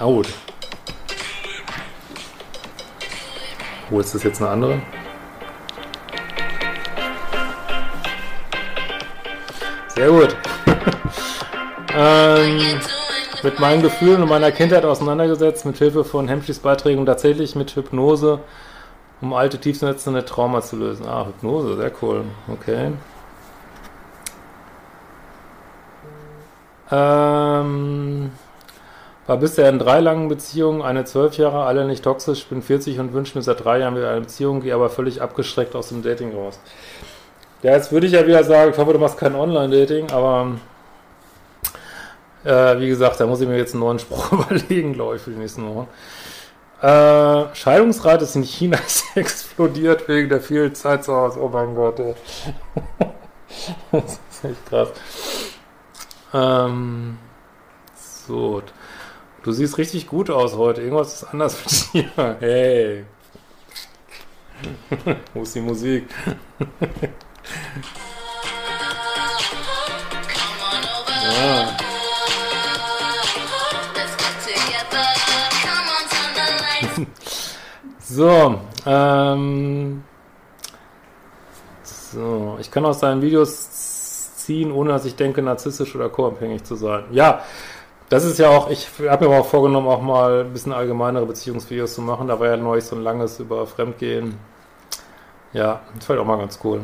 Oh. 0.00 0.22
Wo 3.90 4.00
ist 4.00 4.14
das 4.14 4.22
jetzt 4.22 4.40
eine 4.40 4.50
andere? 4.50 4.80
Sehr 9.94 10.10
gut. 10.10 10.36
ähm, 11.96 12.80
mit 13.44 13.60
meinen 13.60 13.82
Gefühlen 13.82 14.22
und 14.22 14.28
meiner 14.28 14.50
Kindheit 14.50 14.84
auseinandergesetzt, 14.84 15.66
mit 15.66 15.76
Hilfe 15.76 16.04
von 16.04 16.26
Hemschis 16.26 16.58
Beiträgen 16.58 16.98
und 16.98 17.06
tatsächlich 17.06 17.54
mit 17.54 17.76
Hypnose, 17.76 18.40
um 19.20 19.32
alte, 19.32 19.58
tiefsitzende 19.58 20.24
Trauma 20.24 20.62
zu 20.62 20.76
lösen. 20.76 21.06
Ah, 21.06 21.26
Hypnose, 21.26 21.76
sehr 21.76 21.92
cool. 22.02 22.24
Okay. 22.48 22.92
Ähm, 26.90 28.32
war 29.26 29.36
bisher 29.36 29.68
in 29.68 29.78
drei 29.78 30.00
langen 30.00 30.28
Beziehungen, 30.28 30.82
eine 30.82 31.04
zwölf 31.04 31.36
Jahre, 31.38 31.64
alle 31.64 31.86
nicht 31.86 32.02
toxisch, 32.04 32.46
bin 32.46 32.62
40 32.62 32.98
und 32.98 33.12
wünsche 33.12 33.38
mir 33.38 33.42
seit 33.42 33.64
drei 33.64 33.78
Jahren 33.78 33.96
wieder 33.96 34.10
eine 34.10 34.22
Beziehung, 34.22 34.60
gehe 34.60 34.74
aber 34.74 34.90
völlig 34.90 35.22
abgeschreckt 35.22 35.76
aus 35.76 35.88
dem 35.88 36.02
Dating 36.02 36.34
raus. 36.34 36.60
Ja, 37.64 37.72
jetzt 37.72 37.90
würde 37.90 38.06
ich 38.06 38.12
ja 38.12 38.26
wieder 38.26 38.44
sagen, 38.44 38.72
ich 38.72 38.76
hoffe, 38.76 38.92
du 38.92 38.98
machst 38.98 39.16
kein 39.16 39.34
Online-Dating, 39.34 40.10
aber 40.10 40.58
äh, 42.44 42.78
wie 42.78 42.88
gesagt, 42.88 43.18
da 43.18 43.26
muss 43.26 43.40
ich 43.40 43.48
mir 43.48 43.56
jetzt 43.56 43.72
einen 43.72 43.80
neuen 43.80 43.98
Spruch 43.98 44.32
überlegen, 44.50 44.92
glaube 44.92 45.16
ich, 45.16 45.22
für 45.22 45.30
die 45.30 45.38
nächsten 45.38 45.66
Wochen. 45.66 45.88
Äh, 46.82 47.54
Scheidungsrate 47.54 48.24
ist 48.24 48.36
in 48.36 48.42
China 48.42 48.76
explodiert 49.14 50.06
wegen 50.08 50.28
der 50.28 50.42
vielen 50.42 50.74
Zeit 50.74 51.04
zu 51.04 51.14
Hause. 51.14 51.40
Oh 51.40 51.48
mein 51.48 51.74
Gott, 51.74 51.98
ey. 52.00 52.14
das 53.92 54.20
ist 54.30 54.44
echt 54.44 54.66
krass. 54.66 54.90
Ähm, 56.34 57.16
so. 57.96 58.60
Du 59.42 59.52
siehst 59.52 59.78
richtig 59.78 60.06
gut 60.06 60.28
aus 60.28 60.54
heute. 60.54 60.82
Irgendwas 60.82 61.14
ist 61.14 61.24
anders 61.24 61.56
mit 61.94 62.04
dir. 62.18 62.36
Hey. 62.40 63.04
Wo 65.32 65.40
ist 65.40 65.54
die 65.54 65.60
Musik? 65.62 66.04
So, 78.06 78.60
ähm, 78.86 80.04
so, 81.82 82.56
ich 82.60 82.70
kann 82.70 82.84
aus 82.84 83.00
deinen 83.00 83.22
Videos 83.22 84.36
ziehen, 84.36 84.70
ohne 84.70 84.90
dass 84.90 85.04
ich 85.04 85.16
denke, 85.16 85.42
narzisstisch 85.42 85.96
oder 85.96 86.08
co-abhängig 86.10 86.62
zu 86.64 86.76
sein. 86.76 87.06
Ja, 87.10 87.40
das 88.10 88.24
ist 88.24 88.38
ja 88.38 88.50
auch, 88.50 88.70
ich 88.70 88.88
habe 89.08 89.28
mir 89.28 89.36
auch 89.36 89.46
vorgenommen, 89.46 89.88
auch 89.88 90.02
mal 90.02 90.42
ein 90.42 90.52
bisschen 90.52 90.72
allgemeinere 90.72 91.26
Beziehungsvideos 91.26 91.94
zu 91.94 92.02
machen. 92.02 92.28
Da 92.28 92.38
war 92.38 92.48
ja 92.48 92.56
neulich 92.56 92.84
so 92.84 92.94
ein 92.94 93.02
langes 93.02 93.40
über 93.40 93.66
Fremdgehen. 93.66 94.38
Ja, 95.52 95.80
das 95.96 96.04
fällt 96.04 96.20
auch 96.20 96.26
mal 96.26 96.38
ganz 96.38 96.60
cool. 96.62 96.82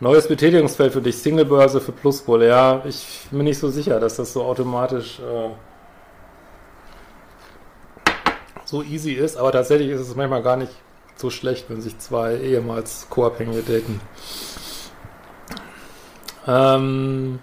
Neues 0.00 0.28
Betätigungsfeld 0.28 0.92
für 0.92 1.00
dich, 1.00 1.18
Singlebörse 1.18 1.80
für 1.80 1.90
Plusbull. 1.90 2.44
Ja, 2.44 2.82
ich 2.84 3.26
bin 3.32 3.42
nicht 3.42 3.58
so 3.58 3.68
sicher, 3.68 3.98
dass 3.98 4.14
das 4.14 4.32
so 4.32 4.44
automatisch 4.44 5.18
äh, 5.18 5.50
so 8.64 8.84
easy 8.84 9.14
ist, 9.14 9.36
aber 9.36 9.50
tatsächlich 9.50 9.90
ist 9.90 10.00
es 10.00 10.14
manchmal 10.14 10.42
gar 10.42 10.56
nicht 10.56 10.70
so 11.16 11.30
schlecht, 11.30 11.68
wenn 11.68 11.80
sich 11.80 11.98
zwei 11.98 12.36
ehemals 12.36 13.08
Co-Abhängige 13.10 13.62
daten. 13.62 14.00
Ähm, 16.46 17.40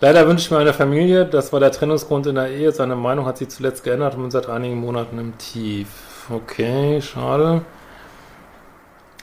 leider 0.00 0.28
wünsche 0.28 0.44
ich 0.44 0.50
meiner 0.50 0.74
Familie, 0.74 1.24
das 1.24 1.50
war 1.50 1.60
der 1.60 1.72
Trennungsgrund 1.72 2.26
in 2.26 2.34
der 2.34 2.50
Ehe, 2.50 2.72
seine 2.72 2.94
Meinung 2.94 3.24
hat 3.24 3.38
sich 3.38 3.48
zuletzt 3.48 3.84
geändert 3.84 4.16
und 4.16 4.20
bin 4.20 4.30
seit 4.30 4.50
einigen 4.50 4.76
Monaten 4.76 5.18
im 5.18 5.38
Tief. 5.38 5.88
Okay, 6.28 7.00
schade. 7.00 7.62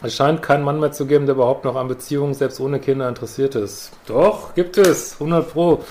Es 0.04 0.16
scheint 0.16 0.42
keinen 0.42 0.64
Mann 0.64 0.80
mehr 0.80 0.92
zu 0.92 1.06
geben, 1.06 1.28
der 1.28 1.36
überhaupt 1.36 1.64
noch 1.64 1.76
an 1.76 1.88
Beziehungen 1.88 2.34
selbst 2.34 2.60
ohne 2.60 2.80
Kinder 2.80 3.08
interessiert 3.08 3.54
ist. 3.56 3.92
Doch, 4.08 4.56
gibt 4.56 4.78
es, 4.78 5.14
100 5.14 5.52
Pro. 5.52 5.84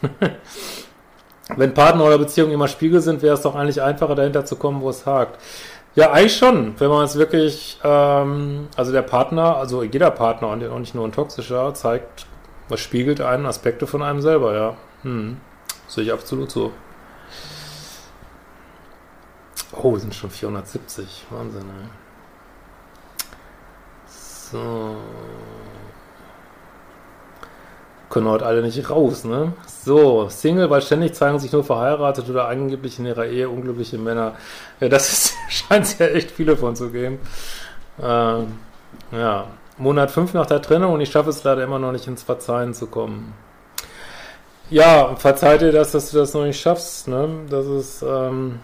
wenn 1.56 1.74
Partner 1.74 2.04
oder 2.04 2.18
Beziehungen 2.18 2.52
immer 2.52 2.68
Spiegel 2.68 3.00
sind, 3.00 3.20
wäre 3.20 3.34
es 3.34 3.42
doch 3.42 3.54
eigentlich 3.54 3.82
einfacher, 3.82 4.14
dahinter 4.14 4.46
zu 4.46 4.56
kommen, 4.56 4.80
wo 4.80 4.88
es 4.88 5.04
hakt. 5.04 5.38
Ja, 5.94 6.12
eigentlich 6.12 6.36
schon, 6.36 6.78
wenn 6.78 6.88
man 6.88 7.04
es 7.04 7.16
wirklich, 7.16 7.78
ähm, 7.84 8.68
also 8.76 8.92
der 8.92 9.02
Partner, 9.02 9.56
also 9.56 9.82
jeder 9.82 10.10
Partner 10.10 10.48
und 10.48 10.80
nicht 10.80 10.94
nur 10.94 11.06
ein 11.06 11.12
toxischer, 11.12 11.74
zeigt, 11.74 12.26
was 12.68 12.80
spiegelt 12.80 13.20
einen 13.20 13.46
Aspekte 13.46 13.86
von 13.86 14.02
einem 14.02 14.22
selber, 14.22 14.54
ja. 14.54 14.76
Hm. 15.02 15.38
Sehe 15.88 16.04
ich 16.04 16.12
absolut 16.12 16.50
so. 16.50 16.72
Oh, 19.72 19.92
wir 19.92 20.00
sind 20.00 20.14
schon 20.14 20.30
470. 20.30 21.26
Wahnsinn, 21.30 21.62
ey. 21.62 22.05
So 24.50 24.96
können 28.16 28.28
heute 28.28 28.46
alle 28.46 28.62
nicht 28.62 28.88
raus, 28.88 29.24
ne? 29.24 29.52
So, 29.66 30.28
Single, 30.28 30.70
weil 30.70 30.80
ständig 30.82 31.14
zeigen 31.14 31.38
sich 31.38 31.52
nur 31.52 31.64
verheiratet 31.64 32.30
oder 32.30 32.48
angeblich 32.48 32.98
in 32.98 33.06
ihrer 33.06 33.26
Ehe 33.26 33.48
unglückliche 33.48 33.98
Männer. 33.98 34.36
Ja, 34.80 34.88
das 34.88 35.34
scheint 35.48 35.84
es 35.84 35.98
ja 35.98 36.06
echt 36.06 36.30
viele 36.30 36.56
von 36.56 36.76
zu 36.76 36.90
geben. 36.90 37.18
Ähm, 38.00 38.58
ja, 39.12 39.48
Monat 39.78 40.10
5 40.10 40.34
nach 40.34 40.46
der 40.46 40.62
Trennung 40.62 40.94
und 40.94 41.00
ich 41.00 41.10
schaffe 41.10 41.30
es 41.30 41.44
leider 41.44 41.62
immer 41.64 41.78
noch 41.78 41.92
nicht 41.92 42.06
ins 42.06 42.22
Verzeihen 42.22 42.74
zu 42.74 42.86
kommen. 42.86 43.34
Ja, 44.70 45.14
verzeiht 45.16 45.60
dir 45.60 45.72
das, 45.72 45.92
dass 45.92 46.10
du 46.10 46.18
das 46.18 46.34
noch 46.34 46.44
nicht 46.44 46.60
schaffst, 46.60 47.08
ne? 47.08 47.28
Das 47.50 47.66
ist, 47.66 48.02
ähm, 48.02 48.60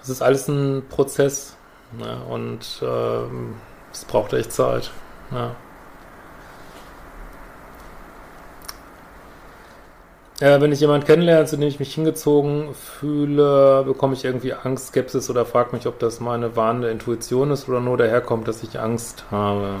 das 0.00 0.08
ist 0.08 0.22
alles 0.22 0.48
ein 0.48 0.82
Prozess, 0.88 1.56
ne? 1.92 2.20
Und 2.28 2.82
ähm, 2.82 3.54
es 3.92 4.04
braucht 4.04 4.32
echt 4.32 4.52
Zeit, 4.52 4.90
ja. 5.30 5.54
Äh, 10.40 10.60
wenn 10.60 10.70
ich 10.70 10.78
jemanden 10.78 11.04
kennenlerne, 11.04 11.46
zu 11.46 11.56
dem 11.56 11.66
ich 11.66 11.80
mich 11.80 11.94
hingezogen 11.94 12.72
fühle, 12.74 13.82
bekomme 13.84 14.14
ich 14.14 14.24
irgendwie 14.24 14.52
Angst, 14.54 14.88
Skepsis 14.88 15.28
oder 15.30 15.44
frage 15.44 15.74
mich, 15.74 15.86
ob 15.88 15.98
das 15.98 16.20
meine 16.20 16.54
warnende 16.54 16.90
Intuition 16.90 17.50
ist 17.50 17.68
oder 17.68 17.80
nur 17.80 17.96
daherkommt, 17.96 18.46
dass 18.46 18.62
ich 18.62 18.78
Angst 18.78 19.24
habe. 19.32 19.80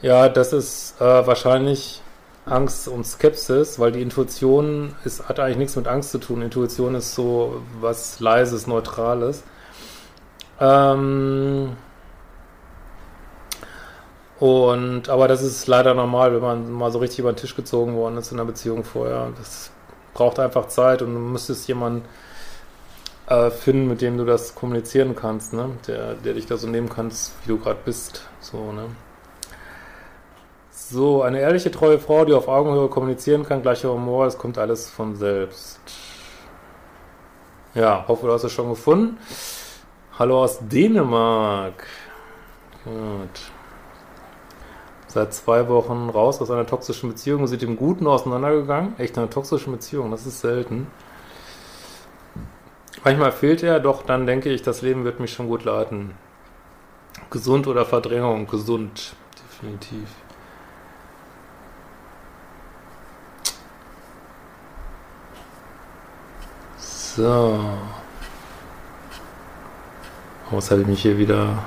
Ja, 0.00 0.28
das 0.28 0.52
ist 0.52 1.00
äh, 1.00 1.26
wahrscheinlich 1.26 2.02
Angst 2.46 2.88
und 2.88 3.06
Skepsis, 3.06 3.78
weil 3.78 3.92
die 3.92 4.02
Intuition 4.02 4.94
ist, 5.04 5.28
hat 5.28 5.40
eigentlich 5.40 5.56
nichts 5.56 5.76
mit 5.76 5.86
Angst 5.86 6.10
zu 6.10 6.18
tun. 6.18 6.42
Intuition 6.42 6.94
ist 6.94 7.14
so 7.14 7.62
was 7.80 8.20
Leises, 8.20 8.66
Neutrales. 8.66 9.44
Ähm, 10.60 11.76
und, 14.40 15.08
aber 15.08 15.28
das 15.28 15.42
ist 15.42 15.66
leider 15.66 15.94
normal, 15.94 16.34
wenn 16.34 16.42
man 16.42 16.70
mal 16.70 16.92
so 16.92 16.98
richtig 16.98 17.20
über 17.20 17.32
den 17.32 17.36
Tisch 17.36 17.56
gezogen 17.56 17.94
worden 17.96 18.18
ist 18.18 18.30
in 18.30 18.38
einer 18.38 18.46
Beziehung 18.46 18.84
vorher. 18.84 19.32
Das 19.38 19.70
braucht 20.12 20.38
einfach 20.38 20.68
Zeit 20.68 21.02
und 21.02 21.14
du 21.14 21.20
müsstest 21.20 21.66
jemanden 21.66 22.04
äh, 23.26 23.50
finden, 23.50 23.88
mit 23.88 24.02
dem 24.02 24.18
du 24.18 24.24
das 24.24 24.54
kommunizieren 24.54 25.16
kannst, 25.16 25.54
ne? 25.54 25.70
Der, 25.86 26.14
der 26.14 26.34
dich 26.34 26.46
da 26.46 26.56
so 26.56 26.68
nehmen 26.68 26.88
kannst, 26.88 27.32
wie 27.44 27.48
du 27.48 27.58
gerade 27.58 27.80
bist. 27.84 28.28
So, 28.40 28.72
ne? 28.72 28.86
So, 30.90 31.22
eine 31.22 31.40
ehrliche, 31.40 31.70
treue 31.70 31.98
Frau, 31.98 32.24
die 32.24 32.34
auf 32.34 32.46
Augenhöhe 32.46 32.88
kommunizieren 32.88 33.44
kann, 33.44 33.62
gleicher 33.62 33.92
Humor, 33.92 34.26
es 34.26 34.36
kommt 34.36 34.58
alles 34.58 34.90
von 34.90 35.16
selbst. 35.16 35.80
Ja, 37.74 38.04
hoffe, 38.06 38.26
du 38.26 38.32
hast 38.32 38.44
es 38.44 38.52
schon 38.52 38.68
gefunden. 38.68 39.18
Hallo 40.18 40.44
aus 40.44 40.58
Dänemark. 40.60 41.86
Gut 42.84 43.40
seit 45.14 45.32
zwei 45.32 45.68
Wochen 45.68 46.10
raus 46.10 46.42
aus 46.42 46.50
einer 46.50 46.66
toxischen 46.66 47.08
Beziehung 47.08 47.42
und 47.42 47.46
sind 47.46 47.62
im 47.62 47.76
Guten 47.76 48.06
auseinandergegangen. 48.08 48.98
Echt 48.98 49.16
eine 49.16 49.30
toxische 49.30 49.70
Beziehung, 49.70 50.10
das 50.10 50.26
ist 50.26 50.40
selten. 50.40 50.88
Manchmal 53.04 53.30
fehlt 53.30 53.62
er, 53.62 53.78
doch 53.78 54.02
dann 54.02 54.26
denke 54.26 54.50
ich, 54.50 54.62
das 54.62 54.82
Leben 54.82 55.04
wird 55.04 55.20
mich 55.20 55.32
schon 55.32 55.46
gut 55.46 55.64
leiten. 55.64 56.14
Gesund 57.30 57.68
oder 57.68 57.84
Verdrängung? 57.84 58.48
Gesund, 58.48 59.14
definitiv. 59.38 60.08
So. 67.16 67.60
Was 70.50 70.70
habe 70.70 70.80
ich 70.80 70.86
mich 70.86 71.02
hier 71.02 71.16
wieder 71.16 71.58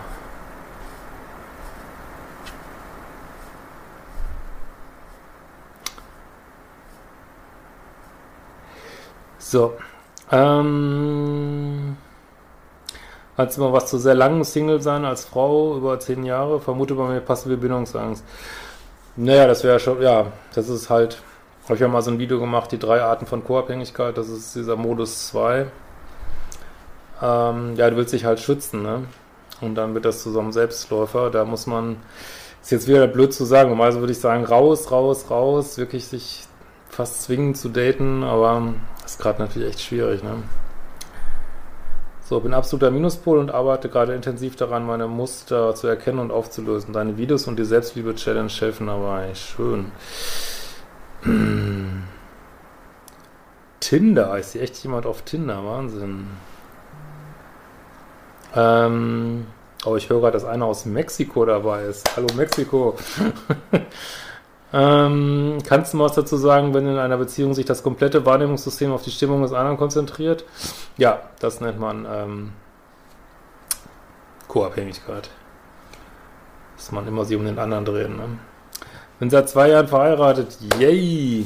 So. 9.40 9.78
Ähm. 10.32 11.96
Hat 13.38 13.56
immer 13.56 13.72
was 13.72 13.88
zu 13.88 13.98
sehr 13.98 14.16
langen 14.16 14.44
Single 14.44 14.82
sein 14.82 15.06
als 15.06 15.24
Frau 15.24 15.78
über 15.78 16.00
zehn 16.00 16.24
Jahre? 16.26 16.60
Vermute 16.60 16.96
bei 16.96 17.08
mir 17.08 17.22
passive 17.22 17.56
Bindungsangst. 17.56 18.26
Naja, 19.16 19.48
das 19.48 19.64
wäre 19.64 19.80
schon, 19.80 20.02
ja, 20.02 20.28
das 20.54 20.68
ist 20.70 20.90
halt, 20.90 21.22
habe 21.68 21.76
ich 21.76 21.82
ja 21.82 21.88
mal 21.88 22.02
so 22.02 22.12
ein 22.12 22.20
Video 22.20 22.40
gemacht, 22.40 22.72
die 22.72 22.80
drei 22.80 23.02
Arten 23.02 23.26
von 23.26 23.44
Co-Abhängigkeit, 23.44 24.18
das 24.18 24.30
ist 24.30 24.56
dieser 24.56 24.78
Modus 24.78 25.28
2. 25.28 25.68
Ähm, 27.22 27.76
ja, 27.76 27.90
du 27.90 27.98
willst 27.98 28.14
dich 28.14 28.26
halt 28.26 28.40
schützen, 28.40 28.84
ne? 28.84 29.04
Und 29.60 29.76
dann 29.76 29.94
wird 29.94 30.06
das 30.06 30.24
zu 30.24 30.32
so 30.32 30.40
einem 30.40 30.52
Selbstläufer, 30.52 31.30
da 31.30 31.44
muss 31.44 31.68
man, 31.68 31.98
ist 32.62 32.72
jetzt 32.72 32.88
wieder 32.88 33.08
blöd 33.08 33.34
zu 33.34 33.44
sagen, 33.44 33.70
normalerweise 33.70 34.00
würde 34.00 34.14
ich 34.14 34.20
sagen, 34.20 34.46
raus, 34.46 34.92
raus, 34.92 35.30
raus, 35.30 35.78
wirklich 35.78 36.06
sich 36.06 36.46
fast 36.90 37.24
zwingen 37.24 37.54
zu 37.54 37.70
daten, 37.70 38.24
aber 38.24 38.74
ist 39.06 39.20
gerade 39.20 39.42
natürlich 39.42 39.70
echt 39.70 39.82
schwierig, 39.82 40.24
ne? 40.24 40.44
So, 42.24 42.40
bin 42.42 42.54
absoluter 42.54 42.92
Minuspol 42.92 43.40
und 43.40 43.52
arbeite 43.52 43.88
gerade 43.88 44.14
intensiv 44.14 44.58
daran, 44.58 44.86
meine 44.86 45.08
Muster 45.08 45.76
zu 45.76 45.88
erkennen 45.88 46.20
und 46.20 46.32
aufzulösen. 46.32 46.92
Deine 46.92 47.18
Videos 47.18 47.48
und 47.48 47.58
die 47.58 47.64
Selbstliebe-Challenge 47.64 48.52
helfen 48.52 48.88
dabei. 48.88 49.34
Schön. 49.34 49.94
Tinder, 53.80 54.38
ist 54.38 54.54
hier 54.54 54.62
echt 54.62 54.78
jemand 54.84 55.06
auf 55.06 55.22
Tinder? 55.24 55.64
Wahnsinn. 55.66 56.28
Ähm, 58.56 59.48
oh, 59.86 59.96
ich 59.96 60.10
höre 60.10 60.20
gerade, 60.22 60.34
dass 60.34 60.46
einer 60.46 60.66
aus 60.66 60.86
Mexiko 60.86 61.46
dabei 61.46 61.84
ist. 61.84 62.16
Hallo 62.16 62.28
Mexiko. 62.36 62.98
Ähm, 64.74 65.60
kannst 65.66 65.94
du 65.94 65.98
mal 65.98 66.06
was 66.06 66.16
dazu 66.16 66.36
sagen, 66.36 66.74
wenn 66.74 66.86
in 66.88 66.98
einer 66.98 67.18
Beziehung 67.18 67.54
sich 67.54 67.66
das 67.66 67.84
komplette 67.84 68.26
Wahrnehmungssystem 68.26 68.92
auf 68.92 69.02
die 69.02 69.12
Stimmung 69.12 69.42
des 69.42 69.54
anderen 69.54 69.78
konzentriert? 69.78 70.44
Ja, 70.98 71.22
das 71.40 71.62
nennt 71.62 71.80
man 71.80 72.06
ähm, 72.10 72.52
Co-Abhängigkeit. 74.48 75.30
Dass 76.76 76.92
man 76.92 77.08
immer 77.08 77.24
sich 77.24 77.38
um 77.38 77.46
den 77.46 77.60
anderen 77.60 77.86
dreht. 77.86 78.10
Ne? 78.10 78.40
Bin 79.20 79.30
seit 79.30 79.50
zwei 79.50 79.70
Jahren 79.70 79.88
verheiratet. 79.88 80.58
Yay! 80.80 81.46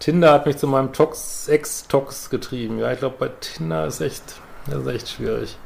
Tinder 0.00 0.32
hat 0.32 0.46
mich 0.46 0.56
zu 0.56 0.66
meinem 0.66 0.92
Tox, 0.92 1.48
Ex-Tox 1.48 2.30
getrieben. 2.30 2.78
Ja, 2.78 2.92
ich 2.92 2.98
glaube, 2.98 3.16
bei 3.18 3.28
Tinder 3.28 3.86
ist 3.86 4.00
echt, 4.00 4.22
das 4.66 4.82
ist 4.82 4.86
echt 4.86 5.08
schwierig. 5.08 5.56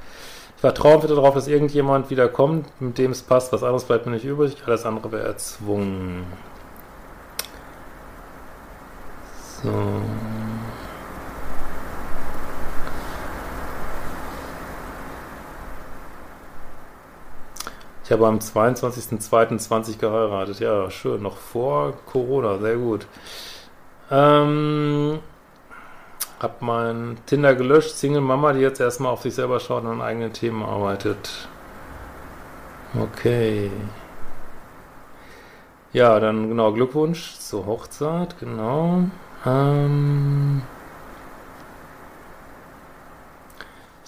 Ich 0.57 0.61
vertraue 0.61 1.03
wieder 1.03 1.17
darauf, 1.17 1.35
dass 1.35 1.49
irgendjemand 1.49 2.11
wieder 2.11 2.29
kommt, 2.29 2.69
mit 2.81 2.97
dem 2.99 3.11
es 3.11 3.23
passt. 3.23 3.53
Was 3.53 3.63
anderes 3.63 3.85
bleibt 3.85 4.07
mir 4.07 4.13
nicht 4.13 4.25
übrig. 4.25 4.57
Alles 4.67 4.87
andere 4.87 5.13
wäre 5.13 5.25
erzwungen. 5.25 6.25
So. 9.63 9.71
Ich 18.13 18.15
habe 18.15 18.27
am 18.27 18.41
22.02.20 18.41 19.97
geheiratet. 19.97 20.61
Ja, 20.61 20.91
schön. 20.91 21.23
Noch 21.23 21.39
vor 21.39 21.95
Corona. 22.05 22.59
Sehr 22.59 22.77
gut. 22.77 23.07
Ähm, 24.11 25.21
hab 26.39 26.61
mein 26.61 27.17
Tinder 27.25 27.55
gelöscht. 27.55 27.97
Single 27.97 28.21
Mama, 28.21 28.53
die 28.53 28.61
jetzt 28.61 28.81
erstmal 28.81 29.13
auf 29.13 29.23
sich 29.23 29.35
selber 29.35 29.61
schaut 29.61 29.85
und 29.85 29.93
an 29.93 30.03
eigenen 30.03 30.35
Themen 30.35 30.63
arbeitet. 30.63 31.49
Okay. 33.01 33.71
Ja, 35.95 36.21
dann 36.21 36.51
genau 36.51 36.71
Glückwunsch 36.71 37.39
zur 37.39 37.65
Hochzeit. 37.65 38.39
Genau. 38.39 39.05
Ähm, 39.47 40.61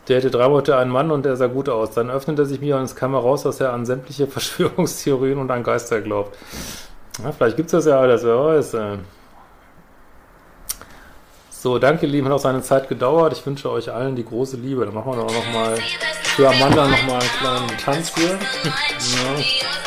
ich 0.07 0.22
date 0.22 0.34
drei 0.34 0.48
Monate 0.48 0.76
einen 0.76 0.90
Mann 0.90 1.11
und 1.11 1.24
der 1.24 1.36
sah 1.36 1.46
gut 1.46 1.68
aus. 1.68 1.92
Dann 1.92 2.11
öffnete 2.11 2.44
sich 2.44 2.61
mir 2.61 2.76
und 2.76 2.84
es 2.84 2.94
kam 2.94 3.12
heraus, 3.12 3.42
dass 3.44 3.61
er 3.61 3.72
an 3.72 3.86
sämtliche 3.86 4.26
Verschwörungstheorien 4.28 5.38
und 5.38 5.50
an 5.50 5.62
Geister 5.62 6.00
glaubt. 6.00 6.36
Ja, 7.22 7.32
vielleicht 7.32 7.57
gibt 7.57 7.68
es 7.68 7.72
das 7.72 7.86
ja 7.86 8.00
alles, 8.00 8.24
wer 8.24 8.38
weiß. 8.38 8.74
Äh. 8.74 8.98
So, 11.50 11.78
danke, 11.78 12.07
Lieben. 12.07 12.26
Hat 12.26 12.34
auch 12.34 12.38
seine 12.38 12.61
Zeit 12.61 12.88
gedauert. 12.88 13.32
Ich 13.32 13.46
wünsche 13.46 13.70
euch 13.70 13.90
allen 13.90 14.16
die 14.16 14.24
große 14.24 14.57
Liebe. 14.57 14.84
Dann 14.84 14.94
machen 14.94 15.12
wir 15.12 15.16
doch 15.16 15.32
nochmal 15.32 15.76
für 16.36 16.48
Amanda 16.48 16.86
nochmal 16.88 17.20
einen 17.20 17.30
kleinen 17.38 17.78
Tanz 17.78 18.14
hier. 18.14 18.30
ja. 18.38 19.84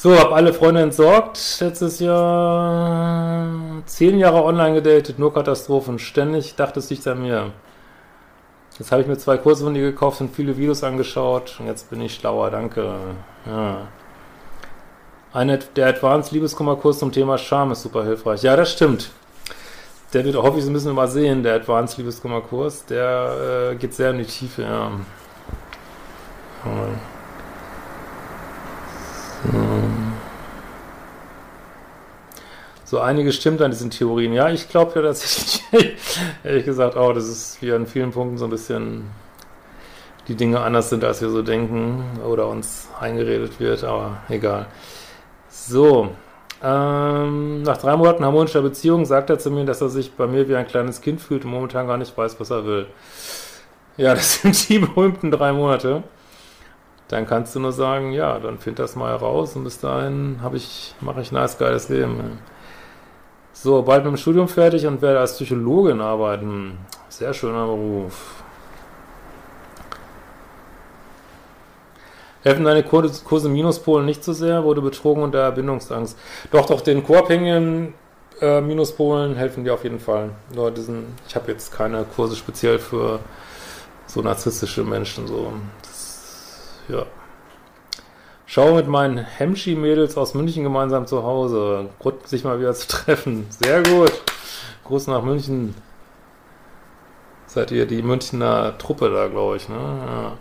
So, 0.00 0.16
hab 0.16 0.30
alle 0.30 0.54
Freunde 0.54 0.80
entsorgt. 0.80 1.58
Letztes 1.58 1.98
Jahr 1.98 3.50
zehn 3.84 4.16
Jahre 4.16 4.44
online 4.44 4.80
gedatet, 4.80 5.18
nur 5.18 5.34
Katastrophen. 5.34 5.98
Ständig 5.98 6.54
dachte 6.54 6.78
es 6.78 6.88
liegt 6.88 7.04
an 7.08 7.20
mir. 7.20 7.50
Jetzt 8.78 8.92
habe 8.92 9.02
ich 9.02 9.08
mir 9.08 9.18
zwei 9.18 9.38
Kurse 9.38 9.64
von 9.64 9.74
dir 9.74 9.82
gekauft 9.82 10.20
und 10.20 10.32
viele 10.32 10.56
Videos 10.56 10.84
angeschaut. 10.84 11.56
Und 11.58 11.66
jetzt 11.66 11.90
bin 11.90 12.00
ich 12.00 12.14
schlauer, 12.14 12.52
danke. 12.52 12.94
Ja. 13.44 13.88
Eine, 15.32 15.58
der 15.58 15.88
Advanced 15.88 16.30
Liebeskummerkurs 16.30 17.00
zum 17.00 17.10
Thema 17.10 17.36
Charme 17.36 17.72
ist 17.72 17.82
super 17.82 18.04
hilfreich. 18.04 18.44
Ja, 18.44 18.54
das 18.54 18.70
stimmt. 18.70 19.10
Der 20.12 20.24
wird, 20.24 20.36
hoffe 20.36 20.58
ich, 20.58 20.64
so 20.64 20.70
ein 20.70 20.74
bisschen 20.74 20.92
übersehen, 20.92 21.42
der 21.42 21.56
Advanced 21.56 21.98
Liebeskummerkurs. 21.98 22.84
Der 22.84 23.72
äh, 23.72 23.74
geht 23.74 23.94
sehr 23.94 24.12
in 24.12 24.18
die 24.18 24.26
Tiefe, 24.26 24.62
ja. 24.62 24.92
ja. 26.64 26.88
So 32.88 33.00
einiges 33.00 33.36
stimmt 33.36 33.60
an 33.60 33.70
diesen 33.70 33.90
Theorien. 33.90 34.32
Ja, 34.32 34.48
ich 34.48 34.70
glaube 34.70 34.92
ja 34.94 35.02
tatsächlich, 35.02 35.94
ehrlich 36.42 36.64
gesagt, 36.64 36.96
auch, 36.96 37.12
dass 37.12 37.24
es 37.24 37.58
wie 37.60 37.70
an 37.70 37.86
vielen 37.86 38.12
Punkten 38.12 38.38
so 38.38 38.46
ein 38.46 38.50
bisschen 38.50 39.10
die 40.26 40.34
Dinge 40.34 40.60
anders 40.60 40.88
sind, 40.88 41.04
als 41.04 41.20
wir 41.20 41.28
so 41.28 41.42
denken 41.42 42.02
oder 42.26 42.48
uns 42.48 42.88
eingeredet 42.98 43.60
wird, 43.60 43.84
aber 43.84 44.22
egal. 44.30 44.68
So, 45.50 46.12
ähm, 46.62 47.62
nach 47.62 47.76
drei 47.76 47.94
Monaten 47.94 48.24
harmonischer 48.24 48.62
Beziehung 48.62 49.04
sagt 49.04 49.28
er 49.28 49.38
zu 49.38 49.50
mir, 49.50 49.66
dass 49.66 49.82
er 49.82 49.90
sich 49.90 50.12
bei 50.12 50.26
mir 50.26 50.48
wie 50.48 50.56
ein 50.56 50.66
kleines 50.66 51.02
Kind 51.02 51.20
fühlt 51.20 51.44
und 51.44 51.50
momentan 51.50 51.86
gar 51.88 51.98
nicht 51.98 52.16
weiß, 52.16 52.40
was 52.40 52.48
er 52.48 52.64
will. 52.64 52.86
Ja, 53.98 54.14
das 54.14 54.36
sind 54.40 54.66
die 54.66 54.78
berühmten 54.78 55.30
drei 55.30 55.52
Monate 55.52 56.04
dann 57.08 57.26
kannst 57.26 57.54
du 57.54 57.60
nur 57.60 57.72
sagen, 57.72 58.12
ja, 58.12 58.38
dann 58.38 58.58
find 58.58 58.78
das 58.78 58.94
mal 58.94 59.08
heraus 59.08 59.56
und 59.56 59.64
bis 59.64 59.80
dahin 59.80 60.40
habe 60.42 60.58
ich, 60.58 60.94
mache 61.00 61.22
ich 61.22 61.32
ein 61.32 61.36
nice, 61.36 61.56
geiles 61.56 61.88
Leben. 61.88 62.38
So, 63.60 63.82
bald 63.82 64.04
mit 64.04 64.12
dem 64.12 64.16
Studium 64.16 64.46
fertig 64.46 64.86
und 64.86 65.02
werde 65.02 65.18
als 65.18 65.34
Psychologin 65.34 66.00
arbeiten. 66.00 66.78
Sehr 67.08 67.34
schöner 67.34 67.66
Beruf. 67.66 68.36
Helfen 72.44 72.64
deine 72.64 72.84
Kurse, 72.84 73.48
Minuspolen 73.48 74.06
nicht 74.06 74.22
so 74.22 74.32
sehr? 74.32 74.62
Wurde 74.62 74.80
betrogen 74.80 75.24
unter 75.24 75.40
Erbindungsangst? 75.40 76.16
Doch, 76.52 76.66
doch, 76.66 76.82
den 76.82 77.02
Co-abhängigen 77.02 77.94
äh, 78.40 78.60
Minuspolen 78.60 79.34
helfen 79.34 79.64
dir 79.64 79.74
auf 79.74 79.82
jeden 79.82 79.98
Fall. 79.98 80.30
Nur 80.54 80.70
diesen, 80.70 81.06
ich 81.26 81.34
habe 81.34 81.50
jetzt 81.50 81.72
keine 81.72 82.04
Kurse 82.04 82.36
speziell 82.36 82.78
für 82.78 83.18
so 84.06 84.22
narzisstische 84.22 84.84
Menschen. 84.84 85.26
So. 85.26 85.52
Ja. 86.88 87.06
Schau 88.50 88.76
mit 88.76 88.88
meinen 88.88 89.18
Hemschi-Mädels 89.18 90.16
aus 90.16 90.32
München 90.32 90.62
gemeinsam 90.62 91.06
zu 91.06 91.22
Hause. 91.22 91.90
Grund, 91.98 92.26
sich 92.26 92.44
mal 92.44 92.58
wieder 92.58 92.72
zu 92.72 92.88
treffen. 92.88 93.46
Sehr 93.50 93.82
gut. 93.82 94.10
Gruß 94.84 95.08
nach 95.08 95.22
München. 95.22 95.74
Seid 97.44 97.72
ihr 97.72 97.84
die 97.84 98.02
Münchner 98.02 98.78
Truppe 98.78 99.10
da, 99.10 99.28
glaube 99.28 99.56
ich, 99.56 99.68
ne? 99.68 100.38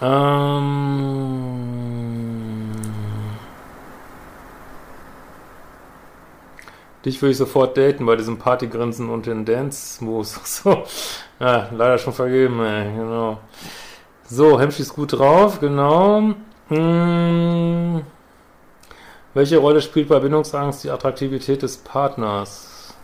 Ähm, 0.00 2.72
dich 7.04 7.20
würde 7.20 7.32
ich 7.32 7.36
sofort 7.36 7.76
daten 7.76 8.06
bei 8.06 8.16
diesem 8.16 8.38
Partygrinsen 8.38 9.10
und 9.10 9.26
den 9.26 9.44
Dance-Moves. 9.44 10.40
So. 10.62 10.84
Ja, 11.38 11.68
leider 11.70 11.98
schon 11.98 12.14
vergeben, 12.14 12.64
ey. 12.64 12.96
Genau. 12.96 13.40
So, 14.24 14.58
Hemschi 14.58 14.80
ist 14.80 14.94
gut 14.94 15.12
drauf, 15.12 15.60
genau. 15.60 16.34
Hm. 16.68 18.02
Welche 19.34 19.58
Rolle 19.58 19.80
spielt 19.80 20.08
bei 20.08 20.20
Bindungsangst 20.20 20.84
die 20.84 20.90
Attraktivität 20.90 21.62
des 21.62 21.78
Partners? 21.78 22.94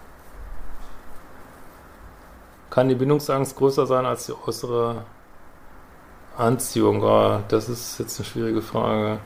Kann 2.71 2.89
die 2.89 2.95
Bindungsangst 2.95 3.57
größer 3.57 3.87
sein 3.87 4.05
als 4.05 4.27
die 4.27 4.33
äußere 4.33 5.05
Anziehung? 6.37 7.03
Oh, 7.03 7.39
das 7.49 7.69
ist 7.69 7.99
jetzt 7.99 8.19
eine 8.19 8.27
schwierige 8.27 8.63
Frage. 8.63 9.21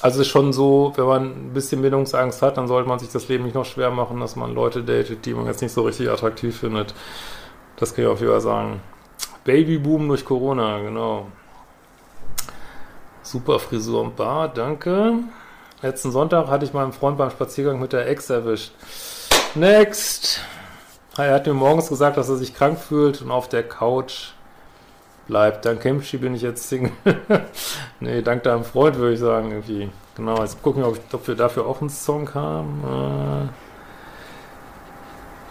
Also 0.00 0.20
es 0.20 0.26
ist 0.26 0.32
schon 0.32 0.52
so, 0.52 0.92
wenn 0.96 1.04
man 1.04 1.24
ein 1.24 1.52
bisschen 1.52 1.82
Bindungsangst 1.82 2.42
hat, 2.42 2.56
dann 2.56 2.66
sollte 2.66 2.88
man 2.88 2.98
sich 2.98 3.10
das 3.10 3.28
Leben 3.28 3.44
nicht 3.44 3.54
noch 3.54 3.64
schwer 3.64 3.90
machen, 3.90 4.18
dass 4.18 4.34
man 4.34 4.52
Leute 4.52 4.82
datet, 4.82 5.26
die 5.26 5.34
man 5.34 5.46
jetzt 5.46 5.62
nicht 5.62 5.72
so 5.72 5.82
richtig 5.82 6.10
attraktiv 6.10 6.58
findet. 6.58 6.94
Das 7.76 7.94
kann 7.94 8.04
ich 8.04 8.10
auf 8.10 8.20
jeden 8.20 8.32
Fall 8.32 8.40
sagen. 8.40 8.80
Babyboom 9.44 10.08
durch 10.08 10.24
Corona, 10.24 10.80
genau. 10.80 11.26
Super 13.32 13.58
Frisur 13.58 14.02
und 14.02 14.14
Bart, 14.14 14.58
danke. 14.58 15.14
Letzten 15.80 16.12
Sonntag 16.12 16.48
hatte 16.48 16.66
ich 16.66 16.74
meinen 16.74 16.92
Freund 16.92 17.16
beim 17.16 17.30
Spaziergang 17.30 17.80
mit 17.80 17.94
der 17.94 18.06
Ex 18.06 18.28
erwischt. 18.28 18.72
Next! 19.54 20.42
Er 21.16 21.32
hat 21.32 21.46
mir 21.46 21.54
morgens 21.54 21.88
gesagt, 21.88 22.18
dass 22.18 22.28
er 22.28 22.36
sich 22.36 22.54
krank 22.54 22.78
fühlt 22.78 23.22
und 23.22 23.30
auf 23.30 23.48
der 23.48 23.66
Couch 23.66 24.32
bleibt. 25.28 25.64
Dank 25.64 25.80
Kimchi 25.80 26.18
bin 26.18 26.34
ich 26.34 26.42
jetzt 26.42 26.68
Single. 26.68 26.92
nee, 28.00 28.20
dank 28.20 28.42
deinem 28.42 28.64
Freund 28.64 28.96
würde 28.96 29.14
ich 29.14 29.20
sagen, 29.20 29.50
irgendwie. 29.50 29.88
Genau, 30.14 30.38
jetzt 30.42 30.62
gucken 30.62 30.82
wir, 30.82 30.88
ob, 30.88 30.98
ob 31.10 31.26
wir 31.26 31.34
dafür 31.34 31.64
auch 31.64 31.80
einen 31.80 31.88
Song 31.88 32.34
haben. 32.34 33.50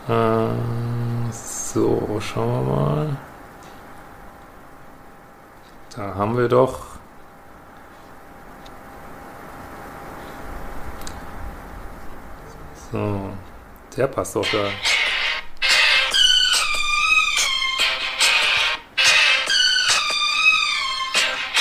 Äh, 0.08 0.14
äh, 0.14 0.50
so, 1.32 2.20
schauen 2.20 2.68
wir 2.68 2.76
mal. 2.76 3.18
Da 5.96 6.14
haben 6.14 6.38
wir 6.38 6.48
doch 6.48 6.91
So, 12.92 13.32
der 13.96 14.08
passt 14.08 14.36
doch 14.36 14.46
da. 14.52 14.70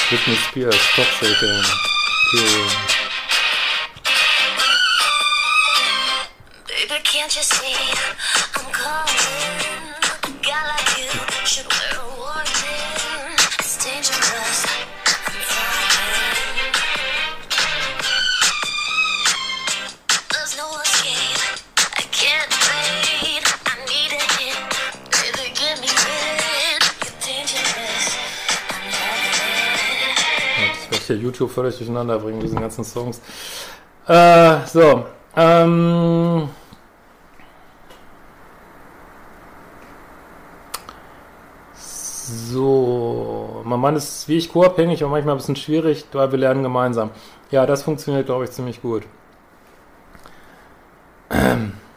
Britney 0.09 0.37
Spears, 0.37 0.77
Toxic. 0.97 1.37
Okay. 1.37 3.00
Hier 31.11 31.23
YouTube 31.23 31.51
völlig 31.51 31.77
durcheinander 31.77 32.19
bringen, 32.19 32.41
diesen 32.41 32.61
ganzen 32.61 32.85
Songs. 32.85 33.21
Äh, 34.07 34.59
so. 34.67 35.05
Ähm, 35.37 36.49
so. 41.75 43.63
Mein 43.65 43.81
Mann 43.81 43.97
ist 43.97 44.29
wie 44.29 44.37
ich 44.37 44.53
co-abhängig, 44.53 45.03
aber 45.03 45.11
manchmal 45.13 45.35
ein 45.35 45.39
bisschen 45.39 45.57
schwierig, 45.57 46.07
weil 46.13 46.31
wir 46.31 46.39
lernen 46.39 46.63
gemeinsam. 46.63 47.11
Ja, 47.51 47.67
das 47.67 47.83
funktioniert, 47.83 48.27
glaube 48.27 48.45
ich, 48.45 48.51
ziemlich 48.51 48.81
gut. 48.81 49.03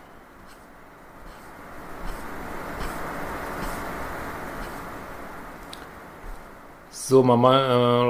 So, 7.13 7.21
Mama, 7.21 8.09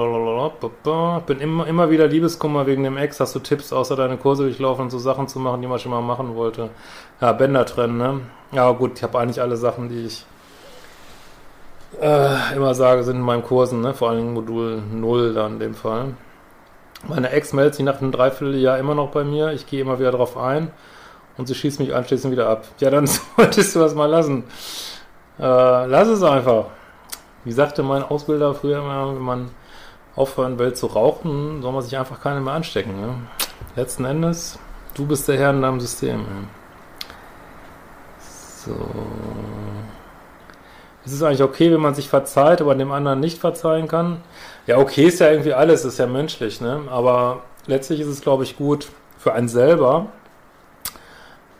äh, 0.55 1.19
bin 1.27 1.41
immer, 1.41 1.67
immer 1.67 1.89
wieder 1.89 2.07
Liebeskummer 2.07 2.65
wegen 2.65 2.85
dem 2.85 2.95
Ex. 2.95 3.19
Hast 3.19 3.35
du 3.35 3.39
Tipps, 3.39 3.73
außer 3.73 3.97
deine 3.97 4.15
Kurse 4.15 4.43
durchlaufen 4.43 4.83
und 4.83 4.91
so 4.91 4.97
Sachen 4.97 5.27
zu 5.27 5.39
machen, 5.39 5.61
die 5.61 5.67
man 5.67 5.77
schon 5.77 5.91
mal 5.91 5.99
machen 5.99 6.35
wollte? 6.35 6.69
Ja, 7.19 7.33
Bänder 7.33 7.65
trennen, 7.65 7.97
ne? 7.97 8.21
Ja, 8.53 8.71
gut, 8.71 8.93
ich 8.95 9.03
habe 9.03 9.19
eigentlich 9.19 9.41
alle 9.41 9.57
Sachen, 9.57 9.89
die 9.89 10.05
ich 10.05 10.25
äh, 11.99 12.55
immer 12.55 12.73
sage, 12.75 13.03
sind 13.03 13.17
in 13.17 13.23
meinen 13.23 13.43
Kursen, 13.43 13.81
ne? 13.81 13.93
Vor 13.93 14.09
allem 14.09 14.35
Modul 14.35 14.81
0 14.89 15.33
dann 15.33 15.55
in 15.55 15.59
dem 15.59 15.73
Fall. 15.73 16.13
Meine 17.05 17.29
Ex 17.31 17.51
meldet 17.51 17.75
sich 17.75 17.83
nach 17.83 17.99
einem 17.99 18.13
Dreivierteljahr 18.13 18.77
immer 18.77 18.95
noch 18.95 19.09
bei 19.09 19.25
mir. 19.25 19.51
Ich 19.51 19.67
gehe 19.67 19.81
immer 19.81 19.99
wieder 19.99 20.11
drauf 20.11 20.37
ein 20.37 20.71
und 21.37 21.49
sie 21.49 21.55
schießt 21.55 21.81
mich 21.81 21.93
anschließend 21.93 22.31
wieder 22.31 22.47
ab. 22.47 22.63
Ja, 22.79 22.89
dann 22.89 23.05
solltest 23.35 23.75
du 23.75 23.79
das 23.79 23.95
mal 23.95 24.05
lassen. 24.05 24.45
Äh, 25.37 25.87
lass 25.87 26.07
es 26.07 26.23
einfach. 26.23 26.67
Wie 27.45 27.51
sagte 27.51 27.83
mein 27.83 28.03
Ausbilder 28.03 28.53
früher 28.53 28.79
immer, 28.79 29.15
wenn 29.15 29.21
man 29.21 29.51
aufhören 30.15 30.59
will 30.59 30.73
zu 30.73 30.87
rauchen, 30.87 31.61
soll 31.61 31.71
man 31.71 31.81
sich 31.81 31.97
einfach 31.97 32.21
keine 32.21 32.39
mehr 32.39 32.53
anstecken. 32.53 32.99
Ne? 32.99 33.15
Letzten 33.75 34.05
Endes, 34.05 34.59
du 34.93 35.05
bist 35.05 35.27
der 35.27 35.37
Herr 35.37 35.49
in 35.49 35.61
deinem 35.61 35.79
System. 35.79 36.25
So. 38.65 38.75
Ist 41.05 41.13
es 41.13 41.23
eigentlich 41.23 41.43
okay, 41.43 41.71
wenn 41.71 41.81
man 41.81 41.95
sich 41.95 42.07
verzeiht, 42.07 42.61
aber 42.61 42.75
dem 42.75 42.91
anderen 42.91 43.19
nicht 43.19 43.39
verzeihen 43.39 43.87
kann? 43.89 44.21
Ja, 44.67 44.77
okay 44.77 45.05
ist 45.05 45.19
ja 45.19 45.29
irgendwie 45.29 45.53
alles, 45.53 45.83
ist 45.83 45.99
ja 45.99 46.07
menschlich, 46.07 46.61
ne? 46.61 46.81
Aber 46.89 47.41
letztlich 47.67 47.99
ist 47.99 48.07
es, 48.07 48.21
glaube 48.21 48.43
ich, 48.43 48.55
gut 48.55 48.87
für 49.17 49.33
einen 49.33 49.49
selber, 49.49 50.07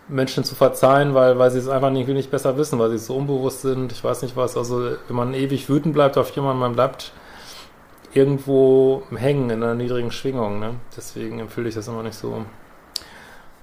Menschen 0.08 0.44
zu 0.44 0.56
verzeihen, 0.56 1.14
weil, 1.14 1.40
weil 1.40 1.52
sie 1.52 1.60
es 1.60 1.70
einfach 1.70 1.92
irgendwie 1.92 2.14
nicht 2.14 2.32
besser 2.32 2.58
wissen, 2.58 2.80
weil 2.80 2.90
sie 2.92 2.98
so 2.98 3.16
unbewusst 3.16 3.62
sind, 3.62 3.92
ich 3.92 4.04
weiß 4.04 4.22
nicht 4.22 4.36
was. 4.36 4.58
Also 4.58 4.98
wenn 5.08 5.16
man 5.16 5.34
ewig 5.34 5.70
wütend 5.70 5.94
bleibt 5.94 6.18
auf 6.18 6.30
jemanden, 6.32 6.60
man 6.60 6.74
bleibt 6.74 7.14
irgendwo 8.14 9.04
hängen 9.16 9.50
in 9.50 9.64
einer 9.64 9.76
niedrigen 9.76 10.12
Schwingung. 10.12 10.60
Ne? 10.60 10.76
Deswegen 10.96 11.40
empfehle 11.40 11.70
ich 11.70 11.76
das 11.76 11.88
immer 11.88 12.04
nicht 12.04 12.18
so. 12.18 12.46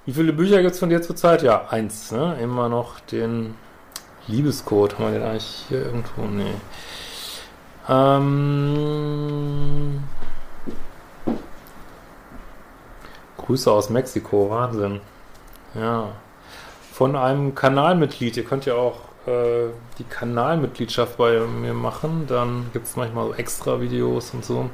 Wie 0.06 0.12
viele 0.12 0.32
Bücher 0.32 0.62
gibt 0.62 0.72
es 0.72 0.80
von 0.80 0.88
dir 0.88 1.02
zurzeit? 1.02 1.42
Ja, 1.42 1.68
eins. 1.68 2.10
Ne? 2.10 2.38
Immer 2.40 2.68
noch 2.68 3.00
den 3.00 3.54
Liebescode. 4.26 4.98
Haben 4.98 5.12
wir 5.12 5.18
den 5.18 5.28
eigentlich 5.28 5.66
hier 5.68 5.84
irgendwo? 5.84 6.22
Nee. 6.22 6.54
Ähm, 7.88 8.42
Grüße 13.36 13.70
aus 13.70 13.90
Mexiko, 13.90 14.48
Wahnsinn. 14.50 15.00
Ja 15.74 16.08
von 17.00 17.16
einem 17.16 17.54
Kanalmitglied. 17.54 18.36
Ihr 18.36 18.44
könnt 18.44 18.66
ja 18.66 18.74
auch 18.74 18.98
äh, 19.26 19.70
die 19.98 20.04
Kanalmitgliedschaft 20.04 21.16
bei 21.16 21.40
mir 21.40 21.72
machen. 21.72 22.26
Dann 22.26 22.66
gibt 22.74 22.86
es 22.86 22.94
manchmal 22.94 23.28
so 23.28 23.34
extra 23.36 23.80
Videos 23.80 24.34
und 24.34 24.44
so. 24.44 24.68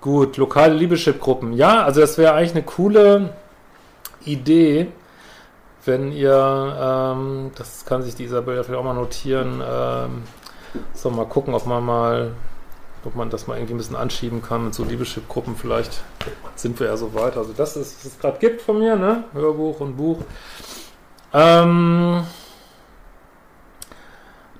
Gut, 0.00 0.38
lokale 0.38 0.72
Liebeschip-Gruppen. 0.72 1.52
Ja, 1.52 1.84
also 1.84 2.00
das 2.00 2.16
wäre 2.16 2.32
eigentlich 2.32 2.52
eine 2.52 2.62
coole 2.62 3.34
Idee, 4.24 4.86
wenn 5.84 6.10
ihr, 6.10 6.32
ähm, 6.80 7.50
das 7.54 7.84
kann 7.84 8.02
sich 8.02 8.14
die 8.14 8.24
Isabel 8.24 8.64
vielleicht 8.64 8.80
auch 8.80 8.84
mal 8.84 8.94
notieren, 8.94 9.62
ähm, 9.62 10.22
so 10.94 11.10
mal 11.10 11.26
gucken, 11.26 11.52
ob 11.52 11.66
man 11.66 11.84
mal, 11.84 12.30
ob 13.04 13.14
man 13.14 13.28
das 13.28 13.46
mal 13.46 13.56
irgendwie 13.58 13.74
ein 13.74 13.76
bisschen 13.76 13.96
anschieben 13.96 14.40
kann 14.40 14.64
mit 14.64 14.74
so 14.74 14.84
Liebeschip-Gruppen. 14.84 15.54
Vielleicht 15.54 16.00
sind 16.54 16.80
wir 16.80 16.86
ja 16.86 16.96
so 16.96 17.12
weit. 17.12 17.36
Also 17.36 17.52
das 17.54 17.76
ist, 17.76 17.98
was 17.98 18.12
es 18.12 18.18
gerade 18.18 18.38
gibt 18.38 18.62
von 18.62 18.78
mir, 18.78 18.96
ne? 18.96 19.24
Hörbuch 19.34 19.80
und 19.80 19.98
Buch. 19.98 20.22
Ähm, 21.32 22.24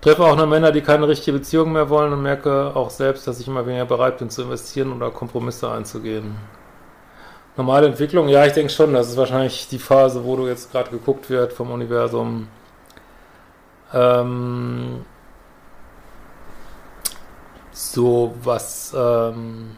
treffe 0.01 0.25
auch 0.25 0.37
nur 0.37 0.47
Männer, 0.47 0.73
die 0.73 0.83
keine 0.83 1.09
richtige 1.09 1.39
Beziehung 1.39 1.73
mehr 1.73 1.89
wollen 1.89 2.13
und 2.13 2.23
merke 2.23 2.73
auch 2.75 2.91
selbst, 2.91 3.27
dass 3.27 3.41
ich 3.41 3.49
immer 3.49 3.67
weniger 3.67 3.87
bereit 3.87 4.19
bin 4.19 4.31
zu 4.31 4.43
investieren 4.43 4.93
oder 4.93 5.11
Kompromisse 5.11 5.71
einzugehen. 5.71 6.37
Normale 7.57 7.89
Entwicklung, 7.89 8.29
ja, 8.29 8.47
ich 8.47 8.53
denke 8.53 8.73
schon, 8.73 8.95
das 8.95 9.09
ist 9.09 9.17
wahrscheinlich 9.17 9.69
die 9.69 9.79
Phase, 9.79 10.25
wo 10.25 10.37
du 10.37 10.47
jetzt 10.47 10.71
gerade 10.73 10.91
geguckt 10.91 11.29
wird 11.29 11.53
vom 11.53 11.71
Universum. 11.73 12.49
Ähm, 13.93 15.05
so 17.73 18.35
was, 18.43 18.95
ähm, 18.97 19.77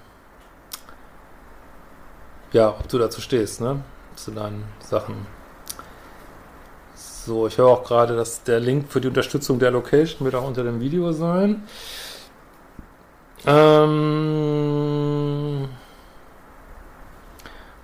ja, 2.52 2.68
ob 2.68 2.86
du 2.88 2.98
dazu 2.98 3.20
stehst, 3.20 3.60
ne? 3.60 3.82
Zu 4.14 4.32
deinen 4.32 4.64
Sachen. 4.80 5.26
So, 7.24 7.46
ich 7.46 7.56
höre 7.56 7.68
auch 7.68 7.84
gerade, 7.84 8.16
dass 8.16 8.42
der 8.42 8.58
Link 8.58 8.90
für 8.90 9.00
die 9.00 9.06
Unterstützung 9.06 9.60
der 9.60 9.70
Location 9.70 10.24
wird 10.24 10.34
auch 10.34 10.44
unter 10.44 10.64
dem 10.64 10.80
Video 10.80 11.12
sein. 11.12 11.62
Ähm, 13.46 14.08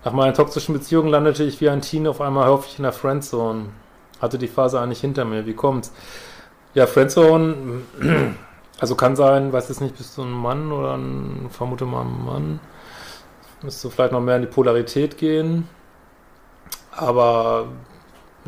nach 0.05 0.12
meiner 0.12 0.34
toxischen 0.34 0.72
Beziehung 0.74 1.07
landete 1.07 1.45
ich 1.45 1.61
wie 1.61 1.68
ein 1.68 1.82
Teen 1.82 2.09
auf 2.09 2.20
einmal 2.20 2.49
häufig 2.49 2.78
in 2.78 2.82
der 2.82 2.91
Friendzone. 2.93 3.66
Hatte 4.20 4.39
die 4.39 4.49
Phase 4.49 4.80
eigentlich 4.80 5.03
hinter 5.03 5.24
mir. 5.24 5.47
Wie 5.47 5.55
kommt's? 5.55 5.93
Ja, 6.74 6.89
Friendzone, 6.89 7.82
also 8.80 8.97
kann 8.97 9.14
sein, 9.14 9.53
weiß 9.53 9.68
jetzt 9.68 9.80
nicht, 9.80 9.97
bist 9.97 10.18
du 10.18 10.22
ein 10.22 10.32
Mann 10.32 10.72
oder 10.72 10.97
ein, 10.97 11.47
vermute 11.51 11.84
mal 11.84 12.03
ein 12.03 12.24
Mann. 12.24 12.59
Müsste 13.62 13.89
vielleicht 13.89 14.11
noch 14.11 14.20
mehr 14.20 14.34
in 14.34 14.43
die 14.43 14.49
Polarität 14.49 15.16
gehen. 15.16 15.68
Aber 16.91 17.68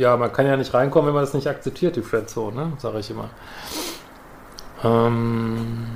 ja, 0.01 0.17
man 0.17 0.33
kann 0.33 0.47
ja 0.47 0.57
nicht 0.57 0.75
reinkommen, 0.75 1.07
wenn 1.09 1.15
man 1.15 1.23
das 1.23 1.35
nicht 1.35 1.47
akzeptiert, 1.47 1.97
die 1.97 2.03
Friendzone, 2.03 2.57
ne? 2.57 2.73
Sage 2.79 2.99
ich 2.99 3.11
immer. 3.11 3.31
Ähm, 4.83 5.87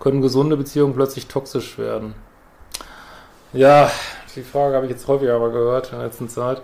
können 0.00 0.22
gesunde 0.22 0.56
Beziehungen 0.56 0.94
plötzlich 0.94 1.28
toxisch 1.28 1.78
werden? 1.78 2.14
Ja, 3.52 3.90
die 4.34 4.42
Frage 4.42 4.74
habe 4.76 4.86
ich 4.86 4.92
jetzt 4.92 5.08
häufiger 5.08 5.34
aber 5.34 5.50
gehört 5.50 5.92
in 5.92 5.98
der 5.98 6.06
letzten 6.06 6.28
Zeit. 6.28 6.62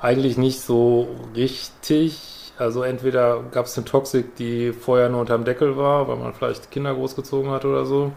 Eigentlich 0.00 0.36
nicht 0.36 0.60
so 0.60 1.08
richtig. 1.34 2.52
Also 2.58 2.82
entweder 2.82 3.42
gab 3.50 3.66
es 3.66 3.76
eine 3.76 3.86
Toxik, 3.86 4.36
die 4.36 4.72
vorher 4.72 5.08
nur 5.08 5.20
unterm 5.20 5.44
Deckel 5.44 5.76
war, 5.76 6.06
weil 6.06 6.16
man 6.16 6.34
vielleicht 6.34 6.70
Kinder 6.70 6.94
großgezogen 6.94 7.50
hat 7.50 7.64
oder 7.64 7.86
so. 7.86 8.12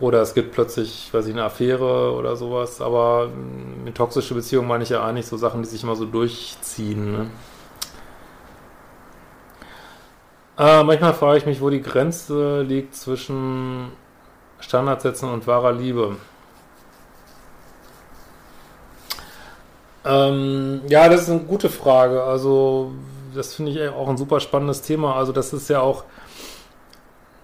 Oder 0.00 0.22
es 0.22 0.32
gibt 0.32 0.52
plötzlich, 0.52 1.12
weiß 1.12 1.26
ich, 1.26 1.34
eine 1.34 1.44
Affäre 1.44 2.14
oder 2.14 2.34
sowas. 2.34 2.80
Aber 2.80 3.28
mit 3.84 3.94
toxische 3.94 4.34
Beziehungen 4.34 4.66
meine 4.66 4.82
ich 4.82 4.90
ja 4.90 5.04
eigentlich 5.04 5.26
so 5.26 5.36
Sachen, 5.36 5.62
die 5.62 5.68
sich 5.68 5.82
immer 5.82 5.94
so 5.94 6.06
durchziehen. 6.06 7.12
Ne? 7.12 7.30
Äh, 10.58 10.84
manchmal 10.84 11.14
frage 11.14 11.38
ich 11.38 11.46
mich, 11.46 11.60
wo 11.60 11.68
die 11.68 11.82
Grenze 11.82 12.62
liegt 12.62 12.94
zwischen 12.94 13.92
Standardsätzen 14.58 15.28
und 15.28 15.46
wahrer 15.46 15.72
Liebe. 15.72 16.16
Ähm, 20.04 20.80
ja, 20.88 21.08
das 21.08 21.22
ist 21.22 21.30
eine 21.30 21.40
gute 21.40 21.68
Frage. 21.68 22.22
Also, 22.22 22.92
das 23.34 23.54
finde 23.54 23.72
ich 23.72 23.88
auch 23.90 24.08
ein 24.08 24.16
super 24.16 24.40
spannendes 24.40 24.80
Thema. 24.82 25.16
Also, 25.16 25.32
das 25.32 25.52
ist 25.52 25.68
ja 25.68 25.80
auch 25.80 26.04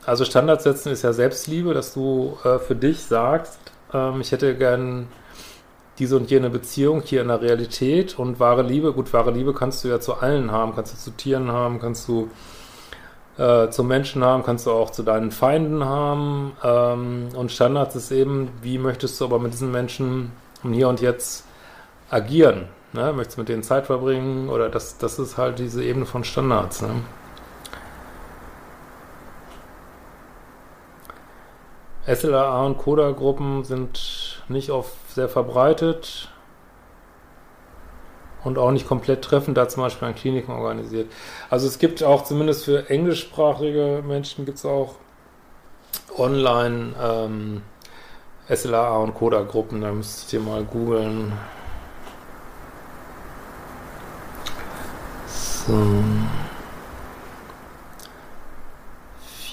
also 0.07 0.25
Standards 0.25 0.65
setzen 0.65 0.93
ist 0.93 1.03
ja 1.03 1.13
Selbstliebe, 1.13 1.75
dass 1.75 1.93
du 1.93 2.39
äh, 2.45 2.59
für 2.59 2.77
dich 2.77 3.03
sagst, 3.03 3.59
ähm, 3.93 4.21
ich 4.21 4.33
hätte 4.33 4.55
gern 4.55 5.09
diese 5.99 6.17
und 6.17 6.31
jene 6.31 6.49
Beziehung 6.49 7.03
hier 7.03 7.23
in 7.23 7.29
der 7.29 7.41
Realität 7.41 8.19
und 8.19 8.39
wahre 8.39 8.63
Liebe, 8.63 8.93
gut, 8.93 9.13
wahre 9.13 9.33
Liebe 9.33 9.53
kannst 9.53 9.83
du 9.83 9.89
ja 9.89 9.99
zu 9.99 10.15
allen 10.15 10.53
haben, 10.53 10.75
kannst 10.75 10.95
du 10.95 10.99
zu 10.99 11.17
Tieren 11.17 11.51
haben, 11.51 11.81
kannst 11.81 12.07
du 12.07 12.31
äh, 13.39 13.69
zu 13.71 13.83
Menschen 13.83 14.23
haben, 14.23 14.45
kannst 14.45 14.67
du 14.67 14.71
auch 14.71 14.91
zu 14.91 15.03
deinen 15.03 15.31
Feinden 15.31 15.85
haben 15.85 16.57
ähm, 16.63 17.29
und 17.35 17.51
Standards 17.51 17.97
ist 17.97 18.13
eben, 18.13 18.51
wie 18.63 18.79
möchtest 18.79 19.21
du 19.21 19.25
aber 19.25 19.39
mit 19.39 19.55
diesen 19.55 19.73
Menschen 19.73 20.33
im 20.63 20.73
Hier 20.73 20.89
und 20.89 21.01
Jetzt 21.01 21.45
agieren, 22.11 22.69
ne? 22.93 23.13
möchtest 23.13 23.39
du 23.39 23.41
mit 23.41 23.49
denen 23.49 23.63
Zeit 23.63 23.87
verbringen 23.87 24.49
oder 24.51 24.69
das, 24.69 24.99
das 24.99 25.19
ist 25.19 25.37
halt 25.37 25.59
diese 25.59 25.83
Ebene 25.83 26.07
von 26.07 26.23
Standards, 26.23 26.83
ne? 26.83 26.91
SLA 32.07 32.65
und 32.65 32.79
Coda-Gruppen 32.79 33.65
sind 33.65 34.43
nicht 34.49 34.71
oft 34.71 34.93
sehr 35.11 35.29
verbreitet 35.29 36.29
und 38.45 38.59
auch 38.59 38.71
nicht 38.71 38.87
komplett 38.87 39.23
treffend, 39.23 39.57
da 39.57 39.69
zum 39.69 39.83
Beispiel 39.83 40.07
an 40.07 40.15
Kliniken 40.15 40.53
organisiert. 40.53 41.11
Also 41.51 41.67
es 41.67 41.79
gibt 41.79 42.05
auch 42.05 42.23
zumindest 42.23 42.65
für 42.65 42.89
englischsprachige 42.89 44.05
Menschen 44.07 44.45
gibt 44.45 44.59
es 44.59 44.65
auch 44.65 44.95
online 46.17 46.95
ähm, 47.03 47.63
SLA 48.49 48.99
und 48.99 49.15
Coda-Gruppen, 49.15 49.81
da 49.81 49.91
müsst 49.91 50.33
ihr 50.33 50.41
mal 50.41 50.63
googeln. 50.63 51.33
So. 55.27 55.75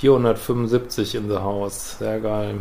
475 0.04 1.16
in 1.16 1.30
the 1.30 1.38
house, 1.38 1.98
sehr 1.98 2.20
geil. 2.20 2.56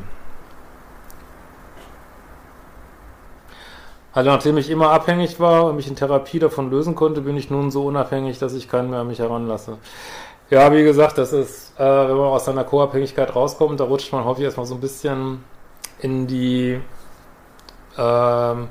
Also 4.13 4.31
nachdem 4.31 4.59
ich 4.59 4.71
immer 4.71 4.91
abhängig 4.91 5.41
war 5.41 5.65
und 5.65 5.75
mich 5.75 5.89
in 5.89 5.97
Therapie 5.97 6.39
davon 6.39 6.71
lösen 6.71 6.95
konnte, 6.95 7.23
bin 7.23 7.37
ich 7.37 7.51
nun 7.51 7.73
so 7.73 7.85
unabhängig, 7.85 8.39
dass 8.39 8.55
ich 8.55 8.69
keinen 8.69 8.91
mehr 8.91 9.01
an 9.01 9.09
mich 9.09 9.19
heranlasse. 9.19 9.79
Ja, 10.51 10.73
wie 10.73 10.85
gesagt, 10.85 11.19
das 11.19 11.33
ist, 11.33 11.73
äh, 11.81 11.83
wenn 11.83 12.17
man 12.17 12.27
aus 12.27 12.45
seiner 12.45 12.63
Co-Abhängigkeit 12.63 13.35
rauskommt, 13.35 13.81
da 13.81 13.85
rutscht 13.85 14.13
man 14.13 14.25
häufig 14.25 14.45
erstmal 14.45 14.67
so 14.67 14.75
ein 14.75 14.81
bisschen 14.81 15.43
in 15.99 16.29
die, 16.29 16.81
ähm, 17.99 18.69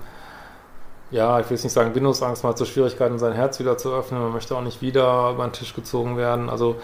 ja, 1.11 1.39
ich 1.41 1.49
will 1.49 1.55
jetzt 1.57 1.63
nicht 1.65 1.73
sagen 1.73 1.91
Bindungsangst, 1.91 2.45
hat 2.45 2.57
so 2.57 2.63
Schwierigkeiten, 2.63 3.19
sein 3.19 3.33
Herz 3.33 3.59
wieder 3.59 3.77
zu 3.77 3.93
öffnen, 3.93 4.21
man 4.21 4.31
möchte 4.31 4.55
auch 4.55 4.61
nicht 4.61 4.81
wieder 4.81 5.31
über 5.31 5.43
den 5.45 5.51
Tisch 5.51 5.73
gezogen 5.73 6.15
werden. 6.15 6.49
Also, 6.49 6.77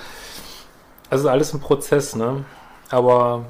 ist 1.12 1.26
alles 1.26 1.54
ein 1.54 1.60
Prozess, 1.60 2.16
ne? 2.16 2.46
Aber 2.90 3.46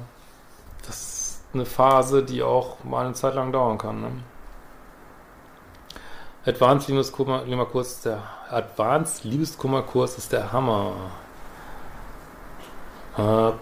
das 0.86 0.96
ist 0.96 1.40
eine 1.54 1.64
Phase, 1.64 2.22
die 2.22 2.42
auch 2.42 2.82
mal 2.84 3.04
eine 3.06 3.14
Zeit 3.14 3.34
lang 3.34 3.52
dauern 3.52 3.78
kann, 3.78 4.00
ne? 4.00 4.10
Advanced 6.46 6.88
Liebeskummerkurs 6.88 7.92
ist 7.92 8.04
der 8.06 8.22
Advanced 8.50 9.24
Liebeskummerkurs 9.24 10.16
ist 10.16 10.32
der 10.32 10.50
Hammer. 10.52 10.92
Äh, 13.18 13.52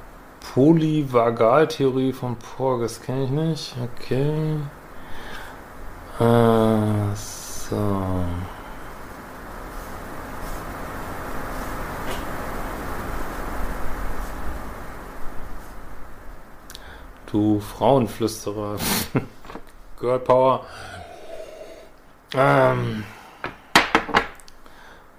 Polyvagaltheorie 0.55 2.13
von 2.13 2.37
Porges 2.37 3.01
kenne 3.03 3.25
ich 3.25 3.31
nicht. 3.31 3.75
Okay. 3.83 4.61
Äh, 6.21 7.15
so. 7.15 7.77
Du 17.31 17.61
Frauenflüsterer. 17.61 18.77
Girl 20.01 20.19
Power. 20.21 20.65
Ähm, 22.35 23.05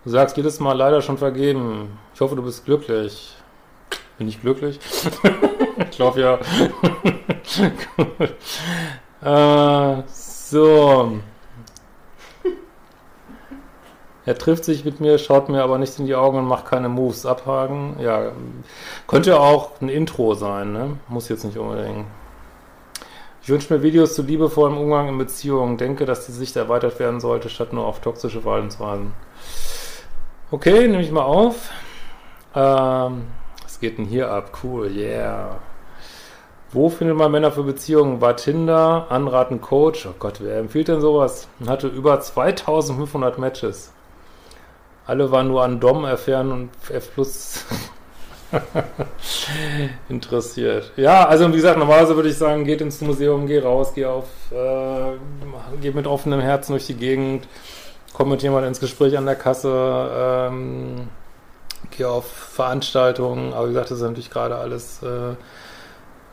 du 0.04 0.10
sagst 0.10 0.38
jedes 0.38 0.60
Mal 0.60 0.74
leider 0.74 1.02
schon 1.02 1.18
vergeben. 1.18 1.98
Ich 2.14 2.22
hoffe, 2.22 2.36
du 2.36 2.44
bist 2.44 2.66
glücklich. 2.66 3.34
Bin 4.18 4.28
ich 4.28 4.42
glücklich? 4.42 4.80
ich 5.78 5.92
glaube 5.92 6.22
ja. 6.22 6.40
äh, 10.00 10.04
so. 10.08 11.20
Er 14.28 14.38
trifft 14.38 14.66
sich 14.66 14.84
mit 14.84 15.00
mir, 15.00 15.18
schaut 15.20 15.48
mir 15.48 15.64
aber 15.64 15.78
nicht 15.78 15.98
in 16.00 16.06
die 16.06 16.14
Augen 16.14 16.38
und 16.40 16.48
macht 16.48 16.66
keine 16.66 16.90
Moves. 16.90 17.26
Abhaken. 17.26 17.96
Ja, 18.02 18.34
könnte 19.08 19.40
auch 19.40 19.80
ein 19.80 19.88
Intro 19.88 20.34
sein, 20.34 20.74
ne? 20.74 21.00
Muss 21.08 21.30
jetzt 21.30 21.46
nicht 21.46 21.58
unbedingt. 21.58 22.06
Ich 23.42 23.48
wünsche 23.48 23.74
mir 23.74 23.84
Videos 23.84 24.16
zu 24.16 24.24
liebevollem 24.24 24.78
Umgang 24.78 25.08
in 25.08 25.18
Beziehungen. 25.18 25.78
Denke, 25.78 26.04
dass 26.04 26.26
die 26.26 26.34
Sicht 26.34 26.58
erweitert 26.58 27.00
werden 27.00 27.22
sollte, 27.22 27.48
statt 27.48 27.72
nur 27.72 27.86
auf 27.86 28.02
toxische 28.02 28.42
Verhaltensweisen. 28.42 29.14
Okay, 30.52 30.90
nehme 30.90 31.02
ich 31.02 31.12
mal 31.12 31.24
auf. 31.24 31.70
Ähm, 32.54 33.28
was 33.64 33.80
geht 33.80 33.98
denn 33.98 34.04
hier 34.04 34.30
ab? 34.30 34.60
Cool, 34.62 34.92
yeah. 34.92 35.56
Wo 36.74 36.90
findet 36.90 37.16
man 37.16 37.32
Männer 37.32 37.54
für 37.54 37.64
Beziehungen? 37.64 38.20
War 38.20 38.36
Tinder, 38.36 39.06
Anraten 39.08 39.62
Coach. 39.62 40.06
Oh 40.06 40.16
Gott, 40.20 40.42
wer 40.42 40.58
empfiehlt 40.58 40.90
denn 40.90 41.00
sowas? 41.00 41.48
Hatte 41.66 41.88
über 41.88 42.20
2500 42.20 43.38
Matches. 43.38 43.94
Alle 45.08 45.32
waren 45.32 45.48
nur 45.48 45.64
an 45.64 45.80
Dom-Affären 45.80 46.52
und 46.52 46.70
F 46.90 47.14
Plus 47.14 47.66
interessiert. 50.10 50.92
Ja, 50.98 51.26
also 51.26 51.48
wie 51.48 51.56
gesagt, 51.56 51.80
normalerweise 51.80 52.16
würde 52.16 52.28
ich 52.28 52.38
sagen, 52.38 52.66
geht 52.66 52.82
ins 52.82 53.00
Museum, 53.00 53.48
geh 53.48 53.60
raus, 53.60 53.94
geh 53.96 54.06
auf, 54.06 54.26
äh, 54.52 55.14
geh 55.82 55.92
mit 55.92 56.08
offenem 56.08 56.42
Herzen 56.42 56.74
durch 56.74 56.88
die 56.88 56.96
Gegend, 56.96 57.48
komm 58.14 58.30
mit 58.30 58.44
jemand 58.44 58.68
ins 58.68 58.82
Gespräch 58.82 59.18
an 59.18 59.26
der 59.26 59.36
Kasse, 59.36 60.12
ähm, 60.14 61.08
geh 61.92 62.04
auf 62.04 62.30
Veranstaltungen, 62.30 63.54
aber 63.54 63.68
wie 63.68 63.72
gesagt, 63.72 63.92
das 63.92 64.00
ist 64.00 64.04
natürlich 64.04 64.30
gerade 64.30 64.58
alles 64.58 65.02
äh, 65.04 65.36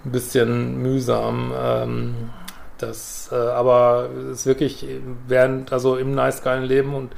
ein 0.04 0.12
bisschen 0.12 0.82
mühsam. 0.82 1.52
Ähm, 1.56 2.30
das, 2.78 3.28
äh, 3.30 3.36
aber 3.36 4.08
es 4.32 4.40
ist 4.40 4.46
wirklich 4.46 4.84
während, 5.28 5.72
also 5.72 5.96
im 5.96 6.12
nice 6.12 6.42
geilen 6.42 6.64
Leben 6.64 6.94
und 6.94 7.12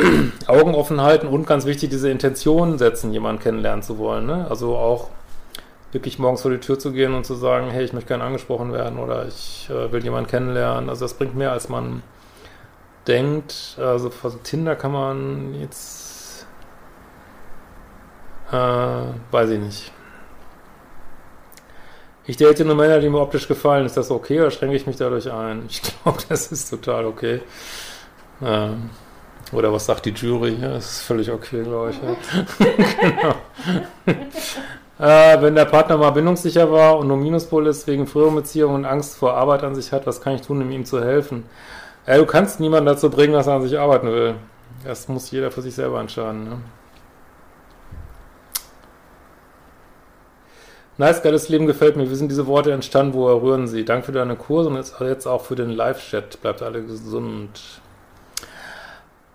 Augen 0.46 0.74
offen 0.74 1.00
halten 1.00 1.26
und 1.26 1.46
ganz 1.46 1.66
wichtig, 1.66 1.90
diese 1.90 2.10
Intention 2.10 2.78
setzen, 2.78 3.12
jemanden 3.12 3.42
kennenlernen 3.42 3.82
zu 3.82 3.98
wollen. 3.98 4.26
Ne? 4.26 4.46
Also 4.48 4.76
auch 4.76 5.08
wirklich 5.92 6.18
morgens 6.18 6.42
vor 6.42 6.50
die 6.50 6.58
Tür 6.58 6.78
zu 6.78 6.92
gehen 6.92 7.14
und 7.14 7.26
zu 7.26 7.34
sagen, 7.34 7.70
hey, 7.70 7.84
ich 7.84 7.92
möchte 7.92 8.08
gerne 8.08 8.24
angesprochen 8.24 8.72
werden 8.72 8.98
oder 8.98 9.26
ich 9.26 9.68
äh, 9.70 9.90
will 9.92 10.02
jemanden 10.02 10.30
kennenlernen. 10.30 10.88
Also 10.88 11.04
das 11.04 11.14
bringt 11.14 11.34
mehr, 11.34 11.52
als 11.52 11.68
man 11.68 12.02
denkt. 13.06 13.76
Also 13.78 14.10
von 14.10 14.42
Tinder 14.42 14.76
kann 14.76 14.92
man 14.92 15.54
jetzt, 15.60 16.46
äh, 18.52 18.54
weiß 19.30 19.50
ich 19.50 19.60
nicht. 19.60 19.92
Ich 22.26 22.36
date 22.36 22.60
nur 22.60 22.76
Männer, 22.76 23.00
die 23.00 23.08
mir 23.08 23.18
optisch 23.18 23.48
gefallen. 23.48 23.86
Ist 23.86 23.96
das 23.96 24.10
okay 24.10 24.40
oder 24.40 24.52
schränke 24.52 24.76
ich 24.76 24.86
mich 24.86 24.96
dadurch 24.96 25.32
ein? 25.32 25.64
Ich 25.68 25.82
glaube, 26.02 26.18
das 26.28 26.52
ist 26.52 26.70
total 26.70 27.06
okay. 27.06 27.40
Ähm, 28.40 28.90
oder 29.52 29.72
was 29.72 29.86
sagt 29.86 30.06
die 30.06 30.10
Jury? 30.10 30.56
Ja, 30.60 30.70
das 30.70 30.92
ist 30.92 31.02
völlig 31.02 31.30
okay, 31.30 31.62
glaube 31.62 31.90
ich. 31.90 32.00
Ja. 32.02 32.16
genau. 34.06 34.24
äh, 34.98 35.42
wenn 35.42 35.54
der 35.54 35.64
Partner 35.64 35.96
mal 35.96 36.10
bindungssicher 36.10 36.70
war 36.70 36.98
und 36.98 37.08
nur 37.08 37.16
Minuspol 37.16 37.66
ist 37.66 37.86
wegen 37.86 38.06
früheren 38.06 38.34
Beziehungen 38.34 38.76
und 38.76 38.84
Angst 38.84 39.16
vor 39.16 39.34
Arbeit 39.34 39.64
an 39.64 39.74
sich 39.74 39.92
hat, 39.92 40.06
was 40.06 40.20
kann 40.20 40.34
ich 40.34 40.42
tun, 40.42 40.62
um 40.62 40.70
ihm 40.70 40.84
zu 40.84 41.02
helfen? 41.02 41.44
Äh, 42.06 42.18
du 42.18 42.26
kannst 42.26 42.60
niemanden 42.60 42.86
dazu 42.86 43.10
bringen, 43.10 43.32
dass 43.32 43.46
er 43.46 43.54
an 43.54 43.62
sich 43.62 43.78
arbeiten 43.78 44.06
will. 44.08 44.34
Das 44.84 45.08
muss 45.08 45.30
jeder 45.30 45.50
für 45.50 45.62
sich 45.62 45.74
selber 45.74 46.00
entscheiden. 46.00 46.44
Ne? 46.44 46.56
Nice, 50.96 51.22
geiles 51.22 51.48
Leben 51.48 51.66
gefällt 51.66 51.96
mir. 51.96 52.10
Wie 52.10 52.14
sind 52.14 52.30
diese 52.30 52.46
Worte 52.46 52.72
entstanden? 52.72 53.14
Wo 53.14 53.26
rühren 53.26 53.66
sie? 53.66 53.86
Danke 53.86 54.06
für 54.06 54.12
deine 54.12 54.36
Kurse 54.36 54.68
und 54.68 54.76
jetzt 54.76 55.26
auch 55.26 55.42
für 55.42 55.56
den 55.56 55.70
Live-Chat. 55.70 56.42
Bleibt 56.42 56.60
alle 56.60 56.82
gesund. 56.82 57.80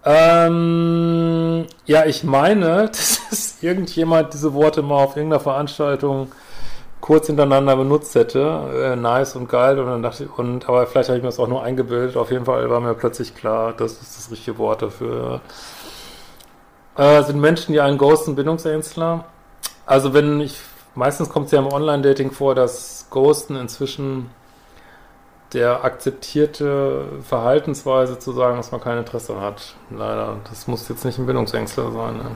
Ähm, 0.05 1.65
ja, 1.85 2.05
ich 2.05 2.23
meine, 2.23 2.85
dass 3.29 3.57
irgendjemand 3.61 4.33
diese 4.33 4.53
Worte 4.53 4.81
mal 4.81 5.03
auf 5.03 5.15
irgendeiner 5.15 5.39
Veranstaltung 5.39 6.31
kurz 7.01 7.27
hintereinander 7.27 7.75
benutzt 7.75 8.15
hätte. 8.15 8.93
Äh, 8.93 8.95
nice 8.95 9.35
und 9.35 9.49
geil. 9.49 9.79
Und 9.79 9.87
dann 9.87 10.03
dachte 10.03 10.25
ich, 10.25 10.37
und, 10.37 10.67
aber 10.69 10.85
vielleicht 10.87 11.09
habe 11.09 11.17
ich 11.17 11.23
mir 11.23 11.29
das 11.29 11.39
auch 11.39 11.47
nur 11.47 11.63
eingebildet. 11.63 12.17
Auf 12.17 12.31
jeden 12.31 12.45
Fall 12.45 12.69
war 12.69 12.79
mir 12.79 12.93
plötzlich 12.93 13.35
klar, 13.35 13.73
das 13.73 13.93
ist 13.93 14.17
das 14.17 14.31
richtige 14.31 14.57
Wort 14.57 14.81
dafür. 14.81 15.41
Äh, 16.97 17.23
sind 17.23 17.39
Menschen, 17.39 17.73
die 17.73 17.81
einen 17.81 17.97
ghosten 17.97 18.35
Bindungsängstler? 18.35 19.25
Also 19.85 20.13
wenn 20.13 20.39
ich, 20.39 20.59
meistens 20.95 21.29
kommt 21.29 21.47
es 21.47 21.51
ja 21.51 21.59
im 21.59 21.67
Online-Dating 21.67 22.31
vor, 22.31 22.55
dass 22.55 23.07
Ghosten 23.09 23.55
inzwischen 23.55 24.29
der 25.55 25.85
akzeptierte 25.85 27.05
Verhaltensweise 27.23 28.19
zu 28.19 28.33
sagen, 28.33 28.57
dass 28.57 28.71
man 28.71 28.81
kein 28.81 28.97
Interesse 28.97 29.39
hat. 29.39 29.75
Leider. 29.89 30.35
Das 30.49 30.67
muss 30.67 30.87
jetzt 30.89 31.05
nicht 31.05 31.17
ein 31.17 31.25
Bindungsängstler 31.25 31.91
sein. 31.91 32.17
Ne? 32.17 32.31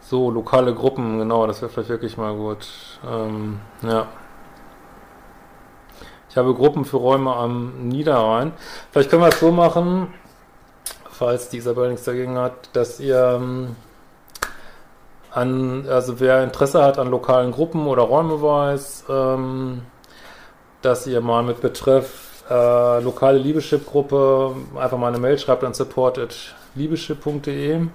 So, 0.00 0.30
lokale 0.30 0.74
Gruppen, 0.74 1.18
genau, 1.18 1.46
das 1.46 1.60
wäre 1.60 1.70
vielleicht 1.70 1.88
wirklich 1.88 2.16
mal 2.16 2.34
gut. 2.34 2.68
Ähm, 3.04 3.60
ja. 3.82 4.06
Ich 6.30 6.36
habe 6.36 6.54
Gruppen 6.54 6.84
für 6.84 6.98
Räume 6.98 7.34
am 7.34 7.88
Niederrhein. 7.88 8.52
Vielleicht 8.90 9.10
können 9.10 9.22
wir 9.22 9.28
es 9.28 9.40
so 9.40 9.50
machen, 9.50 10.14
falls 11.10 11.48
die 11.48 11.56
Isabel 11.56 11.90
nichts 11.90 12.04
dagegen 12.04 12.38
hat, 12.38 12.70
dass 12.74 13.00
ihr 13.00 13.40
ähm, 13.40 13.76
an, 15.32 15.88
also 15.88 16.20
wer 16.20 16.44
Interesse 16.44 16.82
hat 16.82 16.98
an 16.98 17.10
lokalen 17.10 17.52
Gruppen 17.52 17.86
oder 17.86 18.02
Räume 18.02 18.42
weiß, 18.42 19.04
ähm, 19.08 19.82
dass 20.82 21.06
ihr 21.06 21.20
mal 21.20 21.42
mit 21.42 21.60
Betreff 21.60 22.44
äh, 22.50 23.00
lokale 23.00 23.38
Liebeschip-Gruppe 23.38 24.54
einfach 24.78 24.98
mal 24.98 25.08
eine 25.08 25.18
Mail 25.18 25.38
schreibt 25.38 25.64
an 25.64 25.74
support.liebeschip.de 25.74 27.86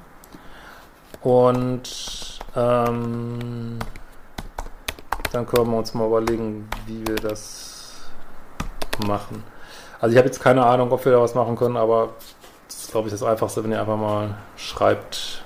und 1.21 2.39
ähm, 2.55 3.79
dann 5.31 5.45
können 5.45 5.71
wir 5.71 5.77
uns 5.77 5.93
mal 5.93 6.07
überlegen, 6.07 6.67
wie 6.85 7.05
wir 7.05 7.17
das 7.17 7.93
machen. 9.05 9.43
Also 9.99 10.13
ich 10.13 10.17
habe 10.17 10.27
jetzt 10.27 10.41
keine 10.41 10.65
Ahnung, 10.65 10.91
ob 10.91 11.05
wir 11.05 11.11
da 11.11 11.21
was 11.21 11.35
machen 11.35 11.55
können, 11.55 11.77
aber 11.77 12.15
das 12.67 12.83
ist, 12.83 12.91
glaube 12.91 13.09
ich, 13.09 13.13
das 13.13 13.23
Einfachste, 13.23 13.63
wenn 13.63 13.71
ihr 13.71 13.79
einfach 13.79 13.97
mal 13.97 14.35
schreibt, 14.55 15.36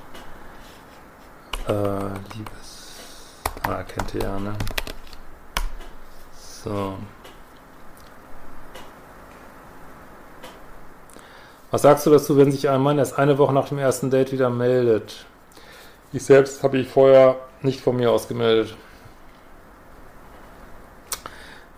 Äh, 1.72 2.36
Liebes. 2.36 2.91
Ah, 3.63 3.84
kennt 3.84 4.13
ihr 4.15 4.22
ja, 4.24 4.39
ne? 4.39 4.53
So. 6.34 6.97
Was 11.69 11.84
sagst 11.84 12.05
du 12.05 12.09
dazu, 12.09 12.36
wenn 12.36 12.51
sich 12.51 12.67
ein 12.67 12.82
Mann 12.82 12.97
erst 12.97 13.17
eine 13.17 13.38
Woche 13.38 13.53
nach 13.53 13.69
dem 13.69 13.80
ersten 13.80 14.09
Date 14.09 14.34
wieder 14.34 14.49
meldet? 14.49 15.26
Ich 16.11 16.26
selbst 16.26 16.61
habe 16.61 16.78
ich 16.78 16.89
vorher 16.89 17.38
nicht 17.61 17.80
von 17.80 17.95
mir 17.95 18.11
aus 18.11 18.28
gemeldet. 18.28 18.76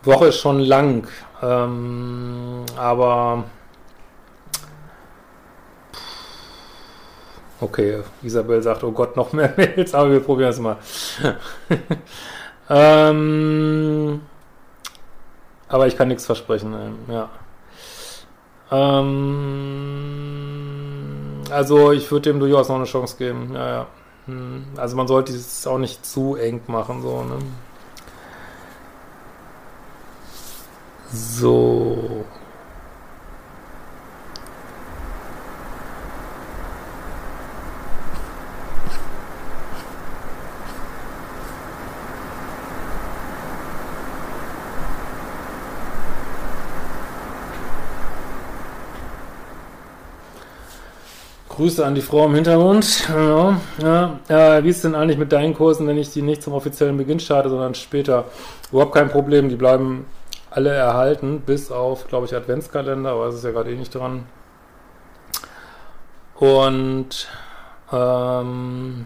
Woche 0.01 0.27
ist 0.27 0.39
schon 0.39 0.59
lang, 0.59 1.07
ähm, 1.43 2.65
aber 2.75 3.43
okay, 7.63 8.03
Isabel 8.21 8.61
sagt, 8.61 8.83
oh 8.83 8.91
Gott, 8.91 9.15
noch 9.15 9.33
mehr 9.33 9.53
Mails, 9.57 9.95
aber 9.95 10.11
wir 10.11 10.19
probieren 10.19 10.49
es 10.49 10.59
mal. 10.59 10.77
ähm, 12.69 14.21
aber 15.67 15.87
ich 15.87 15.97
kann 15.97 16.09
nichts 16.09 16.25
versprechen, 16.25 16.73
ja. 17.07 17.29
Ähm, 18.71 20.23
also 21.49 21.91
ich 21.91 22.09
würde 22.11 22.31
dem 22.31 22.39
durchaus 22.39 22.69
noch 22.69 22.75
eine 22.77 22.85
Chance 22.85 23.17
geben. 23.17 23.51
Ja, 23.53 23.69
ja. 23.69 23.87
Hm, 24.25 24.65
also 24.77 24.95
man 24.95 25.07
sollte 25.07 25.33
es 25.33 25.67
auch 25.67 25.77
nicht 25.77 26.05
zu 26.05 26.35
eng 26.35 26.61
machen, 26.67 27.01
so, 27.01 27.23
ne? 27.23 27.39
So. 31.11 32.25
Grüße 51.55 51.85
an 51.85 51.93
die 51.93 52.01
Frau 52.01 52.25
im 52.25 52.33
Hintergrund. 52.33 53.07
Ja, 53.09 54.19
ja, 54.27 54.63
wie 54.63 54.69
ist 54.69 54.83
denn 54.83 54.95
eigentlich 54.95 55.19
mit 55.19 55.31
deinen 55.31 55.53
Kursen, 55.53 55.85
wenn 55.85 55.97
ich 55.97 56.11
die 56.11 56.23
nicht 56.23 56.41
zum 56.41 56.53
offiziellen 56.53 56.97
Beginn 56.97 57.19
starte, 57.19 57.49
sondern 57.49 57.75
später? 57.75 58.25
Überhaupt 58.71 58.95
kein 58.95 59.09
Problem, 59.09 59.49
die 59.49 59.55
bleiben 59.55 60.05
alle 60.49 60.71
erhalten, 60.71 61.41
bis 61.45 61.71
auf, 61.71 62.07
glaube 62.07 62.25
ich, 62.25 62.35
Adventskalender, 62.35 63.11
aber 63.11 63.27
es 63.27 63.35
ist 63.35 63.43
ja 63.43 63.51
gerade 63.51 63.71
eh 63.71 63.75
nicht 63.75 63.93
dran. 63.93 64.25
Und 66.35 67.27
ähm, 67.91 69.05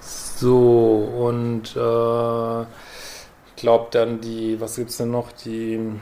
so, 0.00 1.08
und 1.18 1.76
äh, 1.76 2.62
ich 2.62 3.56
glaube 3.56 3.86
dann 3.92 4.20
die, 4.20 4.60
was 4.60 4.74
gibt 4.74 4.90
es 4.90 4.96
denn 4.96 5.12
noch? 5.12 5.30
Die 5.32 5.98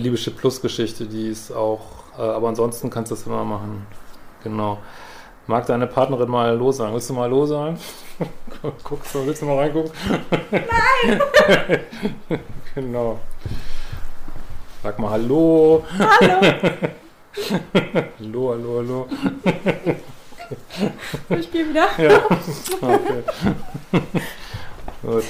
libysche 0.00 0.30
Plus-Geschichte, 0.30 1.06
die 1.06 1.28
ist 1.28 1.50
auch, 1.52 1.80
äh, 2.18 2.22
aber 2.22 2.48
ansonsten 2.48 2.90
kannst 2.90 3.10
du 3.10 3.14
das 3.14 3.26
immer 3.26 3.44
machen. 3.44 3.86
Genau. 4.42 4.78
Mag 5.48 5.66
deine 5.66 5.86
Partnerin 5.86 6.28
mal 6.28 6.48
Hallo 6.48 6.72
sagen? 6.72 6.92
Willst 6.92 7.08
du 7.08 7.14
mal 7.14 7.22
Hallo 7.22 7.46
sagen? 7.46 7.78
Guckst 8.82 9.14
du, 9.14 9.24
willst 9.26 9.42
du 9.42 9.46
mal 9.46 9.58
reingucken? 9.58 9.92
Nein! 10.50 11.20
genau. 12.74 13.18
Sag 14.82 14.98
mal 14.98 15.10
Hallo. 15.10 15.84
Hallo. 15.98 16.40
hallo, 18.18 18.50
hallo, 18.50 18.76
hallo. 18.78 19.08
Ich 21.38 21.50
gehe 21.52 21.68
wieder. 21.68 21.88
Ja. 21.98 22.22
Okay. 22.80 23.22
Gut. 25.02 25.24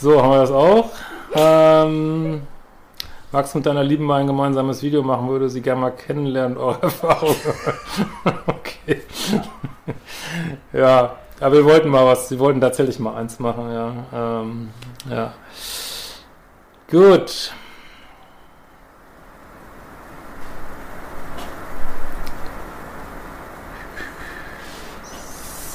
So, 0.00 0.22
haben 0.22 0.30
wir 0.30 0.40
das 0.40 0.50
auch. 0.50 0.90
Ähm, 1.34 2.42
magst 3.32 3.54
du 3.54 3.58
mit 3.58 3.66
deiner 3.66 3.84
Lieben 3.84 4.04
mal 4.04 4.20
ein 4.20 4.26
gemeinsames 4.26 4.82
Video 4.82 5.02
machen, 5.02 5.28
würde 5.28 5.48
sie 5.50 5.60
gerne 5.60 5.80
mal 5.80 5.90
kennenlernen, 5.90 6.56
eure 6.56 6.82
Erfahrungen. 6.82 7.36
okay. 8.46 9.02
ja, 10.72 11.16
aber 11.40 11.54
wir 11.54 11.64
wollten 11.64 11.88
mal 11.88 12.06
was, 12.06 12.28
sie 12.28 12.38
wollten 12.38 12.60
tatsächlich 12.60 12.98
mal 12.98 13.14
eins 13.14 13.38
machen, 13.38 13.72
ja. 13.72 13.92
Ähm, 14.12 14.70
ja. 15.08 15.34
Gut. 16.90 17.52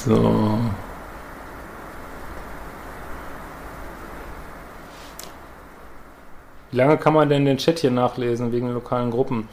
So. 0.06 0.60
Wie 6.74 6.78
lange 6.78 6.98
kann 6.98 7.14
man 7.14 7.30
denn 7.30 7.46
den 7.46 7.58
Chat 7.58 7.78
hier 7.78 7.92
nachlesen 7.92 8.52
wegen 8.52 8.66
den 8.66 8.74
lokalen 8.74 9.12
Gruppen? 9.12 9.48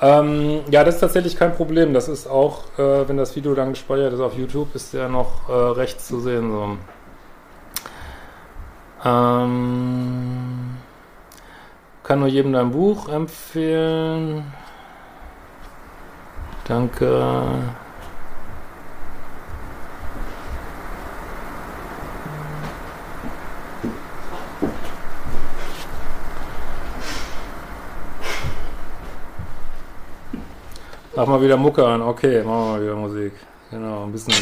Ähm, 0.00 0.60
ja, 0.70 0.84
das 0.84 0.94
ist 0.94 1.00
tatsächlich 1.00 1.36
kein 1.36 1.52
Problem. 1.52 1.92
Das 1.92 2.06
ist 2.06 2.28
auch, 2.28 2.78
äh, 2.78 3.08
wenn 3.08 3.16
das 3.16 3.34
Video 3.34 3.56
dann 3.56 3.70
gespeichert 3.70 4.12
ist 4.12 4.20
auf 4.20 4.38
YouTube, 4.38 4.72
ist 4.76 4.94
der 4.94 5.08
noch 5.08 5.48
äh, 5.48 5.52
rechts 5.52 6.06
zu 6.06 6.20
sehen. 6.20 6.52
So. 6.52 6.76
Ähm, 9.04 10.76
kann 12.04 12.20
nur 12.20 12.28
jedem 12.28 12.52
dein 12.52 12.70
Buch 12.70 13.08
empfehlen. 13.08 14.44
Danke. 16.68 17.42
Mach 31.16 31.26
mal 31.28 31.40
wieder 31.40 31.56
Mucke 31.56 31.86
an. 31.86 32.02
Okay, 32.02 32.42
machen 32.42 32.46
wir 32.46 32.72
mal 32.72 32.82
wieder 32.82 32.96
Musik. 32.96 33.32
Genau, 33.70 34.04
ein 34.04 34.12
bisschen. 34.12 34.34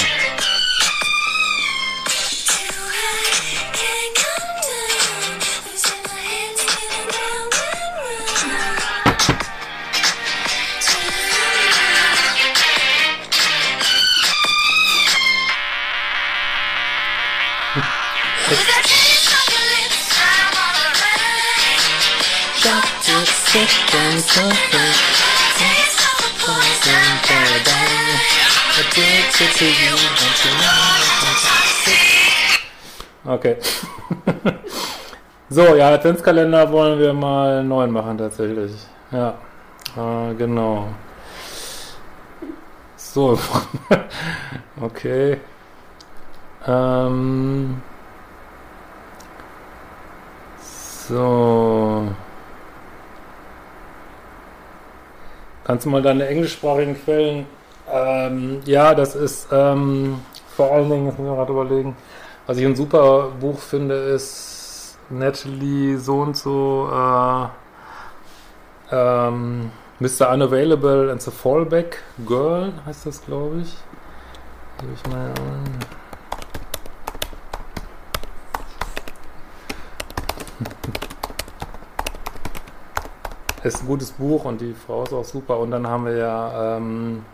Okay. 33.25 33.57
so, 35.49 35.75
ja, 35.77 35.95
Adventskalender 35.95 36.71
wollen 36.71 36.99
wir 36.99 37.15
mal 37.15 37.61
einen 37.61 37.69
neuen 37.69 37.91
machen 37.91 38.19
tatsächlich. 38.19 38.73
Ja, 39.11 39.39
äh, 39.97 40.35
genau. 40.35 40.89
So, 42.97 43.39
okay. 44.83 45.41
Ähm, 46.67 47.81
so. 51.09 52.09
Kannst 55.65 55.87
du 55.87 55.91
mal 55.91 56.03
deine 56.03 56.27
englischsprachigen 56.27 57.03
Quellen 57.03 57.47
ähm, 57.91 58.61
ja, 58.65 58.95
das 58.95 59.15
ist 59.15 59.49
ähm, 59.51 60.21
vor 60.57 60.73
allen 60.73 60.91
Dingen, 60.91 61.07
jetzt 61.07 61.19
muss 61.19 61.29
ich 61.29 61.35
gerade 61.35 61.53
überlegen, 61.53 61.97
was 62.47 62.57
ich 62.59 62.67
ein 62.67 62.77
super 62.77 63.29
Buch 63.41 63.59
finde, 63.59 63.95
ist 63.95 64.99
Natalie 65.11 65.99
so 65.99 66.21
und 66.21 66.37
so 66.37 66.89
äh, 66.93 67.47
ähm, 68.93 69.71
Mr. 70.01 70.31
Unavailable 70.33 71.11
and 71.11 71.23
the 71.23 71.31
Fallback 71.31 72.03
Girl 72.27 72.73
heißt 72.85 73.07
das, 73.07 73.25
glaube 73.25 73.61
ich. 73.61 73.77
Gebe 74.79 74.93
ich 74.95 75.07
mal 75.11 75.29
an. 75.29 75.79
ist 83.63 83.83
ein 83.83 83.87
gutes 83.87 84.11
Buch 84.11 84.45
und 84.45 84.61
die 84.61 84.75
Frau 84.75 85.05
ist 85.05 85.13
auch 85.13 85.25
super. 85.25 85.59
Und 85.59 85.71
dann 85.71 85.87
haben 85.87 86.05
wir 86.07 86.17
ja 86.17 86.77
ähm, 86.77 87.25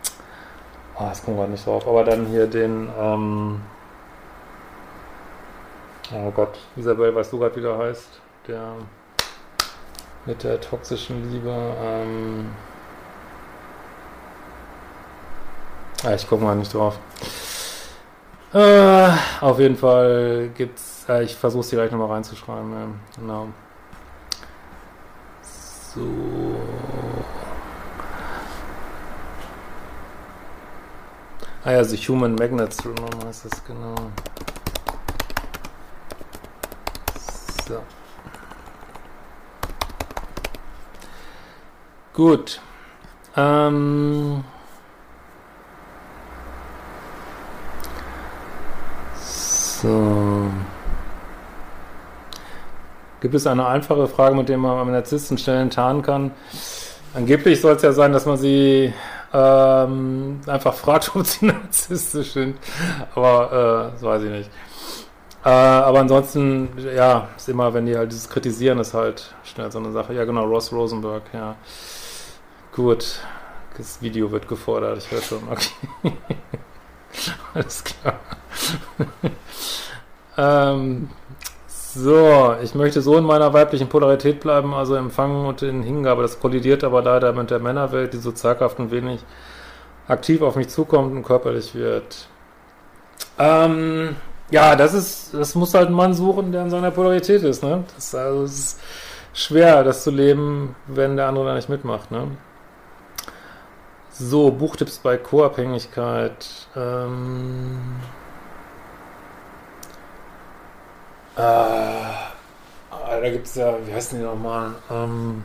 oh, 0.98 1.04
das 1.08 1.24
kommen 1.24 1.36
wir 1.36 1.46
nicht 1.46 1.66
drauf. 1.66 1.86
Aber 1.86 2.04
dann 2.04 2.26
hier 2.26 2.46
den, 2.46 2.88
ähm, 2.98 3.60
oh 6.12 6.30
Gott, 6.30 6.58
Isabel, 6.76 7.14
weißt 7.14 7.32
du 7.32 7.38
gerade, 7.38 7.56
wie 7.56 7.60
der 7.60 7.78
heißt? 7.78 8.20
Der, 8.46 8.72
mit 10.26 10.42
der 10.42 10.60
toxischen 10.60 11.30
Liebe. 11.30 11.50
Ähm 11.80 12.50
ah, 16.04 16.14
ich 16.14 16.28
gucke 16.28 16.44
mal 16.44 16.56
nicht 16.56 16.72
drauf. 16.72 16.98
Äh, 18.54 19.10
auf 19.40 19.58
jeden 19.58 19.76
Fall 19.76 20.50
gibt's, 20.54 21.04
äh, 21.08 21.22
ich 21.24 21.36
versuche 21.36 21.60
es 21.60 21.70
hier 21.70 21.78
gleich 21.78 21.90
nochmal 21.90 22.08
reinzuschreiben. 22.08 22.72
Ja, 22.72 22.86
genau. 23.18 23.48
So. 25.42 26.00
Ah 31.68 31.72
ja, 31.72 31.84
The 31.84 31.98
Human 31.98 32.34
Magnet 32.34 32.72
Syndrome 32.72 33.26
heißt 33.26 33.44
das, 33.44 33.62
genau. 33.62 33.94
So. 37.68 37.82
Gut. 42.14 42.62
Ähm. 43.36 44.44
So. 49.14 50.50
Gibt 53.20 53.34
es 53.34 53.46
eine 53.46 53.66
einfache 53.66 54.08
Frage, 54.08 54.34
mit 54.34 54.48
der 54.48 54.56
man 54.56 54.78
am 54.78 54.90
Narzissten 54.90 55.36
schnell 55.36 55.60
enttarnen 55.60 56.00
kann? 56.00 56.30
Angeblich 57.12 57.60
soll 57.60 57.76
es 57.76 57.82
ja 57.82 57.92
sein, 57.92 58.14
dass 58.14 58.24
man 58.24 58.38
sie 58.38 58.94
ähm, 59.32 60.40
einfach 60.46 60.74
fragt, 60.74 61.14
ob 61.14 61.26
sie 61.26 61.46
narzisstisch 61.46 62.32
sind. 62.32 62.58
Aber 63.14 63.90
äh, 63.90 63.92
das 63.92 64.02
weiß 64.02 64.22
ich 64.22 64.30
nicht. 64.30 64.50
Äh, 65.44 65.48
aber 65.48 66.00
ansonsten, 66.00 66.68
ja, 66.94 67.28
ist 67.36 67.48
immer, 67.48 67.72
wenn 67.72 67.86
die 67.86 67.96
halt 67.96 68.10
dieses 68.10 68.28
Kritisieren 68.28 68.78
ist 68.78 68.94
halt 68.94 69.34
schnell 69.44 69.70
so 69.70 69.78
eine 69.78 69.92
Sache. 69.92 70.14
Ja, 70.14 70.24
genau, 70.24 70.44
Ross 70.44 70.72
Rosenberg, 70.72 71.22
ja. 71.32 71.56
Gut. 72.74 73.20
Das 73.76 74.02
Video 74.02 74.30
wird 74.32 74.48
gefordert, 74.48 74.98
ich 74.98 75.10
höre 75.10 75.22
schon. 75.22 75.40
Okay. 75.48 75.70
Alles 77.54 77.84
klar. 77.84 78.18
ähm, 80.36 81.10
so, 81.98 82.54
ich 82.62 82.74
möchte 82.74 83.02
so 83.02 83.16
in 83.16 83.24
meiner 83.24 83.52
weiblichen 83.52 83.88
Polarität 83.88 84.40
bleiben, 84.40 84.74
also 84.74 84.94
empfangen 84.94 85.46
und 85.46 85.62
in 85.62 85.82
Hingabe. 85.82 86.22
Das 86.22 86.40
kollidiert 86.40 86.84
aber 86.84 87.02
leider 87.02 87.32
mit 87.32 87.50
der 87.50 87.58
Männerwelt, 87.58 88.12
die 88.12 88.18
so 88.18 88.32
zaghaft 88.32 88.78
und 88.78 88.90
wenig 88.90 89.20
aktiv 90.06 90.42
auf 90.42 90.56
mich 90.56 90.68
zukommt 90.68 91.14
und 91.14 91.22
körperlich 91.22 91.74
wird. 91.74 92.28
Ähm, 93.38 94.16
ja, 94.50 94.76
das 94.76 94.94
ist, 94.94 95.34
das 95.34 95.54
muss 95.54 95.74
halt 95.74 95.88
ein 95.88 95.94
Mann 95.94 96.14
suchen, 96.14 96.52
der 96.52 96.62
in 96.62 96.70
seiner 96.70 96.90
Polarität 96.90 97.42
ist, 97.42 97.62
ne? 97.62 97.84
Das, 97.94 98.14
also, 98.14 98.44
es 98.44 98.58
ist 98.58 98.80
schwer, 99.34 99.84
das 99.84 100.04
zu 100.04 100.10
leben, 100.10 100.74
wenn 100.86 101.16
der 101.16 101.26
andere 101.26 101.46
da 101.46 101.54
nicht 101.54 101.68
mitmacht, 101.68 102.10
ne? 102.10 102.28
So, 104.10 104.50
Buchtipps 104.50 104.98
bei 104.98 105.16
Co-Abhängigkeit. 105.16 106.46
Ähm, 106.74 107.78
äh, 111.38 113.20
da 113.20 113.30
gibt 113.30 113.46
es 113.46 113.54
ja, 113.54 113.74
wie 113.86 113.92
heißen 113.92 114.18
die 114.18 114.24
nochmal? 114.24 114.74
Ähm, 114.90 115.44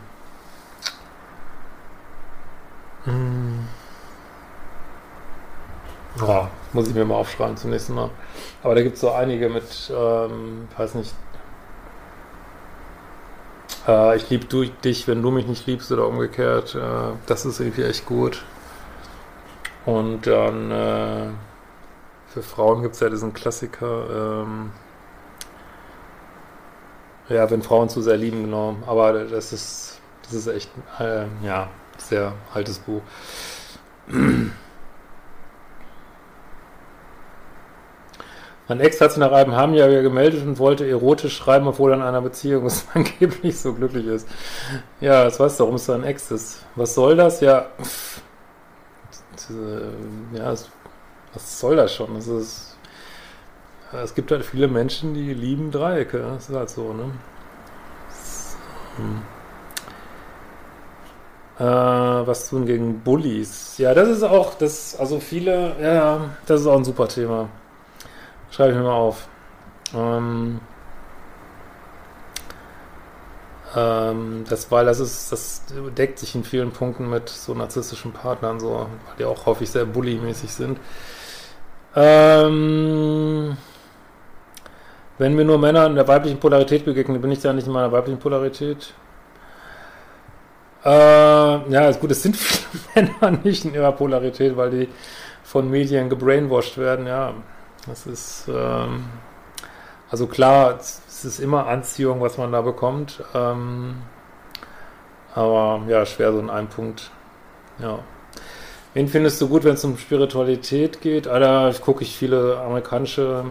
hm. 3.04 3.68
Ja, 6.20 6.48
muss 6.72 6.88
ich 6.88 6.94
mir 6.94 7.04
mal 7.04 7.16
aufschreiben 7.16 7.56
zum 7.56 7.70
nächsten 7.70 7.94
Mal. 7.94 8.10
Aber 8.62 8.74
da 8.74 8.82
gibt 8.82 8.94
es 8.94 9.00
so 9.00 9.10
einige 9.12 9.48
mit, 9.48 9.92
ähm, 9.94 10.68
weiß 10.76 10.94
nicht, 10.94 11.14
äh, 13.86 14.16
ich 14.16 14.30
liebe 14.30 14.46
dich, 14.84 15.08
wenn 15.08 15.22
du 15.22 15.30
mich 15.30 15.46
nicht 15.46 15.66
liebst 15.66 15.90
oder 15.92 16.06
umgekehrt. 16.06 16.74
Äh, 16.74 17.16
das 17.26 17.44
ist 17.44 17.60
irgendwie 17.60 17.82
echt 17.82 18.06
gut. 18.06 18.44
Und 19.86 20.26
dann 20.26 20.70
äh, 20.70 21.26
für 22.28 22.42
Frauen 22.42 22.82
gibt 22.82 22.94
es 22.94 23.00
ja 23.00 23.10
diesen 23.10 23.34
Klassiker, 23.34 24.42
ähm, 24.42 24.70
ja, 27.28 27.50
wenn 27.50 27.62
Frauen 27.62 27.88
zu 27.88 28.02
sehr 28.02 28.16
lieben, 28.16 28.44
genau. 28.44 28.76
Aber 28.86 29.24
das 29.24 29.52
ist, 29.52 30.00
das 30.22 30.34
ist 30.34 30.46
echt, 30.46 30.70
äh, 30.98 31.24
ja, 31.42 31.68
sehr 31.98 32.32
altes 32.52 32.78
Buch. 32.78 33.02
Mein 38.66 38.80
Ex 38.80 38.98
hat 39.00 39.10
sich 39.12 39.18
nach 39.20 39.32
einem 39.32 39.54
halben 39.54 39.74
Jahr 39.74 39.88
gemeldet 39.88 40.42
und 40.46 40.58
wollte 40.58 40.88
erotisch 40.88 41.36
schreiben, 41.36 41.66
obwohl 41.66 41.92
er 41.92 41.96
in 41.96 42.02
einer 42.02 42.22
Beziehung 42.22 42.64
ist, 42.64 42.86
angeblich 42.94 43.58
so 43.60 43.74
glücklich 43.74 44.06
ist. 44.06 44.26
Ja, 45.00 45.24
das 45.24 45.38
weißt 45.38 45.60
du, 45.60 45.64
warum 45.64 45.74
es 45.76 45.90
ein 45.90 46.02
Ex 46.02 46.30
ist. 46.30 46.64
Was 46.74 46.94
soll 46.94 47.16
das? 47.16 47.40
Ja, 47.40 47.66
pff, 47.82 48.22
ja, 50.32 50.54
was 51.34 51.60
soll 51.60 51.76
das 51.76 51.94
schon? 51.94 52.14
Das 52.14 52.26
ist, 52.26 52.73
es 54.02 54.14
gibt 54.14 54.30
halt 54.30 54.44
viele 54.44 54.68
Menschen, 54.68 55.14
die 55.14 55.34
lieben 55.34 55.70
Dreiecke. 55.70 56.18
Das 56.18 56.48
ist 56.48 56.56
halt 56.56 56.70
so, 56.70 56.92
ne? 56.92 57.10
So. 58.08 58.56
Äh, 61.58 62.26
was 62.26 62.48
tun 62.48 62.66
gegen 62.66 63.00
Bullies? 63.00 63.78
Ja, 63.78 63.94
das 63.94 64.08
ist 64.08 64.22
auch, 64.24 64.54
das, 64.54 64.96
also 64.98 65.20
viele, 65.20 65.76
ja, 65.80 66.30
das 66.46 66.62
ist 66.62 66.66
auch 66.66 66.76
ein 66.76 66.84
super 66.84 67.06
Thema. 67.06 67.48
Schreibe 68.50 68.72
ich 68.72 68.76
mir 68.76 68.84
mal 68.84 68.92
auf. 68.92 69.28
Ähm, 69.94 70.60
ähm, 73.76 74.44
das, 74.48 74.70
weil 74.70 74.86
das 74.86 75.00
ist, 75.00 75.30
das 75.30 75.62
deckt 75.96 76.18
sich 76.18 76.34
in 76.34 76.44
vielen 76.44 76.72
Punkten 76.72 77.08
mit 77.08 77.28
so 77.28 77.54
narzisstischen 77.54 78.12
Partnern, 78.12 78.58
so, 78.58 78.70
weil 78.70 79.16
die 79.18 79.24
auch 79.24 79.46
häufig 79.46 79.70
sehr 79.70 79.84
bullymäßig 79.84 80.52
sind. 80.52 80.78
Ähm, 81.96 83.56
wenn 85.18 85.34
mir 85.34 85.44
nur 85.44 85.58
Männer 85.58 85.86
in 85.86 85.94
der 85.94 86.08
weiblichen 86.08 86.38
Polarität 86.38 86.84
begegnen, 86.84 87.20
bin 87.20 87.30
ich 87.30 87.42
ja 87.42 87.52
nicht 87.52 87.66
in 87.66 87.72
meiner 87.72 87.92
weiblichen 87.92 88.18
Polarität. 88.18 88.92
Äh, 90.84 90.90
ja, 90.90 91.88
ist 91.88 92.00
gut, 92.00 92.10
es 92.10 92.22
sind 92.22 92.36
viele 92.94 93.10
Männer 93.20 93.38
nicht 93.42 93.64
in 93.64 93.74
ihrer 93.74 93.92
Polarität, 93.92 94.56
weil 94.56 94.70
die 94.70 94.88
von 95.42 95.70
Medien 95.70 96.08
gebrainwashed 96.08 96.78
werden, 96.78 97.06
ja. 97.06 97.34
Das 97.86 98.06
ist, 98.06 98.48
ähm, 98.48 99.04
also 100.10 100.26
klar, 100.26 100.78
es 100.78 101.24
ist 101.24 101.38
immer 101.38 101.66
Anziehung, 101.66 102.20
was 102.20 102.38
man 102.38 102.50
da 102.52 102.62
bekommt. 102.62 103.22
Ähm, 103.34 103.96
aber 105.34 105.82
ja, 105.88 106.06
schwer 106.06 106.32
so 106.32 106.38
in 106.38 106.50
einem 106.50 106.68
Punkt. 106.68 107.10
Ja. 107.78 107.98
Wen 108.94 109.08
findest 109.08 109.40
du 109.40 109.48
gut, 109.48 109.64
wenn 109.64 109.74
es 109.74 109.84
um 109.84 109.98
Spiritualität 109.98 111.00
geht? 111.00 111.26
Alter, 111.26 111.72
gucke 111.80 112.04
ich 112.04 112.16
viele 112.16 112.58
amerikanische 112.60 113.44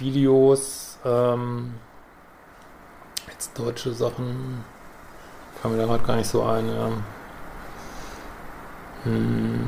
Videos, 0.00 0.98
ähm, 1.04 1.74
jetzt 3.30 3.58
deutsche 3.58 3.92
Sachen, 3.92 4.64
kann 5.60 5.72
mir 5.72 5.78
da 5.78 5.86
gerade 5.86 6.04
gar 6.04 6.16
nicht 6.16 6.28
so 6.28 6.42
ein, 6.42 6.68
ja. 6.68 6.90
Hm. 9.04 9.60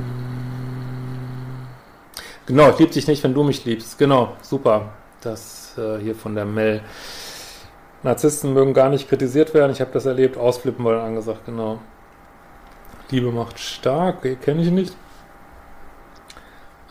Genau, 2.47 2.71
ich 2.71 2.79
liebe 2.79 2.93
dich 2.93 3.07
nicht, 3.07 3.23
wenn 3.23 3.35
du 3.35 3.45
mich 3.45 3.65
liebst. 3.65 3.99
Genau, 3.99 4.37
super. 4.43 4.93
Das 5.21 5.79
äh, 5.79 5.99
hier 6.01 6.15
von 6.15 6.35
der 6.35 6.45
Mel. 6.45 6.83
Narzissten 8.03 8.53
mögen 8.53 8.75
gar 8.75 8.89
nicht 8.89 9.09
kritisiert 9.09 9.55
werden. 9.55 9.71
Ich 9.71 9.81
habe 9.81 9.93
das 9.93 10.07
erlebt. 10.07 10.37
Ausflippen 10.37 10.85
war 10.85 11.05
angesagt, 11.05 11.47
genau. 11.47 11.79
Liebe 13.11 13.31
macht 13.31 13.61
stark. 13.61 14.23
Kenne 14.43 14.63
ich 14.63 14.71
nicht. 14.71 14.97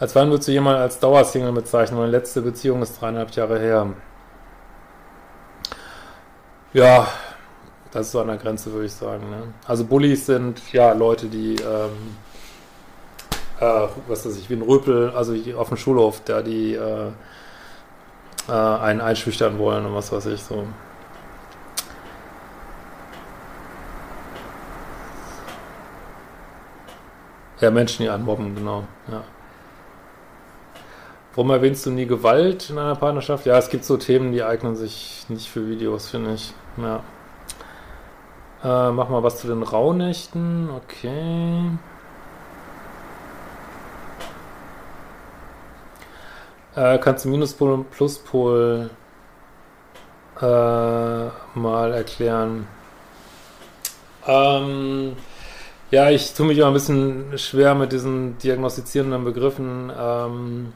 Als 0.01 0.15
wann 0.15 0.31
würdest 0.31 0.47
du 0.47 0.51
jemanden 0.51 0.81
als 0.81 0.97
Dauersingle 0.97 1.51
bezeichnen? 1.51 1.99
Meine 1.99 2.09
letzte 2.11 2.41
Beziehung 2.41 2.81
ist 2.81 2.99
dreieinhalb 2.99 3.29
Jahre 3.35 3.59
her. 3.59 3.93
Ja, 6.73 7.07
das 7.91 8.07
ist 8.07 8.13
so 8.13 8.21
an 8.21 8.25
der 8.25 8.37
Grenze, 8.37 8.73
würde 8.73 8.87
ich 8.87 8.93
sagen. 8.93 9.29
Ne? 9.29 9.53
Also 9.67 9.85
Bullies 9.85 10.25
sind 10.25 10.59
ja 10.73 10.93
Leute, 10.93 11.27
die 11.27 11.53
ähm, 11.53 12.15
äh, 13.59 13.87
was 14.07 14.25
weiß 14.25 14.39
ich, 14.39 14.49
wie 14.49 14.55
ein 14.55 14.63
Röpel, 14.63 15.11
also 15.11 15.35
auf 15.55 15.67
dem 15.67 15.77
Schulhof, 15.77 16.23
da 16.25 16.41
die 16.41 16.73
äh, 16.73 17.11
äh, 18.49 18.51
einen 18.51 19.01
einschüchtern 19.01 19.59
wollen 19.59 19.85
und 19.85 19.93
was 19.93 20.11
weiß 20.11 20.25
ich 20.25 20.41
so. 20.41 20.65
Ja, 27.59 27.69
Menschen, 27.69 28.01
die 28.01 28.09
anmobben, 28.09 28.55
genau. 28.55 28.85
Warum 31.33 31.49
erwähnst 31.51 31.85
du 31.85 31.91
nie 31.91 32.05
Gewalt 32.05 32.69
in 32.69 32.77
einer 32.77 32.95
Partnerschaft? 32.95 33.45
Ja, 33.45 33.57
es 33.57 33.69
gibt 33.69 33.85
so 33.85 33.95
Themen, 33.95 34.33
die 34.33 34.43
eignen 34.43 34.75
sich 34.75 35.25
nicht 35.29 35.49
für 35.49 35.65
Videos, 35.67 36.09
finde 36.09 36.33
ich. 36.33 36.53
Ja. 36.77 37.03
Äh, 38.63 38.91
mach 38.91 39.07
mal 39.07 39.23
was 39.23 39.39
zu 39.39 39.47
den 39.47 39.63
Rauhnächten. 39.63 40.69
Okay. 40.69 41.71
Äh, 46.75 46.97
kannst 46.99 47.23
du 47.23 47.29
Minuspol 47.29 47.71
und 47.71 47.91
Pluspol 47.91 48.89
äh, 50.41 50.45
mal 50.45 51.93
erklären? 51.93 52.67
Ähm, 54.27 55.15
ja, 55.91 56.09
ich 56.09 56.33
tue 56.33 56.45
mich 56.45 56.57
immer 56.57 56.67
ein 56.67 56.73
bisschen 56.73 57.37
schwer 57.37 57.73
mit 57.73 57.91
diesen 57.91 58.37
diagnostizierenden 58.37 59.23
Begriffen 59.23 59.91
ähm, 59.97 60.73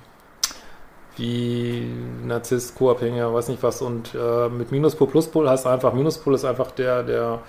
wie 1.17 1.87
Narzisst, 2.25 2.75
Co-Abhängiger, 2.75 3.33
weiß 3.33 3.49
nicht 3.49 3.63
was. 3.63 3.81
Und 3.81 4.15
äh, 4.15 4.49
mit 4.49 4.71
Minuspol, 4.71 5.07
Pluspol 5.07 5.49
heißt 5.49 5.67
einfach, 5.67 5.93
Minuspol 5.93 6.35
ist 6.35 6.45
einfach 6.45 6.71
der, 6.71 7.03
der 7.03 7.39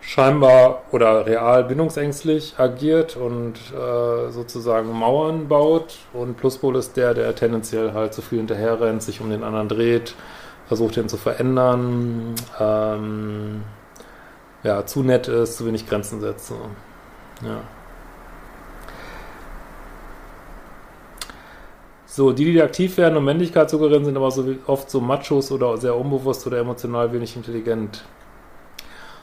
scheinbar 0.00 0.82
oder 0.90 1.26
real 1.26 1.64
bindungsängstlich 1.64 2.54
agiert 2.58 3.16
und 3.16 3.54
äh, 3.72 4.30
sozusagen 4.30 4.90
Mauern 4.90 5.48
baut. 5.48 5.98
Und 6.12 6.36
Pluspol 6.36 6.76
ist 6.76 6.96
der, 6.96 7.14
der 7.14 7.34
tendenziell 7.34 7.92
halt 7.92 8.12
zu 8.14 8.22
viel 8.22 8.38
hinterher 8.38 8.80
rennt, 8.80 9.02
sich 9.02 9.20
um 9.20 9.30
den 9.30 9.44
anderen 9.44 9.68
dreht, 9.68 10.14
versucht 10.66 10.96
ihn 10.96 11.08
zu 11.08 11.16
verändern. 11.16 12.34
Ähm, 12.58 13.62
ja, 14.62 14.86
zu 14.86 15.02
nett 15.02 15.28
ist, 15.28 15.56
zu 15.56 15.66
wenig 15.66 15.88
Grenzen 15.88 16.20
setzt. 16.20 16.48
So. 16.48 16.56
Ja. 17.42 17.60
So, 22.14 22.30
die, 22.30 22.44
die 22.44 22.60
aktiv 22.60 22.98
werden 22.98 23.16
und 23.16 23.24
Männlichkeit 23.24 23.70
suggerieren, 23.70 24.04
sind 24.04 24.18
aber 24.18 24.30
so 24.30 24.44
oft 24.66 24.90
so 24.90 25.00
Machos 25.00 25.50
oder 25.50 25.78
sehr 25.78 25.96
unbewusst 25.96 26.46
oder 26.46 26.58
emotional 26.58 27.10
wenig 27.10 27.36
intelligent. 27.36 28.04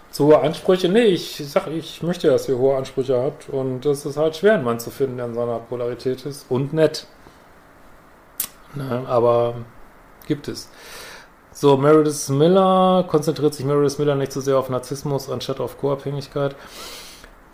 Zu 0.10 0.26
hohe 0.26 0.40
Ansprüche? 0.40 0.90
Nee, 0.90 1.06
ich 1.06 1.40
sag, 1.46 1.68
ich 1.68 2.02
möchte, 2.02 2.30
dass 2.30 2.50
ihr 2.50 2.58
hohe 2.58 2.76
Ansprüche 2.76 3.16
habt 3.22 3.48
und 3.48 3.82
das 3.86 4.08
ist 4.08 4.18
halt 4.18 4.38
schwer, 4.38 4.56
einen 4.56 4.64
Mann 4.64 4.80
zu 4.80 4.90
finden, 4.90 5.18
der 5.18 5.28
in 5.28 5.36
seiner 5.36 5.60
Polarität 5.60 6.26
ist 6.26 6.48
und 6.50 6.74
nett. 6.74 7.06
Ne, 8.74 9.04
aber 9.08 9.54
gibt 10.26 10.48
es. 10.48 10.68
So, 11.52 11.78
Meredith 11.78 12.30
Miller, 12.30 13.06
konzentriert 13.08 13.54
sich 13.54 13.68
Meredith 13.68 14.00
Miller 14.00 14.16
nicht 14.16 14.32
so 14.32 14.42
sehr 14.42 14.58
auf 14.58 14.72
Narzissmus 14.72 15.30
anstatt 15.30 15.60
auf 15.60 15.78
Co-Abhängigkeit. 15.78 16.56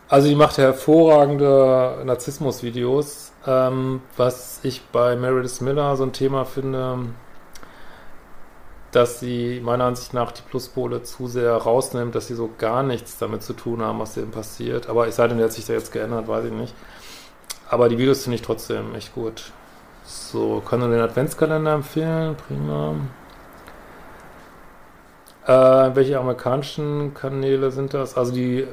Also 0.08 0.28
die 0.28 0.36
macht 0.36 0.58
hervorragende 0.58 2.04
Narzissmus-Videos. 2.06 3.32
Ähm, 3.48 4.02
was 4.18 4.60
ich 4.64 4.84
bei 4.92 5.16
Meredith 5.16 5.62
Miller 5.62 5.96
so 5.98 6.04
ein 6.04 6.14
Thema 6.14 6.46
finde, 6.46 7.00
dass 8.92 9.20
sie 9.20 9.62
meiner 9.64 9.86
Ansicht 9.86 10.14
nach 10.14 10.32
die 10.32 10.42
Pluspole 10.44 11.04
zu 11.04 11.28
sehr 11.28 11.54
rausnimmt, 11.54 12.16
dass 12.16 12.28
sie 12.28 12.36
so 12.36 12.50
gar 12.58 12.84
nichts 12.84 13.18
damit 13.18 13.44
zu 13.44 13.54
tun 13.54 13.82
haben, 13.82 14.00
was 14.00 14.16
eben 14.18 14.32
passiert. 14.32 14.90
Aber 14.90 15.08
es 15.08 15.16
sei 15.16 15.28
denn, 15.28 15.38
der 15.38 15.48
hat 15.48 15.54
sich 15.54 15.66
da 15.66 15.74
jetzt 15.74 15.92
geändert, 15.92 16.28
weiß 16.28 16.46
ich 16.46 16.54
nicht. 16.54 16.74
Aber 17.70 17.90
die 17.90 17.98
Videos 17.98 18.24
finde 18.24 18.36
ich 18.36 18.42
trotzdem 18.42 18.94
echt 18.96 19.14
gut. 19.16 19.52
So, 20.06 20.62
kann 20.62 20.82
du 20.82 20.88
den 20.88 21.02
Adventskalender 21.02 21.74
empfehlen? 21.74 22.36
Prima. 22.48 22.94
Äh, 25.48 25.96
welche 25.96 26.20
amerikanischen 26.20 27.14
Kanäle 27.16 27.72
sind 27.72 27.94
das? 27.94 28.16
Also 28.16 28.32
die 28.34 28.68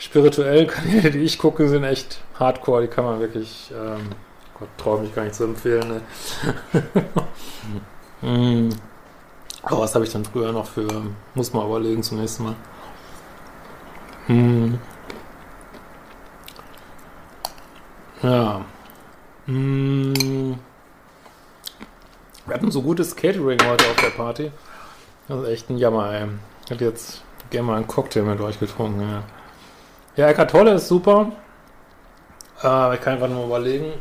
spirituellen 0.00 0.66
Kanäle, 0.66 1.10
die 1.10 1.20
ich 1.20 1.38
gucke, 1.38 1.68
sind 1.68 1.84
echt 1.84 2.20
hardcore. 2.38 2.82
Die 2.82 2.88
kann 2.88 3.04
man 3.04 3.20
wirklich, 3.20 3.70
ähm, 3.72 4.08
Gott, 4.58 4.68
traue 4.78 5.02
mich 5.02 5.14
gar 5.14 5.22
nicht 5.24 5.34
zu 5.34 5.44
empfehlen. 5.44 6.02
Ne? 6.72 6.82
mm. 8.68 8.70
Aber 9.62 9.82
was 9.82 9.94
habe 9.94 10.04
ich 10.06 10.12
dann 10.12 10.24
früher 10.24 10.52
noch 10.52 10.66
für, 10.66 10.88
muss 11.34 11.52
man 11.52 11.66
überlegen 11.66 12.02
zum 12.02 12.18
nächsten 12.18 12.44
Mal. 12.44 12.56
Mm. 14.26 14.74
Ja. 18.22 18.64
Mm. 19.46 20.54
Wir 22.46 22.54
hatten 22.54 22.70
so 22.70 22.80
gutes 22.80 23.14
Catering 23.14 23.60
heute 23.66 23.84
auf 23.84 23.96
der 23.96 24.10
Party. 24.10 24.50
Das 25.28 25.42
ist 25.42 25.48
echt 25.48 25.70
ein 25.70 25.76
Jammer, 25.76 26.10
ey. 26.12 26.26
Ich 26.64 26.70
hätte 26.70 26.86
jetzt 26.86 27.22
gerne 27.50 27.66
mal 27.66 27.76
einen 27.76 27.86
Cocktail 27.86 28.22
mit 28.22 28.40
euch 28.40 28.58
getrunken, 28.58 29.02
ja. 29.02 29.22
Ja, 30.20 30.28
Eckart 30.28 30.50
Tolle 30.50 30.72
ist 30.72 30.86
super. 30.86 31.32
Äh, 32.62 32.94
ich 32.94 33.00
kann 33.00 33.18
gerade 33.18 33.32
mal 33.32 33.46
überlegen. 33.46 33.94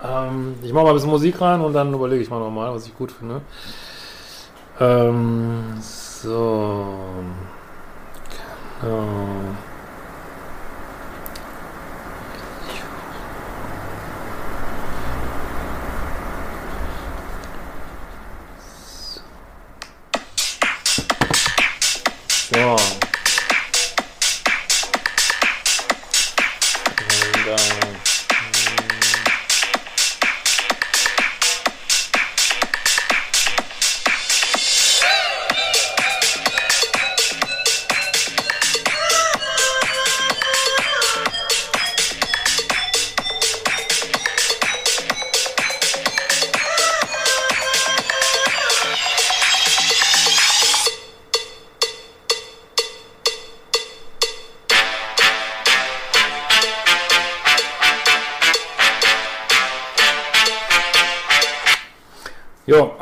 Ähm, 0.00 0.54
ich 0.62 0.72
mache 0.72 0.84
mal 0.84 0.90
ein 0.90 0.94
bisschen 0.94 1.10
Musik 1.10 1.40
rein 1.40 1.60
und 1.60 1.72
dann 1.72 1.92
überlege 1.92 2.22
ich 2.22 2.30
mal 2.30 2.38
nochmal, 2.38 2.72
was 2.72 2.86
ich 2.86 2.96
gut 2.96 3.10
finde. 3.10 3.40
Ähm, 4.78 5.76
so. 5.80 6.94
Genau. 22.52 22.76
So. 22.78 22.95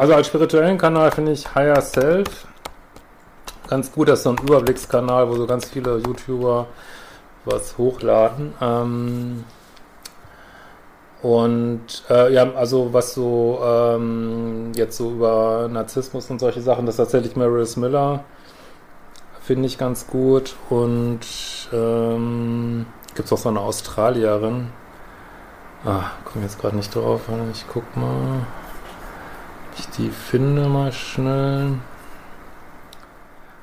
Also 0.05 0.17
als 0.17 0.27
spirituellen 0.27 0.77
Kanal 0.77 1.11
finde 1.13 1.33
ich 1.33 1.55
Higher 1.55 1.81
Self 1.81 2.47
ganz 3.69 3.91
gut. 3.91 4.09
Das 4.09 4.19
ist 4.19 4.25
so 4.25 4.31
ein 4.33 4.37
Überblickskanal, 4.37 5.31
wo 5.31 5.35
so 5.35 5.47
ganz 5.47 5.65
viele 5.65 5.97
YouTuber 5.97 6.67
was 7.47 7.79
hochladen. 7.79 8.53
Ähm, 8.61 9.45
und 11.23 12.05
äh, 12.11 12.35
ja, 12.35 12.53
also 12.53 12.93
was 12.93 13.15
so 13.15 13.59
ähm, 13.65 14.73
jetzt 14.77 14.99
so 14.99 15.13
über 15.13 15.71
Narzissmus 15.73 16.29
und 16.29 16.39
solche 16.39 16.61
Sachen, 16.61 16.85
das 16.85 16.97
ist 16.97 16.99
tatsächlich 16.99 17.35
Meredith 17.35 17.79
Miller, 17.79 18.25
finde 19.41 19.65
ich 19.65 19.79
ganz 19.79 20.07
gut. 20.07 20.55
Und 20.69 21.21
ähm, 21.73 22.85
gibt 23.15 23.25
es 23.25 23.33
auch 23.33 23.39
so 23.39 23.49
eine 23.49 23.61
Australierin. 23.61 24.69
Ah, 25.87 26.11
komme 26.27 26.45
jetzt 26.45 26.61
gerade 26.61 26.77
nicht 26.77 26.95
drauf. 26.95 27.23
Ich 27.55 27.65
guck 27.73 27.85
mal 27.97 28.43
ich 29.79 29.87
die 29.91 30.11
finde 30.11 30.69
mal 30.69 30.93
schnell. 30.93 31.79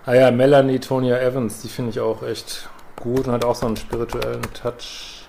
Ah 0.06 0.14
ja, 0.14 0.32
Melanie 0.32 0.80
Tonia 0.80 1.20
Evans, 1.20 1.62
die 1.62 1.70
finde 1.70 1.92
ich 1.92 2.00
auch 2.00 2.24
echt 2.24 2.70
gut 3.00 3.28
und 3.28 3.34
hat 3.34 3.46
auch 3.46 3.56
so 3.56 3.68
einen 3.68 3.78
spirituellen 3.78 4.42
Touch. 4.54 5.28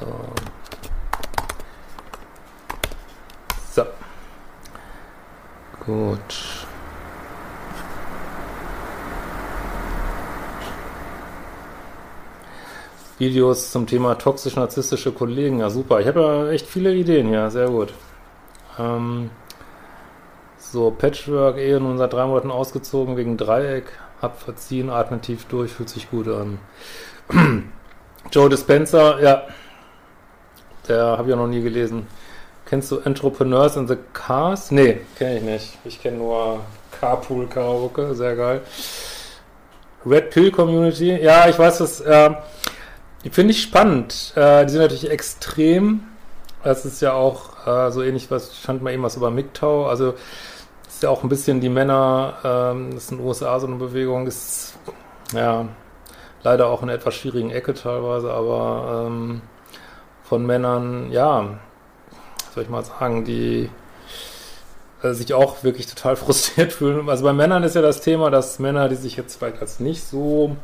So. 0.00 0.06
So. 3.74 3.86
Gut. 5.84 6.66
Videos 13.18 13.72
zum 13.72 13.86
Thema 13.86 14.14
toxisch-narzisstische 14.16 15.12
Kollegen. 15.12 15.58
Ja, 15.60 15.70
super. 15.70 16.00
Ich 16.00 16.06
habe 16.06 16.20
ja 16.20 16.50
echt 16.50 16.66
viele 16.66 16.94
Ideen 16.94 17.28
hier. 17.28 17.50
Sehr 17.50 17.68
gut. 17.68 17.92
Ähm, 18.78 19.30
so, 20.58 20.90
Patchwork, 20.90 21.56
Ehe 21.56 21.80
nun 21.80 21.98
seit 21.98 22.12
drei 22.12 22.26
Monaten 22.26 22.50
ausgezogen 22.50 23.16
wegen 23.16 23.36
Dreieck. 23.36 23.86
Hab 24.20 24.40
verziehen, 24.40 24.90
atmet 24.90 25.22
tief 25.22 25.44
durch, 25.46 25.72
fühlt 25.72 25.88
sich 25.88 26.10
gut 26.10 26.28
an. 26.28 26.58
Joe 28.32 28.48
Dispenza, 28.48 29.20
ja. 29.20 29.44
Der 30.88 31.04
habe 31.04 31.24
ich 31.24 31.28
ja 31.28 31.36
noch 31.36 31.46
nie 31.46 31.62
gelesen. 31.62 32.06
Kennst 32.66 32.90
du 32.90 32.98
Entrepreneurs 32.98 33.76
in 33.76 33.88
the 33.88 33.96
Cars? 34.12 34.70
Nee, 34.70 35.00
kenne 35.16 35.38
ich 35.38 35.42
nicht. 35.42 35.78
Ich 35.84 36.02
kenne 36.02 36.18
nur 36.18 36.60
Carpool 37.00 37.46
Karaoke, 37.46 38.14
sehr 38.14 38.36
geil. 38.36 38.60
Red 40.04 40.30
Pill 40.30 40.50
Community, 40.50 41.16
ja, 41.16 41.48
ich 41.48 41.58
weiß 41.58 41.78
das, 41.78 42.00
äh, 42.00 42.30
finde 43.30 43.52
ich 43.52 43.62
spannend. 43.62 44.32
Äh, 44.36 44.66
die 44.66 44.72
sind 44.72 44.82
natürlich 44.82 45.10
extrem. 45.10 46.07
Das 46.64 46.84
ist 46.84 47.00
ja 47.00 47.12
auch 47.12 47.66
äh, 47.66 47.90
so 47.90 48.02
ähnlich, 48.02 48.30
was 48.30 48.56
stand 48.56 48.82
mal 48.82 48.92
eben 48.92 49.02
was 49.02 49.16
über 49.16 49.30
MGTOW. 49.30 49.88
Also 49.88 50.14
ist 50.88 51.02
ja 51.02 51.10
auch 51.10 51.22
ein 51.22 51.28
bisschen 51.28 51.60
die 51.60 51.68
Männer, 51.68 52.34
ähm, 52.44 52.90
das 52.92 53.04
ist 53.04 53.12
in 53.12 53.18
den 53.18 53.26
USA 53.26 53.60
so 53.60 53.66
eine 53.66 53.76
Bewegung, 53.76 54.26
ist 54.26 54.74
ja 55.32 55.66
leider 56.42 56.66
auch 56.66 56.82
in 56.82 56.88
etwas 56.88 57.14
schwierigen 57.14 57.50
Ecke 57.50 57.74
teilweise, 57.74 58.32
aber 58.32 59.06
ähm, 59.06 59.42
von 60.24 60.44
Männern, 60.44 61.12
ja, 61.12 61.58
soll 62.52 62.64
ich 62.64 62.68
mal 62.68 62.84
sagen, 62.84 63.24
die 63.24 63.70
äh, 65.02 65.12
sich 65.12 65.32
auch 65.34 65.62
wirklich 65.62 65.86
total 65.86 66.16
frustriert 66.16 66.72
fühlen. 66.72 67.08
Also 67.08 67.24
bei 67.24 67.32
Männern 67.32 67.62
ist 67.62 67.76
ja 67.76 67.82
das 67.82 68.00
Thema, 68.00 68.30
dass 68.30 68.58
Männer, 68.58 68.88
die 68.88 68.96
sich 68.96 69.16
jetzt 69.16 69.36
vielleicht 69.36 69.60
als 69.60 69.78
nicht 69.78 70.04
so 70.04 70.56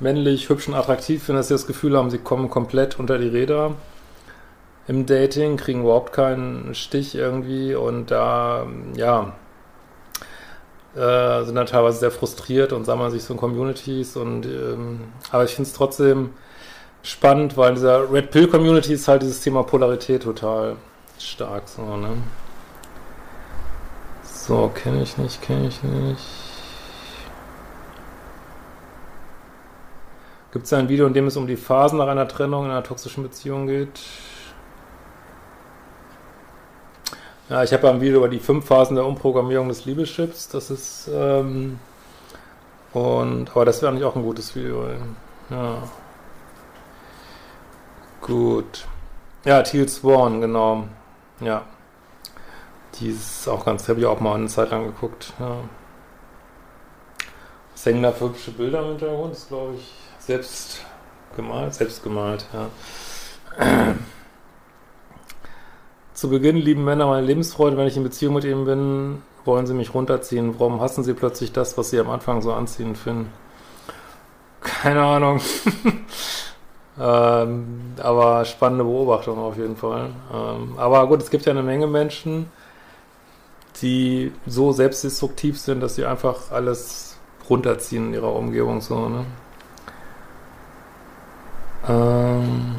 männlich, 0.00 0.50
hübsch 0.50 0.68
und 0.68 0.74
attraktiv 0.74 1.22
finden, 1.22 1.38
dass 1.38 1.48
sie 1.48 1.54
das 1.54 1.66
Gefühl 1.66 1.96
haben, 1.96 2.10
sie 2.10 2.18
kommen 2.18 2.50
komplett 2.50 2.98
unter 2.98 3.16
die 3.16 3.28
Räder 3.28 3.72
im 4.88 5.06
Dating, 5.06 5.56
kriegen 5.56 5.82
überhaupt 5.82 6.12
keinen 6.12 6.74
Stich 6.74 7.14
irgendwie 7.14 7.74
und 7.74 8.10
da, 8.10 8.66
ja, 8.94 9.32
äh, 10.94 11.44
sind 11.44 11.54
dann 11.56 11.66
teilweise 11.66 11.98
sehr 11.98 12.10
frustriert 12.10 12.72
und 12.72 12.84
sammeln 12.84 13.10
sich 13.10 13.24
so 13.24 13.34
in 13.34 13.40
Communities 13.40 14.16
und 14.16 14.46
ähm, 14.46 15.00
aber 15.30 15.44
ich 15.44 15.54
finde 15.54 15.68
es 15.68 15.74
trotzdem 15.74 16.30
spannend, 17.02 17.56
weil 17.56 17.70
in 17.70 17.74
dieser 17.74 18.10
Red 18.10 18.30
Pill 18.30 18.48
Community 18.48 18.94
ist 18.94 19.06
halt 19.08 19.22
dieses 19.22 19.40
Thema 19.40 19.62
Polarität 19.62 20.22
total 20.22 20.76
stark 21.18 21.68
so, 21.68 21.82
ne? 21.96 22.16
So, 24.22 24.70
kenne 24.74 25.02
ich 25.02 25.18
nicht, 25.18 25.42
kenne 25.42 25.68
ich 25.68 25.82
nicht. 25.82 26.24
Gibt 30.52 30.66
es 30.66 30.72
ein 30.72 30.88
Video, 30.88 31.06
in 31.06 31.12
dem 31.12 31.26
es 31.26 31.36
um 31.36 31.46
die 31.46 31.56
Phasen 31.56 31.98
nach 31.98 32.06
einer 32.06 32.28
Trennung 32.28 32.64
in 32.64 32.70
einer 32.70 32.84
toxischen 32.84 33.22
Beziehung 33.22 33.66
geht? 33.66 34.00
Ja, 37.48 37.62
ich 37.62 37.72
habe 37.72 37.88
ein 37.88 38.00
Video 38.00 38.18
über 38.18 38.28
die 38.28 38.40
fünf 38.40 38.66
Phasen 38.66 38.96
der 38.96 39.06
Umprogrammierung 39.06 39.68
des 39.68 39.84
Liebeschips. 39.84 40.48
Das 40.48 40.70
ist, 40.70 41.08
ähm, 41.12 41.78
und, 42.92 43.50
aber 43.50 43.64
das 43.64 43.82
wäre 43.82 43.92
eigentlich 43.92 44.04
auch 44.04 44.16
ein 44.16 44.22
gutes 44.22 44.56
Video. 44.56 44.84
Ja. 45.50 45.82
Gut. 48.20 48.86
Ja, 49.44 49.62
Teal 49.62 49.88
Swan, 49.88 50.40
genau. 50.40 50.88
Ja. 51.38 51.62
Die 52.94 53.10
ist 53.10 53.46
auch 53.46 53.64
ganz, 53.64 53.88
habe 53.88 54.00
ich 54.00 54.06
auch 54.06 54.18
mal 54.18 54.34
eine 54.34 54.48
Zeit 54.48 54.70
lang 54.72 54.84
geguckt. 54.84 55.32
Ja. 55.38 55.58
Was 57.72 57.86
hängen 57.86 58.02
da 58.02 58.10
für 58.10 58.24
hübsche 58.24 58.50
Bilder 58.50 58.80
im 58.80 58.88
Hintergrund? 58.88 59.32
Das 59.32 59.42
ist, 59.42 59.48
glaube 59.48 59.74
ich, 59.74 59.92
selbst 60.18 60.80
gemalt, 61.36 61.74
selbst 61.74 62.02
gemalt, 62.02 62.46
ja. 62.52 63.94
Zu 66.16 66.30
Beginn 66.30 66.56
lieben 66.56 66.82
Männer 66.82 67.08
meine 67.08 67.26
Lebensfreude, 67.26 67.76
wenn 67.76 67.86
ich 67.86 67.98
in 67.98 68.02
Beziehung 68.02 68.32
mit 68.32 68.44
ihnen 68.44 68.64
bin, 68.64 69.22
wollen 69.44 69.66
sie 69.66 69.74
mich 69.74 69.92
runterziehen. 69.92 70.58
Warum 70.58 70.80
hassen 70.80 71.04
sie 71.04 71.12
plötzlich 71.12 71.52
das, 71.52 71.76
was 71.76 71.90
sie 71.90 72.00
am 72.00 72.08
Anfang 72.08 72.40
so 72.40 72.54
anziehen 72.54 72.96
finden? 72.96 73.30
Keine 74.62 75.02
Ahnung. 75.02 75.42
ähm, 76.98 77.92
aber 78.02 78.46
spannende 78.46 78.84
Beobachtung 78.84 79.38
auf 79.38 79.58
jeden 79.58 79.76
Fall. 79.76 80.08
Ähm, 80.32 80.78
aber 80.78 81.06
gut, 81.06 81.20
es 81.20 81.28
gibt 81.28 81.44
ja 81.44 81.52
eine 81.52 81.62
Menge 81.62 81.86
Menschen, 81.86 82.50
die 83.82 84.32
so 84.46 84.72
selbstdestruktiv 84.72 85.60
sind, 85.60 85.82
dass 85.82 85.96
sie 85.96 86.06
einfach 86.06 86.50
alles 86.50 87.18
runterziehen 87.50 88.06
in 88.06 88.14
ihrer 88.14 88.34
Umgebung 88.34 88.80
so, 88.80 89.10
ne? 89.10 89.26
Ähm, 91.86 92.76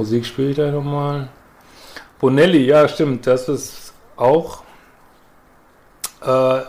Musik 0.00 0.24
spiele 0.24 0.50
ich 0.52 0.56
da 0.56 0.70
nochmal. 0.70 1.28
Bonelli, 2.20 2.64
ja, 2.64 2.88
stimmt, 2.88 3.26
das 3.26 3.50
ist 3.50 3.92
auch 4.16 4.62
äh, 6.24 6.60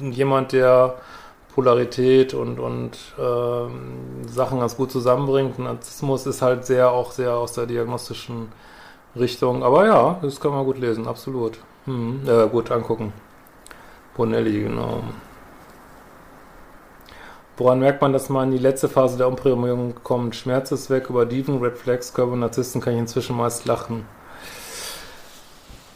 jemand, 0.00 0.50
der 0.50 0.96
Polarität 1.54 2.34
und, 2.34 2.58
und 2.58 2.98
äh, 3.16 4.28
Sachen 4.28 4.58
ganz 4.58 4.76
gut 4.76 4.90
zusammenbringt. 4.90 5.56
Narzissmus 5.60 6.26
ist 6.26 6.42
halt 6.42 6.66
sehr, 6.66 6.90
auch 6.90 7.12
sehr 7.12 7.34
aus 7.34 7.52
der 7.52 7.66
diagnostischen 7.66 8.48
Richtung. 9.14 9.62
Aber 9.62 9.86
ja, 9.86 10.18
das 10.20 10.40
kann 10.40 10.50
man 10.50 10.64
gut 10.64 10.78
lesen, 10.78 11.06
absolut. 11.06 11.60
Hm, 11.84 12.22
äh, 12.26 12.48
gut 12.48 12.72
angucken. 12.72 13.12
Bonelli, 14.16 14.64
genau. 14.64 15.04
Woran 17.56 17.78
merkt 17.78 18.02
man, 18.02 18.12
dass 18.12 18.28
man 18.28 18.48
in 18.48 18.58
die 18.58 18.62
letzte 18.62 18.88
Phase 18.88 19.16
der 19.16 19.28
Umprogrammierung 19.28 19.94
kommt? 20.02 20.34
Schmerz 20.34 20.72
ist 20.72 20.90
weg, 20.90 21.08
über 21.08 21.24
Diven, 21.24 21.60
Red 21.60 21.78
Flags, 21.78 22.12
Körper 22.12 22.32
und 22.32 22.40
Narzissten 22.40 22.80
kann 22.80 22.94
ich 22.94 22.98
inzwischen 22.98 23.36
meist 23.36 23.64
lachen. 23.64 24.06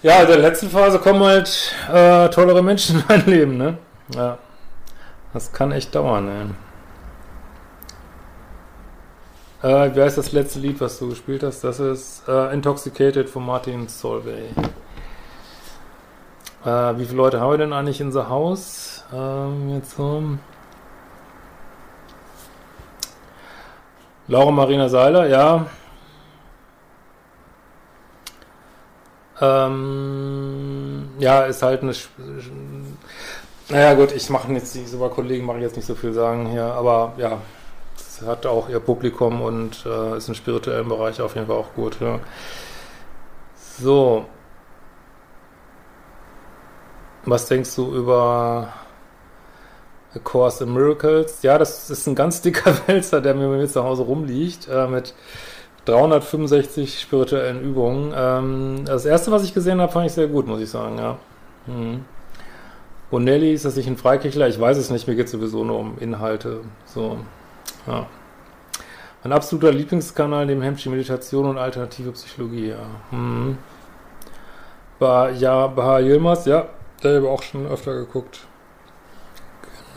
Ja, 0.02 0.22
in 0.22 0.28
der 0.28 0.39
letzten 0.39 0.70
Phase 0.70 1.01
kommen 1.01 1.22
halt 1.22 1.74
äh, 1.93 2.28
tollere 2.28 2.62
Menschen 2.62 3.01
in 3.01 3.05
mein 3.09 3.26
Leben, 3.26 3.56
ne? 3.56 3.78
Ja. 4.14 4.39
Das 5.32 5.52
kann 5.52 5.72
echt 5.72 5.93
dauern, 5.94 6.26
ne? 6.26 6.55
Äh, 9.60 9.97
wie 9.97 10.01
heißt 10.01 10.16
das 10.16 10.30
letzte 10.30 10.60
Lied, 10.60 10.80
was 10.80 11.01
du 11.01 11.09
gespielt 11.09 11.43
hast? 11.43 11.64
Das 11.64 11.80
ist 11.80 12.22
äh, 12.28 12.55
Intoxicated 12.55 13.28
von 13.28 13.44
Martin 13.44 13.89
Solveig. 13.89 14.52
Äh, 16.64 16.98
wie 16.98 17.05
viele 17.05 17.16
Leute 17.16 17.40
haben 17.40 17.51
wir 17.51 17.59
denn 17.59 17.72
eigentlich 17.72 18.01
in 18.01 18.06
unser 18.06 18.28
Haus? 18.28 19.05
Ähm, 19.12 19.74
jetzt 19.74 19.97
so. 19.97 20.22
Laura 24.28 24.50
Marina 24.50 24.88
Seiler, 24.88 25.26
ja. 25.26 25.66
Ähm, 29.40 31.09
ja, 31.18 31.42
ist 31.44 31.62
halt 31.62 31.82
eine. 31.82 31.92
Naja, 33.70 33.94
gut, 33.94 34.12
ich 34.12 34.28
mache 34.30 34.52
jetzt 34.52 34.74
die 34.74 34.84
Kollegen 35.14 35.46
mache 35.46 35.59
ich 35.59 35.62
jetzt 35.64 35.76
nicht 35.76 35.86
so 35.86 35.94
viel 35.94 36.12
sagen 36.12 36.46
hier, 36.46 36.64
aber 36.64 37.12
ja, 37.18 37.38
es 37.96 38.22
hat 38.26 38.46
auch 38.46 38.68
ihr 38.68 38.80
Publikum 38.80 39.42
und 39.42 39.84
äh, 39.86 40.16
ist 40.16 40.28
im 40.28 40.34
spirituellen 40.34 40.88
Bereich 40.88 41.20
auf 41.20 41.34
jeden 41.34 41.46
Fall 41.46 41.56
auch 41.56 41.74
gut, 41.74 42.00
ja. 42.00 42.20
So. 43.80 44.26
Was 47.24 47.46
denkst 47.46 47.74
du 47.76 47.94
über 47.94 48.72
A 50.14 50.18
Course 50.18 50.64
in 50.64 50.72
Miracles. 50.72 51.43
Ja, 51.43 51.59
das 51.59 51.90
ist 51.90 52.06
ein 52.06 52.14
ganz 52.14 52.40
dicker 52.40 52.72
Wälzer, 52.86 53.20
der 53.20 53.35
mir 53.35 53.48
bei 53.48 53.56
mir 53.56 53.68
zu 53.68 53.85
Hause 53.85 54.02
rumliegt, 54.02 54.68
äh, 54.68 54.86
mit 54.86 55.14
365 55.85 57.01
spirituellen 57.01 57.62
Übungen. 57.62 58.12
Ähm, 58.16 58.85
das 58.85 59.05
erste, 59.05 59.30
was 59.30 59.44
ich 59.44 59.55
gesehen 59.55 59.80
habe, 59.80 59.93
fand 59.93 60.06
ich 60.06 60.12
sehr 60.12 60.28
gut, 60.28 60.47
muss 60.47 60.60
ich 60.60 60.70
sagen, 60.70 60.98
ja. 60.98 61.18
Hm. 61.66 62.05
Bonelli, 63.10 63.52
ist 63.55 63.64
das 63.64 63.76
nicht 63.76 63.86
ein 63.86 63.97
Freikirchler? 63.97 64.48
Ich 64.48 64.60
weiß 64.60 64.76
es 64.76 64.90
nicht, 64.90 65.09
mir 65.09 65.14
geht 65.14 65.26
es 65.26 65.32
sowieso 65.32 65.64
nur 65.64 65.78
um 65.78 65.98
Inhalte. 65.98 66.60
So, 66.85 67.18
ja. 67.86 68.06
Mein 69.22 69.32
absoluter 69.32 69.72
Lieblingskanal, 69.72 70.47
dem 70.47 70.62
Hemschi 70.62 70.90
Meditation 70.90 71.47
und 71.47 71.59
alternative 71.59 72.12
Psychologie, 72.12 72.68
ja. 72.68 72.86
Hm. 73.10 73.59
Bah, 74.98 75.30
ja, 75.30 75.68
Baha 75.68 76.01
Yilmaz, 76.01 76.44
ja, 76.47 76.66
der 77.02 77.16
habe 77.16 77.26
ich 77.26 77.30
auch 77.30 77.43
schon 77.43 77.66
öfter 77.66 77.94
geguckt. 77.94 78.48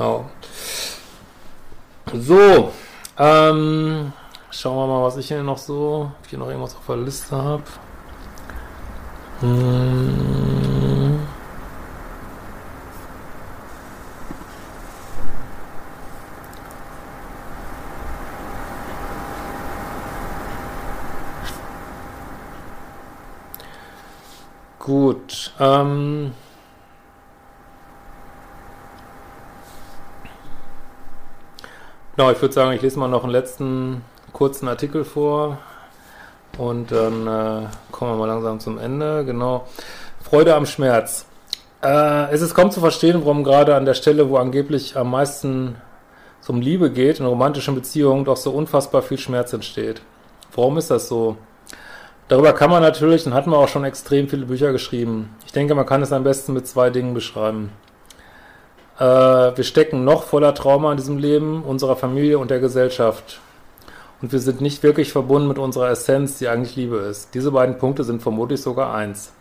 Genau. 0.01 0.25
So, 2.11 2.73
ähm, 3.19 4.11
schauen 4.49 4.75
wir 4.75 4.87
mal, 4.87 5.03
was 5.03 5.17
ich 5.17 5.27
hier 5.27 5.43
noch 5.43 5.59
so, 5.59 6.11
ob 6.17 6.23
ich 6.23 6.31
hier 6.31 6.39
noch 6.39 6.47
irgendwas 6.47 6.75
auf 6.75 6.87
der 6.87 6.97
Liste 6.97 7.35
habe. 7.35 7.63
Hm. 9.41 11.19
Gut, 24.79 25.53
ähm, 25.59 26.33
Genau, 32.21 32.33
ich 32.33 32.41
würde 32.43 32.53
sagen, 32.53 32.71
ich 32.73 32.83
lese 32.83 32.99
mal 32.99 33.07
noch 33.07 33.23
einen 33.23 33.31
letzten 33.31 34.03
kurzen 34.31 34.67
Artikel 34.67 35.05
vor 35.05 35.57
und 36.55 36.91
dann 36.91 37.25
äh, 37.25 37.65
kommen 37.91 38.11
wir 38.11 38.15
mal 38.15 38.27
langsam 38.27 38.59
zum 38.59 38.77
Ende. 38.77 39.25
Genau. 39.25 39.67
Freude 40.23 40.53
am 40.53 40.67
Schmerz. 40.67 41.25
Äh, 41.81 42.31
es 42.31 42.41
ist 42.43 42.53
kaum 42.53 42.69
zu 42.69 42.79
verstehen, 42.79 43.21
warum 43.21 43.43
gerade 43.43 43.73
an 43.73 43.85
der 43.85 43.95
Stelle, 43.95 44.29
wo 44.29 44.37
angeblich 44.37 44.95
am 44.95 45.09
meisten 45.09 45.77
um 46.47 46.61
Liebe 46.61 46.91
geht, 46.91 47.19
in 47.19 47.25
romantischen 47.25 47.73
Beziehungen, 47.73 48.23
doch 48.23 48.37
so 48.37 48.51
unfassbar 48.51 49.01
viel 49.01 49.17
Schmerz 49.17 49.51
entsteht. 49.53 50.03
Warum 50.53 50.77
ist 50.77 50.91
das 50.91 51.07
so? 51.07 51.37
Darüber 52.27 52.53
kann 52.53 52.69
man 52.69 52.83
natürlich, 52.83 53.25
und 53.25 53.33
hatten 53.33 53.49
wir 53.49 53.57
auch 53.57 53.67
schon 53.67 53.83
extrem 53.83 54.29
viele 54.29 54.45
Bücher 54.45 54.71
geschrieben. 54.71 55.35
Ich 55.47 55.53
denke, 55.53 55.73
man 55.73 55.87
kann 55.87 56.03
es 56.03 56.11
am 56.11 56.23
besten 56.23 56.53
mit 56.53 56.67
zwei 56.67 56.91
Dingen 56.91 57.15
beschreiben. 57.15 57.71
Äh, 59.01 59.57
wir 59.57 59.63
stecken 59.63 60.03
noch 60.03 60.25
voller 60.25 60.53
Trauma 60.53 60.91
in 60.91 60.97
diesem 60.97 61.17
Leben, 61.17 61.63
unserer 61.63 61.95
Familie 61.95 62.37
und 62.37 62.51
der 62.51 62.59
Gesellschaft. 62.59 63.39
Und 64.21 64.31
wir 64.31 64.37
sind 64.37 64.61
nicht 64.61 64.83
wirklich 64.83 65.11
verbunden 65.11 65.47
mit 65.47 65.57
unserer 65.57 65.89
Essenz, 65.89 66.37
die 66.37 66.47
eigentlich 66.47 66.75
Liebe 66.75 66.97
ist. 66.97 67.33
Diese 67.33 67.49
beiden 67.49 67.79
Punkte 67.79 68.03
sind 68.03 68.21
vermutlich 68.21 68.61
sogar 68.61 68.93
eins. 68.93 69.33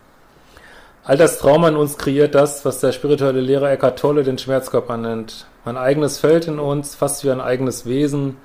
All 1.03 1.15
das 1.15 1.37
Trauma 1.37 1.69
in 1.69 1.75
uns 1.75 1.99
kreiert 1.99 2.33
das, 2.33 2.65
was 2.65 2.79
der 2.79 2.91
spirituelle 2.91 3.41
Lehrer 3.41 3.71
Eckhart 3.71 3.99
Tolle 3.99 4.23
den 4.23 4.39
Schmerzkörper 4.39 4.97
nennt. 4.97 5.45
Ein 5.63 5.77
eigenes 5.77 6.17
Feld 6.17 6.47
in 6.47 6.57
uns, 6.57 6.95
fast 6.95 7.23
wie 7.23 7.29
ein 7.29 7.41
eigenes 7.41 7.85
Wesen, 7.85 8.37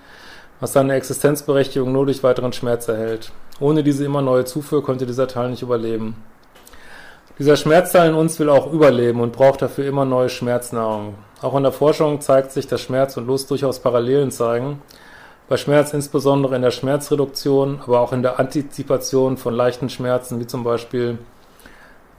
was 0.61 0.75
seine 0.75 0.95
Existenzberechtigung 0.95 1.93
nur 1.93 2.05
durch 2.05 2.23
weiteren 2.25 2.53
Schmerz 2.53 2.89
erhält. 2.89 3.33
Ohne 3.59 3.83
diese 3.83 4.05
immer 4.05 4.21
neue 4.21 4.45
Zufuhr 4.45 4.85
könnte 4.85 5.07
dieser 5.07 5.29
Teil 5.29 5.49
nicht 5.49 5.63
überleben. 5.63 6.17
Dieser 7.39 7.57
Schmerzteil 7.57 8.09
in 8.09 8.15
uns 8.15 8.39
will 8.39 8.49
auch 8.49 8.73
überleben 8.73 9.21
und 9.21 9.33
braucht 9.33 9.61
dafür 9.61 9.87
immer 9.87 10.07
neue 10.07 10.31
Schmerznahrung. 10.31 11.17
Auch 11.43 11.55
in 11.55 11.65
der 11.65 11.73
Forschung 11.73 12.23
zeigt 12.23 12.51
sich, 12.51 12.67
dass 12.67 12.81
Schmerz 12.81 13.19
und 13.19 13.27
Lust 13.27 13.51
durchaus 13.51 13.79
Parallelen 13.79 14.31
zeigen. 14.31 14.81
Bei 15.47 15.59
Schmerz 15.59 15.93
insbesondere 15.93 16.57
in 16.57 16.63
der 16.63 16.71
Schmerzreduktion, 16.71 17.81
aber 17.87 18.01
auch 18.01 18.15
in 18.15 18.23
der 18.23 18.41
Antizipation 18.41 19.37
von 19.37 19.53
leichten 19.53 19.91
Schmerzen, 19.91 20.41
wie 20.41 20.47
zum 20.47 20.65
Beispiel 20.65 21.19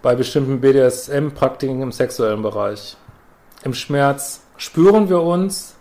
bei 0.03 0.15
bestimmten 0.15 0.61
BDSM-Praktiken 0.61 1.81
im 1.81 1.91
sexuellen 1.91 2.43
Bereich. 2.43 2.95
Im 3.63 3.73
Schmerz 3.73 4.43
spüren 4.55 5.09
wir 5.09 5.23
uns, 5.23 5.75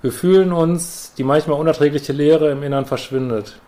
wir 0.00 0.12
fühlen 0.12 0.50
uns, 0.50 1.12
die 1.18 1.24
manchmal 1.24 1.60
unerträgliche 1.60 2.12
Leere 2.12 2.50
im 2.50 2.62
Innern 2.62 2.86
verschwindet. 2.86 3.60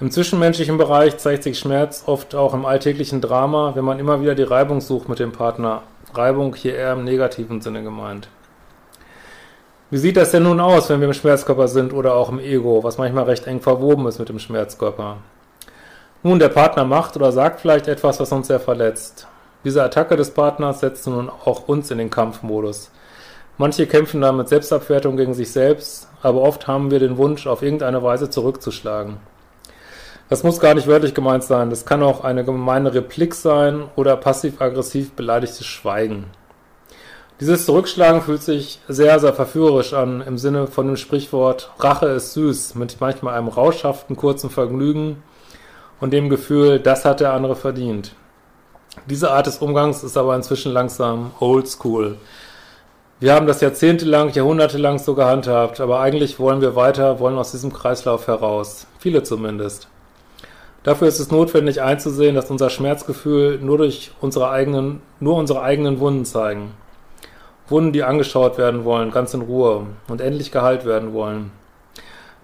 Im 0.00 0.10
zwischenmenschlichen 0.10 0.76
Bereich 0.76 1.18
zeigt 1.18 1.44
sich 1.44 1.56
Schmerz 1.56 2.02
oft 2.06 2.34
auch 2.34 2.52
im 2.52 2.66
alltäglichen 2.66 3.20
Drama, 3.20 3.76
wenn 3.76 3.84
man 3.84 4.00
immer 4.00 4.20
wieder 4.20 4.34
die 4.34 4.42
Reibung 4.42 4.80
sucht 4.80 5.08
mit 5.08 5.20
dem 5.20 5.30
Partner. 5.30 5.82
Reibung 6.12 6.56
hier 6.56 6.74
eher 6.74 6.94
im 6.94 7.04
negativen 7.04 7.60
Sinne 7.60 7.84
gemeint. 7.84 8.28
Wie 9.90 9.98
sieht 9.98 10.16
das 10.16 10.32
denn 10.32 10.42
nun 10.42 10.58
aus, 10.58 10.90
wenn 10.90 10.98
wir 10.98 11.06
im 11.06 11.14
Schmerzkörper 11.14 11.68
sind 11.68 11.92
oder 11.92 12.14
auch 12.14 12.28
im 12.28 12.40
Ego, 12.40 12.82
was 12.82 12.98
manchmal 12.98 13.24
recht 13.24 13.46
eng 13.46 13.60
verwoben 13.60 14.08
ist 14.08 14.18
mit 14.18 14.28
dem 14.28 14.40
Schmerzkörper? 14.40 15.18
Nun, 16.24 16.40
der 16.40 16.48
Partner 16.48 16.84
macht 16.84 17.14
oder 17.14 17.30
sagt 17.30 17.60
vielleicht 17.60 17.86
etwas, 17.86 18.18
was 18.18 18.32
uns 18.32 18.48
sehr 18.48 18.58
verletzt. 18.58 19.28
Diese 19.62 19.84
Attacke 19.84 20.16
des 20.16 20.32
Partners 20.32 20.80
setzt 20.80 21.06
nun 21.06 21.30
auch 21.30 21.68
uns 21.68 21.92
in 21.92 21.98
den 21.98 22.10
Kampfmodus. 22.10 22.90
Manche 23.58 23.86
kämpfen 23.86 24.20
da 24.22 24.32
mit 24.32 24.48
Selbstabwertung 24.48 25.16
gegen 25.16 25.34
sich 25.34 25.52
selbst, 25.52 26.08
aber 26.20 26.40
oft 26.40 26.66
haben 26.66 26.90
wir 26.90 26.98
den 26.98 27.16
Wunsch, 27.16 27.46
auf 27.46 27.62
irgendeine 27.62 28.02
Weise 28.02 28.28
zurückzuschlagen. 28.28 29.18
Das 30.30 30.42
muss 30.42 30.58
gar 30.58 30.74
nicht 30.74 30.86
wörtlich 30.86 31.14
gemeint 31.14 31.44
sein, 31.44 31.68
das 31.68 31.84
kann 31.84 32.02
auch 32.02 32.24
eine 32.24 32.44
gemeine 32.44 32.94
Replik 32.94 33.34
sein 33.34 33.84
oder 33.94 34.16
passiv-aggressiv 34.16 35.12
beleidigtes 35.12 35.66
Schweigen. 35.66 36.24
Dieses 37.40 37.66
Zurückschlagen 37.66 38.22
fühlt 38.22 38.42
sich 38.42 38.80
sehr, 38.88 39.18
sehr 39.20 39.34
verführerisch 39.34 39.92
an, 39.92 40.22
im 40.22 40.38
Sinne 40.38 40.66
von 40.66 40.86
dem 40.86 40.96
Sprichwort 40.96 41.72
Rache 41.78 42.06
ist 42.06 42.32
süß, 42.32 42.74
mit 42.76 43.00
manchmal 43.00 43.34
einem 43.34 43.48
rauschhaften, 43.48 44.16
kurzen 44.16 44.48
Vergnügen 44.48 45.22
und 46.00 46.12
dem 46.12 46.30
Gefühl, 46.30 46.78
das 46.78 47.04
hat 47.04 47.20
der 47.20 47.32
andere 47.32 47.56
verdient. 47.56 48.14
Diese 49.10 49.30
Art 49.30 49.46
des 49.46 49.58
Umgangs 49.58 50.04
ist 50.04 50.16
aber 50.16 50.34
inzwischen 50.36 50.72
langsam 50.72 51.32
oldschool. 51.40 52.16
Wir 53.20 53.34
haben 53.34 53.46
das 53.46 53.60
jahrzehntelang, 53.60 54.30
jahrhundertelang 54.30 54.98
so 54.98 55.14
gehandhabt, 55.14 55.80
aber 55.80 56.00
eigentlich 56.00 56.38
wollen 56.38 56.60
wir 56.60 56.76
weiter, 56.76 57.20
wollen 57.20 57.36
aus 57.36 57.50
diesem 57.50 57.72
Kreislauf 57.72 58.26
heraus. 58.26 58.86
Viele 58.98 59.22
zumindest. 59.22 59.88
Dafür 60.84 61.08
ist 61.08 61.18
es 61.18 61.30
notwendig 61.30 61.80
einzusehen, 61.80 62.34
dass 62.34 62.50
unser 62.50 62.68
Schmerzgefühl 62.70 63.58
nur 63.58 63.78
durch 63.78 64.12
unsere 64.20 64.50
eigenen, 64.50 65.00
nur 65.18 65.36
unsere 65.36 65.62
eigenen 65.62 65.98
Wunden 65.98 66.26
zeigen. 66.26 66.74
Wunden, 67.68 67.92
die 67.92 68.02
angeschaut 68.02 68.58
werden 68.58 68.84
wollen, 68.84 69.10
ganz 69.10 69.32
in 69.32 69.40
Ruhe 69.40 69.86
und 70.08 70.20
endlich 70.20 70.52
geheilt 70.52 70.84
werden 70.84 71.14
wollen. 71.14 71.50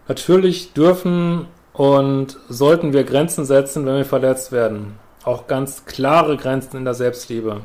Natürlich 0.08 0.72
dürfen 0.72 1.46
und 1.74 2.38
sollten 2.48 2.94
wir 2.94 3.04
Grenzen 3.04 3.44
setzen, 3.44 3.84
wenn 3.84 3.96
wir 3.96 4.06
verletzt 4.06 4.52
werden. 4.52 4.98
Auch 5.22 5.46
ganz 5.46 5.84
klare 5.84 6.38
Grenzen 6.38 6.78
in 6.78 6.86
der 6.86 6.94
Selbstliebe. 6.94 7.60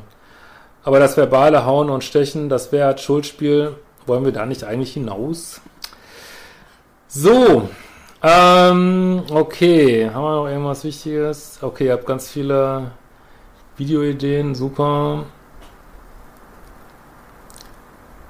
Aber 0.84 1.00
das 1.00 1.16
verbale 1.16 1.64
Hauen 1.64 1.88
und 1.88 2.04
Stechen, 2.04 2.50
das 2.50 2.70
wäre 2.70 2.96
Schuldspiel. 2.98 3.74
Wollen 4.04 4.26
wir 4.26 4.32
da 4.32 4.44
nicht 4.44 4.62
eigentlich 4.62 4.92
hinaus? 4.92 5.62
So, 7.08 7.70
ähm, 8.28 9.22
okay, 9.30 10.10
haben 10.12 10.22
wir 10.24 10.34
noch 10.36 10.48
irgendwas 10.48 10.82
Wichtiges? 10.82 11.58
Okay, 11.62 11.86
ihr 11.86 11.92
habt 11.92 12.06
ganz 12.06 12.28
viele 12.28 12.90
Videoideen, 13.76 14.54
super. 14.54 15.24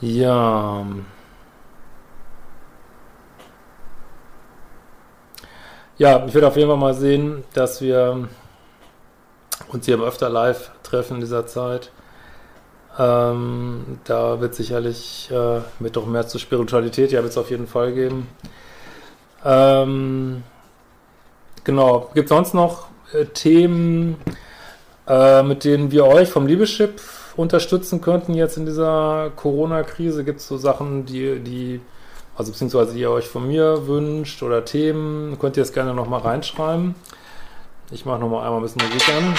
Ja. 0.00 0.84
Ja, 6.00 6.24
ich 6.26 6.32
werde 6.32 6.46
auf 6.46 6.56
jeden 6.56 6.70
Fall 6.70 6.78
mal 6.78 6.94
sehen, 6.94 7.44
dass 7.52 7.82
wir 7.82 8.26
uns 9.68 9.84
hier 9.84 10.00
öfter 10.00 10.30
live 10.30 10.70
treffen 10.82 11.16
in 11.16 11.20
dieser 11.20 11.46
Zeit. 11.46 11.90
Ähm, 12.98 13.98
da 14.04 14.40
wird 14.40 14.54
sicherlich 14.54 15.30
äh, 15.30 15.60
mit 15.78 15.96
doch 15.96 16.06
mehr 16.06 16.26
zur 16.26 16.40
Spiritualität, 16.40 17.12
ja, 17.12 17.20
wird 17.20 17.32
es 17.32 17.36
auf 17.36 17.50
jeden 17.50 17.66
Fall 17.66 17.92
geben. 17.92 18.28
Ähm, 19.44 20.42
genau, 21.64 22.10
gibt 22.14 22.30
es 22.30 22.34
sonst 22.34 22.54
noch 22.54 22.86
äh, 23.12 23.26
Themen, 23.26 24.16
äh, 25.06 25.42
mit 25.42 25.64
denen 25.64 25.90
wir 25.90 26.06
euch 26.06 26.30
vom 26.30 26.46
Liebeschip 26.46 26.98
unterstützen 27.36 28.00
könnten 28.00 28.32
jetzt 28.32 28.56
in 28.56 28.64
dieser 28.64 29.32
Corona-Krise? 29.36 30.24
Gibt 30.24 30.40
es 30.40 30.48
so 30.48 30.56
Sachen, 30.56 31.04
die, 31.04 31.40
die 31.40 31.82
also 32.40 32.52
beziehungsweise 32.52 32.98
ihr 32.98 33.10
euch 33.10 33.28
von 33.28 33.46
mir 33.46 33.86
wünscht 33.86 34.42
oder 34.42 34.64
Themen, 34.64 35.38
könnt 35.38 35.58
ihr 35.58 35.62
es 35.62 35.74
gerne 35.74 35.92
nochmal 35.92 36.20
reinschreiben. 36.20 36.94
Ich 37.90 38.06
mache 38.06 38.18
nochmal 38.18 38.46
einmal 38.46 38.60
ein 38.60 38.62
bisschen 38.62 38.80
Musik 38.82 39.08
an. 39.10 39.34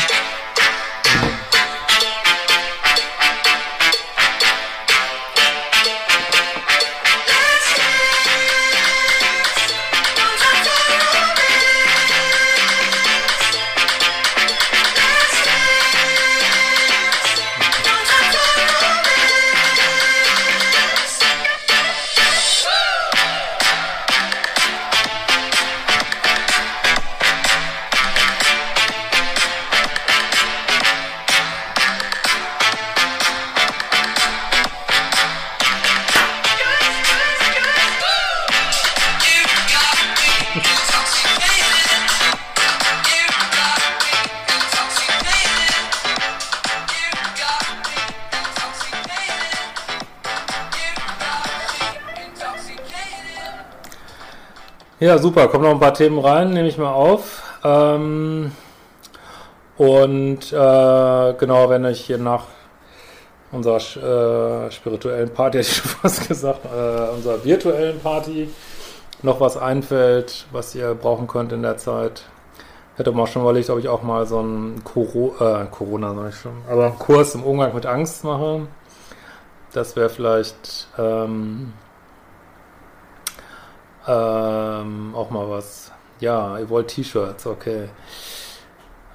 Ja, 55.01 55.17
super. 55.17 55.47
Kommen 55.47 55.63
noch 55.63 55.71
ein 55.71 55.79
paar 55.79 55.95
Themen 55.95 56.19
rein, 56.19 56.51
nehme 56.51 56.67
ich 56.67 56.77
mal 56.77 56.93
auf. 56.93 57.41
Ähm, 57.63 58.51
und 59.75 60.53
äh, 60.53 61.33
genau, 61.33 61.69
wenn 61.69 61.85
ich 61.85 62.01
hier 62.01 62.19
nach 62.19 62.43
unserer 63.51 63.77
äh, 64.67 64.69
spirituellen 64.69 65.33
Party, 65.33 65.57
hätte 65.57 65.69
ich 65.71 65.75
schon 65.75 65.89
fast 65.89 66.27
gesagt, 66.27 66.65
äh, 66.65 67.15
unserer 67.15 67.43
virtuellen 67.43 67.99
Party 67.99 68.47
noch 69.23 69.39
was 69.39 69.57
einfällt, 69.57 70.45
was 70.51 70.75
ihr 70.75 70.93
brauchen 70.93 71.25
könnt 71.25 71.51
in 71.51 71.63
der 71.63 71.77
Zeit. 71.77 72.21
Hätte 72.95 73.11
man 73.11 73.25
schon 73.25 73.41
überlegt, 73.41 73.71
ob 73.71 73.79
ich 73.79 73.89
auch 73.89 74.03
mal 74.03 74.27
so 74.27 74.37
einen 74.37 74.83
Coro 74.83 75.33
äh, 75.39 75.65
Corona, 75.71 76.13
sag 76.13 76.29
ich 76.29 76.35
schon, 76.35 76.61
aber 76.69 76.91
Kurs 76.91 77.33
im 77.33 77.43
Umgang 77.43 77.73
mit 77.73 77.87
Angst 77.87 78.23
mache. 78.23 78.67
Das 79.73 79.95
wäre 79.95 80.09
vielleicht 80.09 80.89
ähm, 80.99 81.73
ähm, 84.07 85.13
auch 85.15 85.29
mal 85.29 85.49
was. 85.49 85.91
Ja, 86.19 86.57
ihr 86.59 86.69
wollt 86.69 86.87
T-Shirts, 86.89 87.47
okay. 87.47 87.89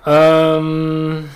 Ähm, 0.04 1.28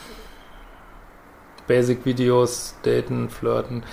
Basic-Videos, 1.67 2.77
daten, 2.83 3.29
flirten. 3.31 3.85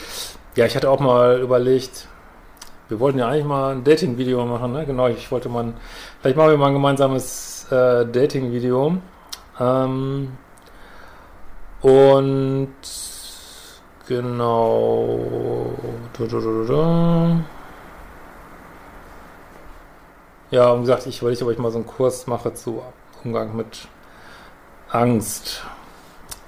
Ja, 0.56 0.66
ich 0.66 0.76
hatte 0.76 0.90
auch 0.90 1.00
mal 1.00 1.40
überlegt, 1.40 2.08
wir 2.90 3.00
wollten 3.00 3.20
ja 3.20 3.28
eigentlich 3.28 3.46
mal 3.46 3.74
ein 3.74 3.84
Dating-Video 3.84 4.46
machen, 4.46 4.72
ne? 4.74 4.86
Genau, 4.86 5.08
ich 5.08 5.32
wollte 5.32 5.50
mal, 5.50 5.74
vielleicht 6.22 6.38
machen 6.38 6.52
wir 6.52 6.58
mal 6.58 6.68
ein 6.68 6.74
gemeinsames 6.74 7.68
äh, 7.72 8.06
Dating-Video. 8.06 8.98
Ähm, 9.60 10.32
und 11.82 12.76
genau. 14.08 15.20
Du, 16.18 16.28
du, 16.28 16.40
du, 16.40 17.44
ja, 20.52 20.70
und 20.70 20.82
gesagt, 20.82 21.06
ich 21.08 21.22
wollte, 21.22 21.46
ob 21.46 21.52
ich 21.52 21.58
mal 21.58 21.72
so 21.72 21.78
einen 21.78 21.88
Kurs 21.88 22.28
mache 22.28 22.54
zu 22.54 22.82
Umgang 23.24 23.56
mit 23.56 23.88
Angst. 24.90 25.64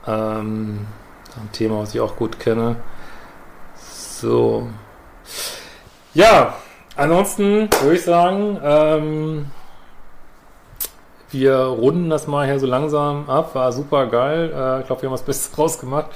Ähm, 0.07 0.87
ein 1.35 1.51
Thema, 1.51 1.79
was 1.79 1.93
ich 1.93 2.01
auch 2.01 2.15
gut 2.15 2.39
kenne. 2.39 2.77
So. 3.75 4.67
Ja, 6.13 6.55
ansonsten 6.95 7.69
würde 7.81 7.95
ich 7.95 8.03
sagen, 8.03 8.59
ähm, 8.63 9.45
wir 11.31 11.57
runden 11.57 12.09
das 12.09 12.27
mal 12.27 12.45
hier 12.45 12.59
so 12.59 12.65
langsam 12.65 13.29
ab. 13.29 13.53
War 13.53 13.71
super 13.71 14.07
geil. 14.07 14.51
Äh, 14.55 14.79
ich 14.81 14.87
glaube, 14.87 15.01
wir 15.01 15.09
haben 15.09 15.13
das 15.13 15.23
Beste 15.23 15.55
rausgemacht 15.61 16.07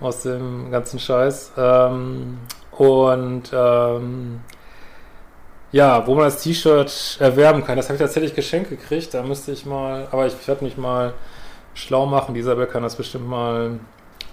aus 0.00 0.22
dem 0.22 0.70
ganzen 0.70 0.98
Scheiß. 0.98 1.52
Ähm, 1.56 2.38
und 2.72 3.50
ähm, 3.52 4.40
ja, 5.72 6.06
wo 6.06 6.14
man 6.14 6.24
das 6.24 6.42
T-Shirt 6.42 7.18
erwerben 7.20 7.64
kann, 7.64 7.76
das 7.76 7.86
habe 7.86 7.96
ich 7.96 8.00
tatsächlich 8.00 8.34
geschenkt 8.34 8.70
gekriegt. 8.70 9.12
Da 9.12 9.22
müsste 9.22 9.52
ich 9.52 9.66
mal, 9.66 10.08
aber 10.10 10.26
ich 10.26 10.48
werde 10.48 10.64
mich 10.64 10.76
mal 10.76 11.12
schlau 11.74 12.06
machen. 12.06 12.34
Die 12.34 12.40
Isabel 12.40 12.66
kann 12.66 12.82
das 12.82 12.96
bestimmt 12.96 13.28
mal 13.28 13.78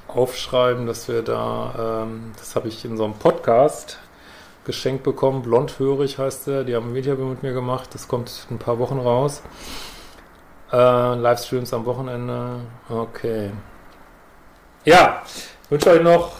aufschreiben, 0.08 0.86
dass 0.88 1.08
wir 1.08 1.22
da, 1.22 2.04
ähm, 2.04 2.34
das 2.38 2.56
habe 2.56 2.68
ich 2.68 2.86
in 2.86 2.98
so 2.98 3.04
einem 3.04 3.16
Podcast 3.16 4.00
geschenkt 4.66 5.04
bekommen. 5.04 5.42
Blondhörig 5.42 6.18
heißt 6.18 6.48
der. 6.48 6.64
Die 6.64 6.76
haben 6.76 6.92
ein 6.92 6.96
Interview 6.96 7.26
mit 7.26 7.44
mir 7.44 7.54
gemacht. 7.54 7.90
Das 7.94 8.08
kommt 8.08 8.48
in 8.50 8.56
ein 8.56 8.60
paar 8.60 8.80
Wochen 8.80 9.00
raus. 9.00 9.42
Äh, 10.72 11.16
Livestreams 11.16 11.74
am 11.74 11.86
Wochenende. 11.86 12.62
Okay. 12.90 13.52
Ja, 14.86 15.22
wünsche 15.70 15.90
euch 15.90 16.02
noch. 16.02 16.34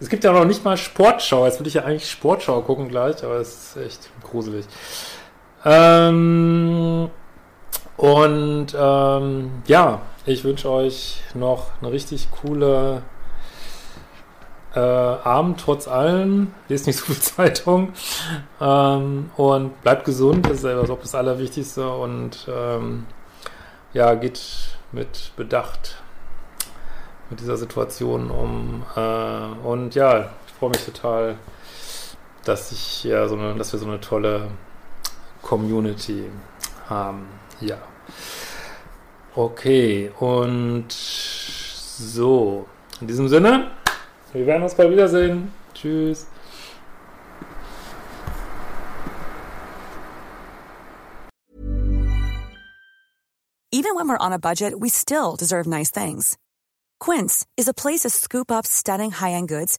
Es 0.00 0.08
gibt 0.08 0.24
ja 0.24 0.32
noch 0.32 0.44
nicht 0.44 0.64
mal 0.64 0.76
Sportschau. 0.76 1.44
Jetzt 1.44 1.60
will 1.60 1.66
ich 1.66 1.74
ja 1.74 1.84
eigentlich 1.84 2.10
Sportschau 2.10 2.62
gucken 2.62 2.88
gleich, 2.88 3.22
aber 3.22 3.34
es 3.36 3.76
ist 3.76 3.76
echt 3.76 4.10
gruselig. 4.30 4.66
Ähm, 5.64 7.10
und 7.96 8.66
ähm, 8.78 9.50
ja, 9.66 10.00
ich 10.24 10.44
wünsche 10.44 10.70
euch 10.70 11.22
noch 11.34 11.66
eine 11.80 11.92
richtig 11.92 12.30
coole 12.30 13.02
äh, 14.74 14.80
Abend 14.80 15.60
trotz 15.60 15.88
allem. 15.88 16.54
Lest 16.68 16.86
nicht 16.86 16.98
so 16.98 17.06
viel 17.06 17.16
Zeitung. 17.20 17.92
Ähm, 18.60 19.30
und 19.36 19.82
bleibt 19.82 20.04
gesund, 20.04 20.46
das 20.46 20.58
ist 20.58 20.64
ja 20.64 20.82
das 20.82 21.14
Allerwichtigste. 21.14 21.88
Und 21.90 22.46
ähm, 22.48 23.06
ja, 23.92 24.14
geht 24.14 24.40
mit 24.92 25.32
Bedacht 25.36 25.96
mit 27.30 27.40
dieser 27.40 27.56
Situation 27.56 28.30
um. 28.30 28.84
Äh, 28.96 29.66
und 29.66 29.94
ja, 29.94 30.30
ich 30.46 30.52
freue 30.58 30.70
mich 30.70 30.84
total, 30.84 31.36
dass 32.44 32.72
ich 32.72 33.04
ja 33.04 33.28
so 33.28 33.36
eine, 33.36 33.54
dass 33.54 33.72
wir 33.72 33.78
so 33.78 33.86
eine 33.86 34.00
tolle 34.00 34.48
Community 35.42 36.30
haben. 36.88 37.28
Ja. 37.60 37.78
Okay, 39.34 40.10
und 40.18 40.90
so. 40.90 42.66
In 43.00 43.06
diesem 43.06 43.28
Sinne, 43.28 43.70
wir 44.32 44.46
werden 44.46 44.62
uns 44.62 44.74
bald 44.74 44.90
wiedersehen. 44.90 45.52
Tschüss. 45.74 46.26
Even 53.72 53.94
when 53.94 54.08
we're 54.08 54.18
on 54.18 54.32
a 54.32 54.38
budget, 54.38 54.80
we 54.80 54.88
still 54.88 55.36
deserve 55.36 55.66
nice 55.66 55.90
things. 55.90 56.36
Quince 56.98 57.46
is 57.56 57.68
a 57.68 57.72
place 57.72 58.00
to 58.00 58.10
scoop 58.10 58.50
up 58.50 58.66
stunning 58.66 59.12
high-end 59.12 59.48
goods 59.48 59.78